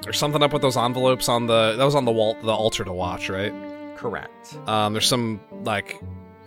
there's 0.02 0.18
something 0.18 0.42
up 0.42 0.52
with 0.52 0.62
those 0.62 0.76
envelopes 0.76 1.28
on 1.28 1.46
the 1.46 1.74
that 1.76 1.84
was 1.84 1.94
on 1.94 2.04
the 2.04 2.12
wall, 2.12 2.36
the 2.42 2.52
altar 2.52 2.84
to 2.84 2.92
watch, 2.92 3.28
right? 3.28 3.52
Correct. 3.96 4.56
Um, 4.66 4.92
there's 4.92 5.08
some 5.08 5.40
like, 5.64 6.00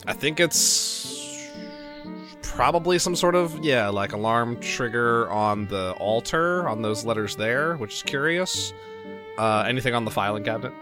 I 0.08 0.14
think 0.14 0.40
it's 0.40 1.52
probably 2.42 2.98
some 3.00 3.16
sort 3.16 3.36
of 3.36 3.64
yeah, 3.64 3.90
like 3.90 4.14
alarm 4.14 4.60
trigger 4.60 5.30
on 5.30 5.68
the 5.68 5.92
altar 6.00 6.68
on 6.68 6.82
those 6.82 7.04
letters 7.04 7.36
there, 7.36 7.76
which 7.76 7.96
is 7.96 8.04
curious. 8.04 8.74
Uh, 9.38 9.66
anything 9.68 9.94
on 9.94 10.06
the 10.06 10.12
filing 10.12 10.44
cabinet? 10.44 10.74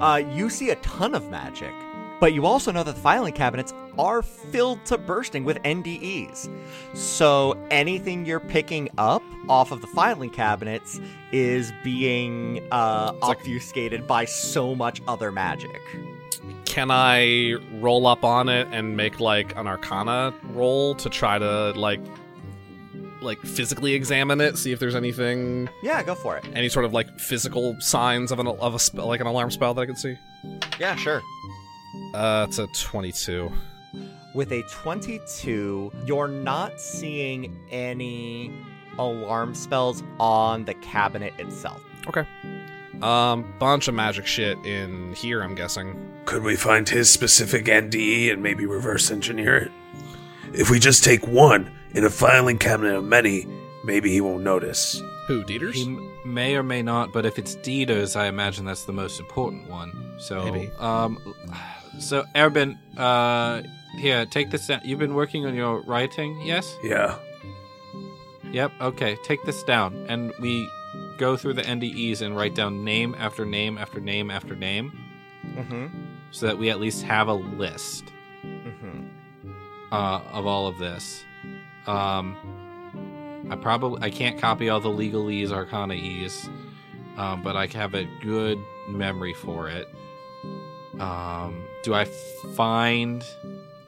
Uh, 0.00 0.22
you 0.30 0.48
see 0.48 0.70
a 0.70 0.76
ton 0.76 1.14
of 1.14 1.30
magic, 1.30 1.72
but 2.20 2.32
you 2.32 2.46
also 2.46 2.72
know 2.72 2.82
that 2.82 2.94
the 2.94 3.00
filing 3.00 3.32
cabinets 3.32 3.74
are 3.98 4.22
filled 4.22 4.84
to 4.86 4.96
bursting 4.96 5.44
with 5.44 5.58
NDEs. 5.62 6.48
So 6.94 7.58
anything 7.70 8.24
you're 8.24 8.40
picking 8.40 8.88
up 8.96 9.22
off 9.48 9.72
of 9.72 9.80
the 9.80 9.86
filing 9.88 10.30
cabinets 10.30 11.00
is 11.30 11.72
being 11.84 12.66
uh, 12.70 13.12
obfuscated 13.22 14.06
by 14.06 14.24
so 14.24 14.74
much 14.74 15.02
other 15.06 15.30
magic. 15.30 15.80
Can 16.64 16.90
I 16.90 17.54
roll 17.80 18.06
up 18.06 18.24
on 18.24 18.48
it 18.48 18.66
and 18.72 18.96
make 18.96 19.20
like 19.20 19.54
an 19.56 19.66
Arcana 19.66 20.32
roll 20.54 20.94
to 20.94 21.10
try 21.10 21.38
to 21.38 21.72
like 21.72 22.00
like 23.22 23.38
physically 23.40 23.94
examine 23.94 24.40
it, 24.40 24.58
see 24.58 24.72
if 24.72 24.78
there's 24.78 24.94
anything, 24.94 25.68
Yeah, 25.82 26.02
go 26.02 26.14
for 26.14 26.36
it. 26.36 26.44
any 26.54 26.68
sort 26.68 26.84
of 26.84 26.92
like 26.92 27.18
physical 27.18 27.76
signs 27.80 28.32
of 28.32 28.38
an 28.38 28.46
of 28.46 28.74
a 28.74 28.78
spell, 28.78 29.06
like 29.06 29.20
an 29.20 29.26
alarm 29.26 29.50
spell 29.50 29.74
that 29.74 29.80
I 29.82 29.86
can 29.86 29.96
see? 29.96 30.16
Yeah, 30.80 30.96
sure. 30.96 31.22
Uh, 32.14 32.46
it's 32.48 32.58
a 32.58 32.66
twenty-two. 32.78 33.50
With 34.34 34.50
a 34.52 34.62
22, 34.62 35.92
you're 36.06 36.26
not 36.26 36.80
seeing 36.80 37.54
any 37.70 38.50
alarm 38.98 39.54
spells 39.54 40.02
on 40.18 40.64
the 40.64 40.72
cabinet 40.72 41.34
itself. 41.38 41.82
Okay. 42.08 42.26
Um, 43.02 43.52
bunch 43.58 43.88
of 43.88 43.94
magic 43.94 44.26
shit 44.26 44.56
in 44.64 45.12
here. 45.12 45.42
I'm 45.42 45.54
guessing. 45.54 45.96
Could 46.24 46.44
we 46.44 46.56
find 46.56 46.88
his 46.88 47.10
specific 47.10 47.66
NDE 47.66 48.32
and 48.32 48.42
maybe 48.42 48.64
reverse 48.64 49.10
engineer 49.10 49.56
it? 49.56 49.70
If 50.54 50.70
we 50.70 50.78
just 50.78 51.04
take 51.04 51.26
one 51.26 51.70
in 51.94 52.04
a 52.04 52.10
filing 52.10 52.58
cabinet 52.58 52.94
of 52.94 53.04
many, 53.04 53.46
maybe 53.84 54.10
he 54.10 54.20
won't 54.20 54.42
notice. 54.42 55.00
Who? 55.28 55.44
Dieters? 55.44 55.74
He 55.74 55.82
m- 55.84 56.10
may 56.24 56.56
or 56.56 56.62
may 56.62 56.82
not, 56.82 57.12
but 57.12 57.24
if 57.26 57.38
it's 57.38 57.54
Dieter's, 57.56 58.16
I 58.16 58.26
imagine 58.26 58.64
that's 58.64 58.84
the 58.84 58.92
most 58.92 59.20
important 59.20 59.68
one. 59.68 60.14
So, 60.18 60.44
Maybe. 60.44 60.70
um, 60.78 61.18
so 61.98 62.24
Arabin, 62.34 62.78
uh, 62.96 63.62
here, 63.98 64.24
take 64.26 64.50
this. 64.50 64.66
down. 64.66 64.80
You've 64.84 64.98
been 64.98 65.14
working 65.14 65.46
on 65.46 65.54
your 65.54 65.82
writing, 65.82 66.40
yes? 66.44 66.76
Yeah. 66.82 67.18
Yep. 68.50 68.72
Okay, 68.80 69.16
take 69.24 69.42
this 69.44 69.62
down, 69.62 70.04
and 70.08 70.32
we 70.40 70.68
go 71.18 71.36
through 71.36 71.54
the 71.54 71.62
NDEs 71.62 72.20
and 72.20 72.36
write 72.36 72.54
down 72.54 72.84
name 72.84 73.14
after 73.18 73.46
name 73.46 73.78
after 73.78 74.00
name 74.00 74.30
after 74.30 74.54
name, 74.56 74.92
Mm-hmm. 75.44 75.86
so 76.30 76.46
that 76.46 76.56
we 76.58 76.70
at 76.70 76.78
least 76.80 77.02
have 77.02 77.26
a 77.28 77.34
list 77.34 78.04
Mm-hmm. 78.44 79.06
uh, 79.92 80.20
of 80.32 80.46
all 80.46 80.66
of 80.68 80.78
this. 80.78 81.24
Um, 81.86 82.36
I 83.50 83.56
probably 83.56 84.02
I 84.02 84.10
can't 84.10 84.40
copy 84.40 84.68
all 84.68 84.80
the 84.80 84.88
legalese, 84.88 85.48
arcanaese, 85.48 86.48
um, 87.16 87.42
but 87.42 87.56
I 87.56 87.66
have 87.66 87.94
a 87.94 88.04
good 88.22 88.58
memory 88.88 89.34
for 89.34 89.68
it. 89.68 89.88
Um, 91.00 91.64
do 91.82 91.94
I 91.94 92.04
find 92.54 93.24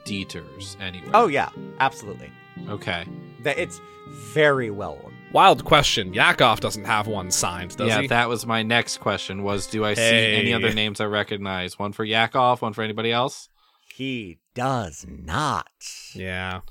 Dieters 0.05 0.79
anywhere? 0.81 1.11
Oh, 1.13 1.27
yeah, 1.27 1.49
absolutely. 1.79 2.31
okay. 2.67 3.05
That 3.43 3.57
It's 3.57 3.79
very 4.09 4.69
well 4.69 4.99
ordered. 5.03 5.11
Wild 5.31 5.65
question. 5.65 6.13
Yakov 6.13 6.61
doesn't 6.61 6.85
have 6.85 7.07
one 7.07 7.29
signed, 7.29 7.75
does 7.75 7.87
he? 7.87 7.93
yeah, 7.93 8.01
he? 8.01 8.07
that 8.07 8.29
was 8.29 8.45
my 8.45 8.63
next 8.63 8.97
question. 8.99 9.43
Was 9.43 9.67
do 9.67 9.83
I 9.83 9.93
see 9.93 10.01
any 10.01 10.53
other 10.53 10.73
names 10.73 11.01
I 11.01 11.05
recognize? 11.05 11.77
One 11.77 11.91
for 11.91 12.05
Yakov, 12.05 12.61
one 12.61 12.73
for 12.73 12.83
anybody 12.83 13.11
else? 13.11 13.49
He 13.93 14.39
does 14.53 15.05
not. 15.07 15.67
yeah. 16.13 16.61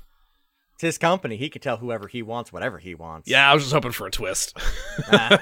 His 0.85 0.97
company. 0.97 1.35
He 1.37 1.49
can 1.49 1.61
tell 1.61 1.77
whoever 1.77 2.07
he 2.07 2.21
wants, 2.21 2.53
whatever 2.53 2.77
he 2.77 2.95
wants. 2.95 3.29
Yeah, 3.29 3.49
I 3.49 3.53
was 3.53 3.63
just 3.63 3.73
hoping 3.73 3.91
for 3.91 4.07
a 4.07 4.11
twist. 4.11 4.57
Ah, 5.11 5.37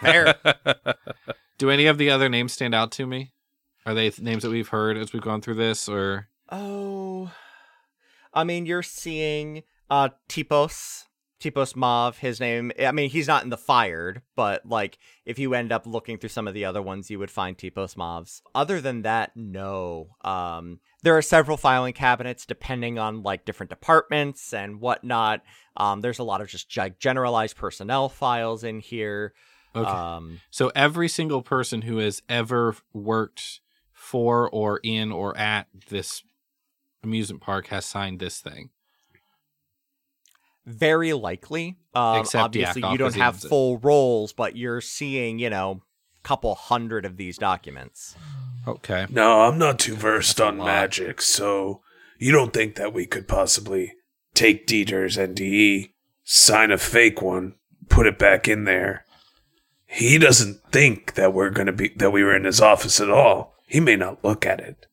fair. 0.00 0.34
Do 1.58 1.70
any 1.70 1.86
of 1.86 1.98
the 1.98 2.10
other 2.10 2.28
names 2.28 2.52
stand 2.52 2.74
out 2.74 2.90
to 2.92 3.06
me? 3.06 3.32
Are 3.86 3.94
they 3.94 4.10
th- 4.10 4.20
names 4.20 4.42
that 4.42 4.50
we've 4.50 4.68
heard 4.68 4.96
as 4.96 5.12
we've 5.12 5.22
gone 5.22 5.40
through 5.40 5.54
this, 5.54 5.88
or 5.88 6.28
Oh, 6.50 7.30
I 8.34 8.44
mean, 8.44 8.66
you're 8.66 8.82
seeing 8.82 9.62
uh 9.88 10.10
Tipos, 10.28 11.06
Tipos 11.38 11.74
Mav. 11.76 12.18
His 12.18 12.40
name. 12.40 12.72
I 12.78 12.92
mean, 12.92 13.10
he's 13.10 13.28
not 13.28 13.44
in 13.44 13.50
the 13.50 13.56
fired, 13.56 14.22
but 14.36 14.64
like, 14.66 14.98
if 15.24 15.38
you 15.38 15.54
end 15.54 15.72
up 15.72 15.86
looking 15.86 16.18
through 16.18 16.28
some 16.30 16.46
of 16.48 16.54
the 16.54 16.64
other 16.64 16.82
ones, 16.82 17.10
you 17.10 17.18
would 17.18 17.30
find 17.30 17.56
Tipos 17.56 17.94
Mavs. 17.94 18.42
Other 18.54 18.80
than 18.80 19.02
that, 19.02 19.32
no. 19.34 20.16
Um, 20.22 20.80
there 21.02 21.16
are 21.16 21.22
several 21.22 21.56
filing 21.56 21.92
cabinets 21.92 22.46
depending 22.46 22.98
on 22.98 23.22
like 23.22 23.44
different 23.44 23.70
departments 23.70 24.52
and 24.52 24.80
whatnot. 24.80 25.42
Um, 25.76 26.00
there's 26.00 26.18
a 26.18 26.24
lot 26.24 26.40
of 26.40 26.48
just 26.48 26.68
gi- 26.68 26.94
generalized 26.98 27.56
personnel 27.56 28.08
files 28.08 28.64
in 28.64 28.80
here. 28.80 29.32
okay? 29.74 29.88
Um, 29.88 30.40
so 30.50 30.70
every 30.74 31.08
single 31.08 31.42
person 31.42 31.82
who 31.82 31.98
has 31.98 32.22
ever 32.28 32.76
worked 32.92 33.60
for 33.92 34.48
or 34.50 34.80
in 34.82 35.12
or 35.12 35.36
at 35.36 35.68
this 35.88 36.22
amusement 37.02 37.42
park 37.42 37.68
has 37.68 37.86
signed 37.86 38.18
this 38.20 38.40
thing. 38.40 38.70
very 40.66 41.12
likely. 41.12 41.76
Um, 41.94 42.20
Except 42.20 42.44
obviously, 42.44 42.82
you 42.90 42.98
don't 42.98 43.14
have 43.16 43.40
full 43.40 43.78
roles, 43.78 44.32
but 44.32 44.56
you're 44.56 44.80
seeing, 44.80 45.38
you 45.38 45.50
know, 45.50 45.82
couple 46.22 46.54
hundred 46.54 47.04
of 47.04 47.16
these 47.16 47.38
documents. 47.38 48.14
Okay. 48.66 49.06
No, 49.08 49.42
I'm 49.42 49.58
not 49.58 49.78
too 49.78 49.94
versed 49.96 50.36
That's 50.36 50.48
on 50.48 50.58
lot. 50.58 50.66
magic, 50.66 51.22
so 51.22 51.80
you 52.18 52.32
don't 52.32 52.52
think 52.52 52.74
that 52.76 52.92
we 52.92 53.06
could 53.06 53.26
possibly 53.26 53.94
take 54.34 54.66
Dieter's 54.66 55.16
NDE, 55.16 55.92
sign 56.24 56.70
a 56.70 56.78
fake 56.78 57.22
one, 57.22 57.54
put 57.88 58.06
it 58.06 58.18
back 58.18 58.46
in 58.48 58.64
there. 58.64 59.04
He 59.86 60.18
doesn't 60.18 60.60
think 60.70 61.14
that 61.14 61.32
we're 61.34 61.50
gonna 61.50 61.72
be 61.72 61.88
that 61.96 62.10
we 62.12 62.22
were 62.22 62.36
in 62.36 62.44
his 62.44 62.60
office 62.60 63.00
at 63.00 63.10
all. 63.10 63.54
He 63.66 63.80
may 63.80 63.96
not 63.96 64.22
look 64.24 64.46
at 64.46 64.60
it. 64.60 64.86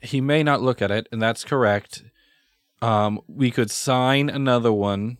He 0.00 0.20
may 0.20 0.42
not 0.42 0.62
look 0.62 0.80
at 0.82 0.90
it, 0.90 1.08
and 1.12 1.20
that's 1.20 1.44
correct. 1.44 2.02
Um, 2.82 3.20
we 3.26 3.50
could 3.50 3.70
sign 3.70 4.28
another 4.28 4.72
one 4.72 5.18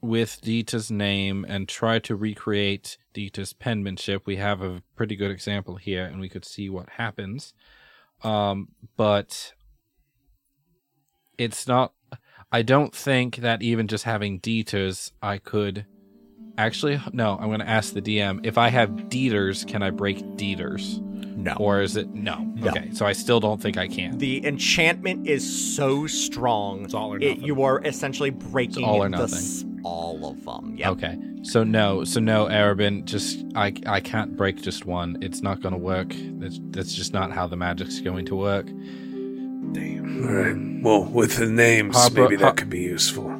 with 0.00 0.40
Dieter's 0.40 0.90
name 0.90 1.44
and 1.48 1.68
try 1.68 1.98
to 2.00 2.14
recreate 2.14 2.98
Dieter's 3.14 3.52
penmanship. 3.52 4.26
We 4.26 4.36
have 4.36 4.62
a 4.62 4.82
pretty 4.96 5.16
good 5.16 5.30
example 5.30 5.76
here, 5.76 6.04
and 6.04 6.20
we 6.20 6.28
could 6.28 6.44
see 6.44 6.68
what 6.68 6.88
happens. 6.90 7.52
Um, 8.22 8.68
but 8.96 9.54
it's 11.36 11.66
not. 11.66 11.92
I 12.50 12.62
don't 12.62 12.94
think 12.94 13.36
that 13.36 13.62
even 13.62 13.88
just 13.88 14.04
having 14.04 14.40
Dieter's, 14.40 15.12
I 15.22 15.38
could. 15.38 15.86
Actually, 16.56 17.00
no. 17.12 17.36
I'm 17.38 17.48
going 17.48 17.60
to 17.60 17.68
ask 17.68 17.92
the 17.92 18.02
DM 18.02 18.44
if 18.44 18.58
I 18.58 18.68
have 18.68 19.08
Dieter's, 19.08 19.64
can 19.64 19.82
I 19.82 19.90
break 19.90 20.18
Dieter's? 20.36 21.00
No. 21.38 21.54
Or 21.60 21.80
is 21.82 21.96
it 21.96 22.10
no? 22.14 22.50
No. 22.56 22.68
Okay, 22.70 22.90
so 22.92 23.06
I 23.06 23.12
still 23.12 23.38
don't 23.38 23.60
think 23.62 23.76
I 23.78 23.86
can. 23.86 24.18
the 24.18 24.44
enchantment 24.44 25.26
is 25.28 25.74
so 25.76 26.06
strong. 26.08 26.84
It's 26.84 26.94
all 26.94 27.14
or 27.14 27.18
it, 27.20 27.38
you 27.38 27.62
are 27.62 27.80
essentially 27.84 28.30
breaking 28.30 28.84
all 28.84 29.02
or 29.02 29.08
nothing. 29.08 29.38
s- 29.38 29.64
all 29.84 30.28
of 30.28 30.44
them. 30.44 30.74
Yep. 30.76 30.88
Okay, 30.94 31.16
so 31.44 31.62
no, 31.62 32.02
so 32.04 32.18
no, 32.18 32.46
Arabin. 32.46 33.04
Just 33.04 33.44
I 33.54 33.72
I 33.86 34.00
can't 34.00 34.36
break 34.36 34.60
just 34.60 34.84
one. 34.84 35.16
It's 35.22 35.40
not 35.40 35.60
going 35.62 35.72
to 35.72 35.78
work. 35.78 36.12
That's 36.40 36.58
that's 36.70 36.92
just 36.92 37.12
not 37.12 37.30
how 37.30 37.46
the 37.46 37.56
magic's 37.56 38.00
going 38.00 38.26
to 38.26 38.34
work. 38.36 38.66
Damn. 39.72 40.26
All 40.26 40.32
right. 40.34 40.82
Well, 40.82 41.04
with 41.04 41.36
the 41.36 41.46
names, 41.46 41.94
Harper- 41.96 42.22
maybe 42.22 42.36
that 42.36 42.44
Har- 42.44 42.54
could 42.54 42.70
be 42.70 42.80
useful. 42.80 43.30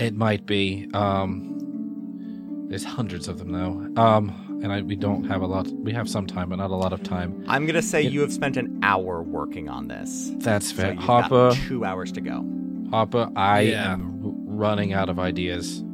It 0.00 0.14
might 0.16 0.44
be. 0.46 0.88
Um, 0.92 2.66
there's 2.68 2.84
hundreds 2.84 3.28
of 3.28 3.38
them 3.38 3.52
though. 3.52 4.02
Um, 4.02 4.53
and 4.64 4.72
I 4.72 4.80
we 4.80 4.96
don't 4.96 5.24
have 5.24 5.42
a 5.42 5.46
lot. 5.46 5.68
We 5.68 5.92
have 5.92 6.08
some 6.08 6.26
time, 6.26 6.48
but 6.48 6.56
not 6.56 6.70
a 6.70 6.74
lot 6.74 6.94
of 6.94 7.02
time. 7.02 7.44
I'm 7.46 7.66
gonna 7.66 7.82
say 7.82 8.00
Yeah. 8.00 8.08
you 8.08 8.20
have 8.22 8.32
spent 8.32 8.56
an 8.56 8.80
hour 8.82 9.22
working 9.22 9.68
on 9.68 9.88
this. 9.88 10.32
That's 10.38 10.72
fair. 10.72 10.94
you've 10.94 11.58
two 11.68 11.84
hours 11.84 12.10
to 12.12 12.22
go. 12.22 12.44
Harper, 12.90 13.28
I 13.36 13.60
Yeah. 13.60 13.92
am 13.92 14.20
running 14.46 14.94
out 14.94 15.10
of 15.10 15.18
ideas. 15.18 15.84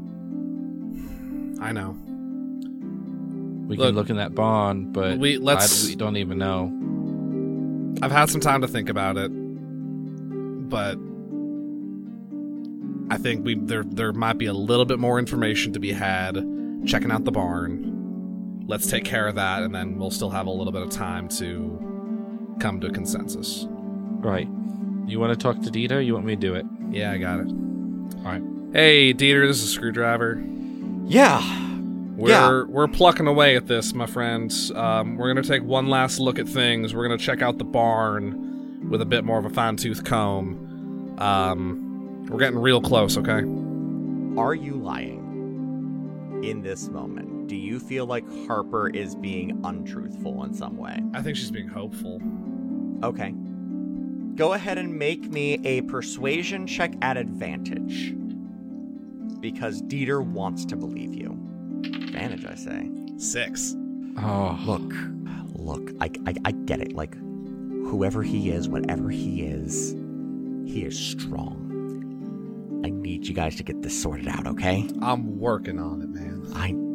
I 1.61 1.73
know. 1.73 1.97
We 3.67 3.77
Look, 3.77 3.89
can 3.89 3.95
look 3.97 4.09
in 4.11 4.17
that 4.17 4.35
barn, 4.37 4.93
but 4.93 5.19
we- 5.19 5.39
let's- 5.39 5.85
I, 5.87 5.89
we 5.91 5.97
don't 5.97 6.17
even 6.17 6.39
know. 6.39 6.73
I've 8.03 8.13
had 8.13 8.31
some 8.31 8.41
time 8.41 8.61
to 8.63 8.69
think 8.69 8.89
about 8.89 9.17
it, 9.17 9.31
but 10.69 10.97
I 13.11 13.19
think 13.19 13.45
we 13.45 13.57
there 13.57 13.83
there 13.83 14.13
might 14.13 14.39
be 14.39 14.47
a 14.47 14.53
little 14.53 14.85
bit 14.85 15.01
more 15.01 15.19
information 15.19 15.73
to 15.73 15.81
be 15.81 15.91
had 15.91 16.37
checking 16.87 17.11
out 17.11 17.25
the 17.25 17.33
barn. 17.33 17.97
Let's 18.71 18.87
take 18.89 19.05
care 19.05 19.27
of 19.27 19.35
that, 19.35 19.65
and 19.65 19.75
then 19.75 19.99
we'll 19.99 20.13
still 20.13 20.31
have 20.31 20.47
a 20.47 20.51
little 20.51 20.73
bit 20.73 20.83
of 20.83 20.91
time 20.91 21.29
to 21.31 22.57
come 22.61 22.81
to 22.81 22.87
a 22.87 22.91
consensus. 22.93 23.67
Right. 23.69 24.47
You 25.07 25.19
want 25.19 25.33
to 25.33 25.37
talk 25.37 25.61
to 25.63 25.71
Dieter? 25.71 25.97
Or 25.97 26.01
you 26.01 26.15
want 26.15 26.25
me 26.25 26.37
to 26.37 26.41
do 26.41 26.55
it? 26.55 26.65
Yeah, 26.91 27.11
I 27.11 27.19
got 27.19 27.41
it. 27.41 27.49
All 27.49 28.23
right. 28.25 28.43
Hey, 28.73 29.13
Dieter, 29.13 29.45
this 29.49 29.61
is 29.61 29.71
Screwdriver. 29.73 30.41
Yeah. 31.07 31.41
We're 32.17 32.29
Yeah. 32.29 32.63
we're 32.69 32.87
plucking 32.87 33.27
away 33.27 33.57
at 33.57 33.67
this, 33.67 33.93
my 33.93 34.07
friends. 34.07 34.71
Um, 34.71 35.17
we're 35.17 35.27
gonna 35.35 35.43
take 35.43 35.65
one 35.65 35.89
last 35.89 36.21
look 36.21 36.39
at 36.39 36.49
things. 36.49 36.95
We're 36.95 37.03
gonna 37.09 37.19
check 37.19 37.43
out 37.43 37.59
the 37.59 37.65
barn 37.65 38.89
with 38.89 39.03
a 39.03 39.07
bit 39.07 39.25
more 39.25 39.39
of 39.39 39.47
a 39.47 39.51
fine 39.51 39.75
tooth 39.77 40.05
comb. 40.05 41.17
Um, 41.19 42.27
we're 42.29 42.39
getting 42.39 42.59
real 42.61 42.81
close, 42.81 43.19
okay? 43.19 43.43
Are 44.41 44.55
you 44.55 44.75
lying 44.75 46.41
in 46.45 46.63
this 46.63 46.89
moment? 46.89 47.30
Do 47.51 47.57
you 47.57 47.81
feel 47.81 48.07
like 48.07 48.25
Harper 48.47 48.91
is 48.91 49.17
being 49.17 49.61
untruthful 49.65 50.45
in 50.45 50.55
some 50.55 50.77
way? 50.77 51.03
I 51.13 51.21
think 51.21 51.37
she's 51.37 51.51
being 51.51 51.67
hopeful. 51.67 52.23
Okay. 53.03 53.35
Go 54.37 54.53
ahead 54.53 54.79
and 54.79 54.97
make 54.97 55.29
me 55.33 55.55
a 55.67 55.81
persuasion 55.81 56.65
check 56.65 56.95
at 57.03 57.17
advantage. 57.17 58.15
Because 59.41 59.83
Dieter 59.83 60.25
wants 60.25 60.65
to 60.67 60.77
believe 60.77 61.13
you. 61.13 61.33
Advantage, 61.87 62.47
I 62.47 62.55
say. 62.55 62.89
Six. 63.19 63.75
Oh, 64.19 64.57
Look, 64.65 64.93
look, 65.55 65.91
I, 66.01 66.09
I, 66.29 66.35
I 66.45 66.53
get 66.53 66.81
it. 66.81 66.93
Like, 66.93 67.17
whoever 67.17 68.23
he 68.23 68.51
is, 68.53 68.69
whatever 68.69 69.11
he 69.11 69.43
is, 69.43 69.97
he 70.67 70.85
is 70.85 70.97
strong. 70.97 71.67
I 72.85 72.91
need 72.91 73.27
you 73.27 73.35
guys 73.35 73.57
to 73.57 73.65
get 73.65 73.83
this 73.83 74.01
sorted 74.01 74.29
out, 74.29 74.47
okay? 74.47 74.89
I'm 75.03 75.41
working 75.41 75.81
on 75.81 76.01
it, 76.01 76.11
man. 76.11 76.47
I. 76.55 76.90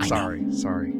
I 0.00 0.04
know. 0.04 0.08
sorry, 0.08 0.52
sorry. 0.52 0.94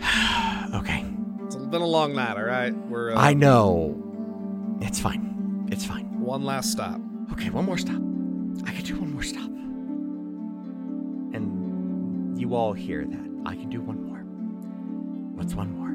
Okay. 0.74 1.02
It's 1.44 1.56
been 1.56 1.80
a 1.80 1.86
long 1.86 2.14
night. 2.14 2.36
All 2.36 2.44
right, 2.44 2.74
we're 2.88 3.12
uh, 3.12 3.18
I 3.18 3.32
know. 3.32 3.96
It's 4.82 5.00
fine. 5.00 5.66
It's 5.72 5.84
fine. 5.84 6.20
one 6.20 6.44
last 6.44 6.70
stop. 6.72 7.00
Okay, 7.32 7.48
one 7.50 7.64
more 7.64 7.78
stop. 7.78 7.96
I 8.66 8.72
can 8.72 8.84
do 8.84 8.98
one 9.00 9.12
more 9.14 9.22
stop. 9.22 9.48
And 11.34 12.38
you 12.38 12.54
all 12.54 12.74
hear 12.74 13.04
that. 13.06 13.42
I 13.46 13.54
can 13.54 13.70
do 13.70 13.80
one 13.80 14.02
more. 14.04 14.18
What's 15.36 15.54
one 15.54 15.72
more? 15.72 15.88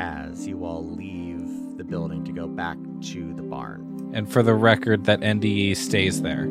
As 0.00 0.46
you 0.46 0.64
all 0.64 0.86
leave 0.88 1.76
the 1.76 1.82
building 1.84 2.24
to 2.24 2.32
go 2.32 2.46
back 2.46 2.76
to 3.02 3.34
the 3.34 3.42
barn. 3.42 4.10
and 4.14 4.30
for 4.30 4.42
the 4.44 4.54
record, 4.54 5.04
that 5.06 5.20
NDE 5.20 5.76
stays 5.76 6.22
there. 6.22 6.46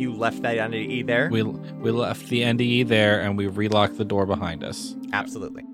You 0.00 0.14
left 0.14 0.40
that 0.42 0.56
NDE 0.56 1.04
there? 1.06 1.28
We 1.30 1.42
we 1.42 1.90
left 1.90 2.28
the 2.28 2.40
NDE 2.40 2.88
there, 2.88 3.20
and 3.20 3.36
we 3.36 3.48
relocked 3.48 3.98
the 3.98 4.04
door 4.06 4.24
behind 4.24 4.64
us. 4.64 4.96
Absolutely. 5.12 5.64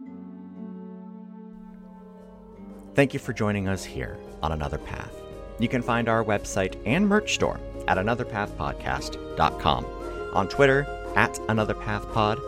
Thank 2.96 3.14
you 3.14 3.20
for 3.20 3.32
joining 3.32 3.68
us 3.68 3.84
here 3.84 4.18
on 4.42 4.50
Another 4.50 4.78
Path. 4.78 5.14
You 5.60 5.68
can 5.68 5.80
find 5.80 6.08
our 6.08 6.24
website 6.24 6.74
and 6.84 7.08
merch 7.08 7.34
store 7.34 7.60
at 7.86 7.98
anotherpathpodcast.com, 7.98 9.86
on 10.34 10.48
Twitter 10.48 10.84
at 11.14 11.34
anotherpathpod, 11.34 12.40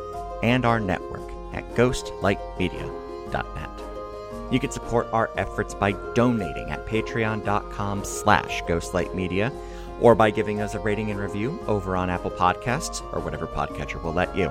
and 0.42 0.66
our 0.66 0.80
network 0.80 1.30
at 1.54 1.64
ghostlightmedia.net. 1.76 3.70
You 4.50 4.58
can 4.58 4.72
support 4.72 5.06
our 5.12 5.30
efforts 5.36 5.74
by 5.74 5.92
donating 6.14 6.70
at 6.70 6.86
patreon.com 6.86 8.04
slash 8.04 8.64
ghostlightmedia 8.64 9.52
or 10.00 10.14
by 10.14 10.30
giving 10.30 10.60
us 10.60 10.74
a 10.74 10.80
rating 10.80 11.10
and 11.10 11.18
review 11.18 11.58
over 11.66 11.96
on 11.96 12.10
Apple 12.10 12.30
Podcasts 12.30 13.02
or 13.12 13.20
whatever 13.20 13.46
podcatcher 13.46 14.02
will 14.02 14.12
let 14.12 14.36
you. 14.36 14.50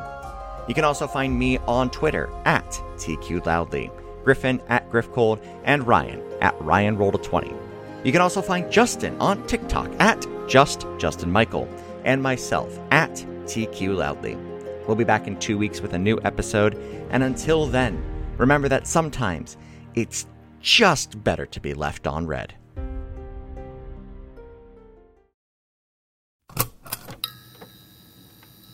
You 0.68 0.74
can 0.74 0.84
also 0.84 1.08
find 1.08 1.38
me 1.38 1.58
on 1.60 1.90
Twitter 1.90 2.30
at 2.46 2.70
TQLoudly, 2.98 3.90
Griffin 4.24 4.62
at 4.68 4.90
GriffCold, 4.92 5.40
and 5.64 5.88
Ryan 5.88 6.22
at 6.42 6.58
RyanRolled20. 6.60 7.56
You 8.04 8.12
can 8.12 8.22
also 8.22 8.42
find 8.42 8.72
Justin 8.72 9.20
on 9.20 9.46
TikTok 9.48 9.90
at 10.00 10.26
Just 10.48 10.86
Justin 10.98 11.32
Michael, 11.32 11.68
and 12.04 12.22
myself 12.22 12.78
at 12.92 13.12
TQLoudly. 13.46 14.86
We'll 14.86 14.96
be 14.96 15.04
back 15.04 15.28
in 15.28 15.38
two 15.40 15.58
weeks 15.58 15.82
with 15.82 15.94
a 15.94 16.00
new 16.00 16.20
episode, 16.24 16.76
and 17.10 17.24
until 17.24 17.66
then, 17.66 18.02
remember 18.38 18.70
that 18.70 18.88
sometimes 18.88 19.58
it's 19.96 20.28
just 20.62 21.24
better 21.24 21.46
to 21.46 21.60
be 21.60 21.74
left 21.74 22.08
on 22.08 22.28
red. 22.28 22.54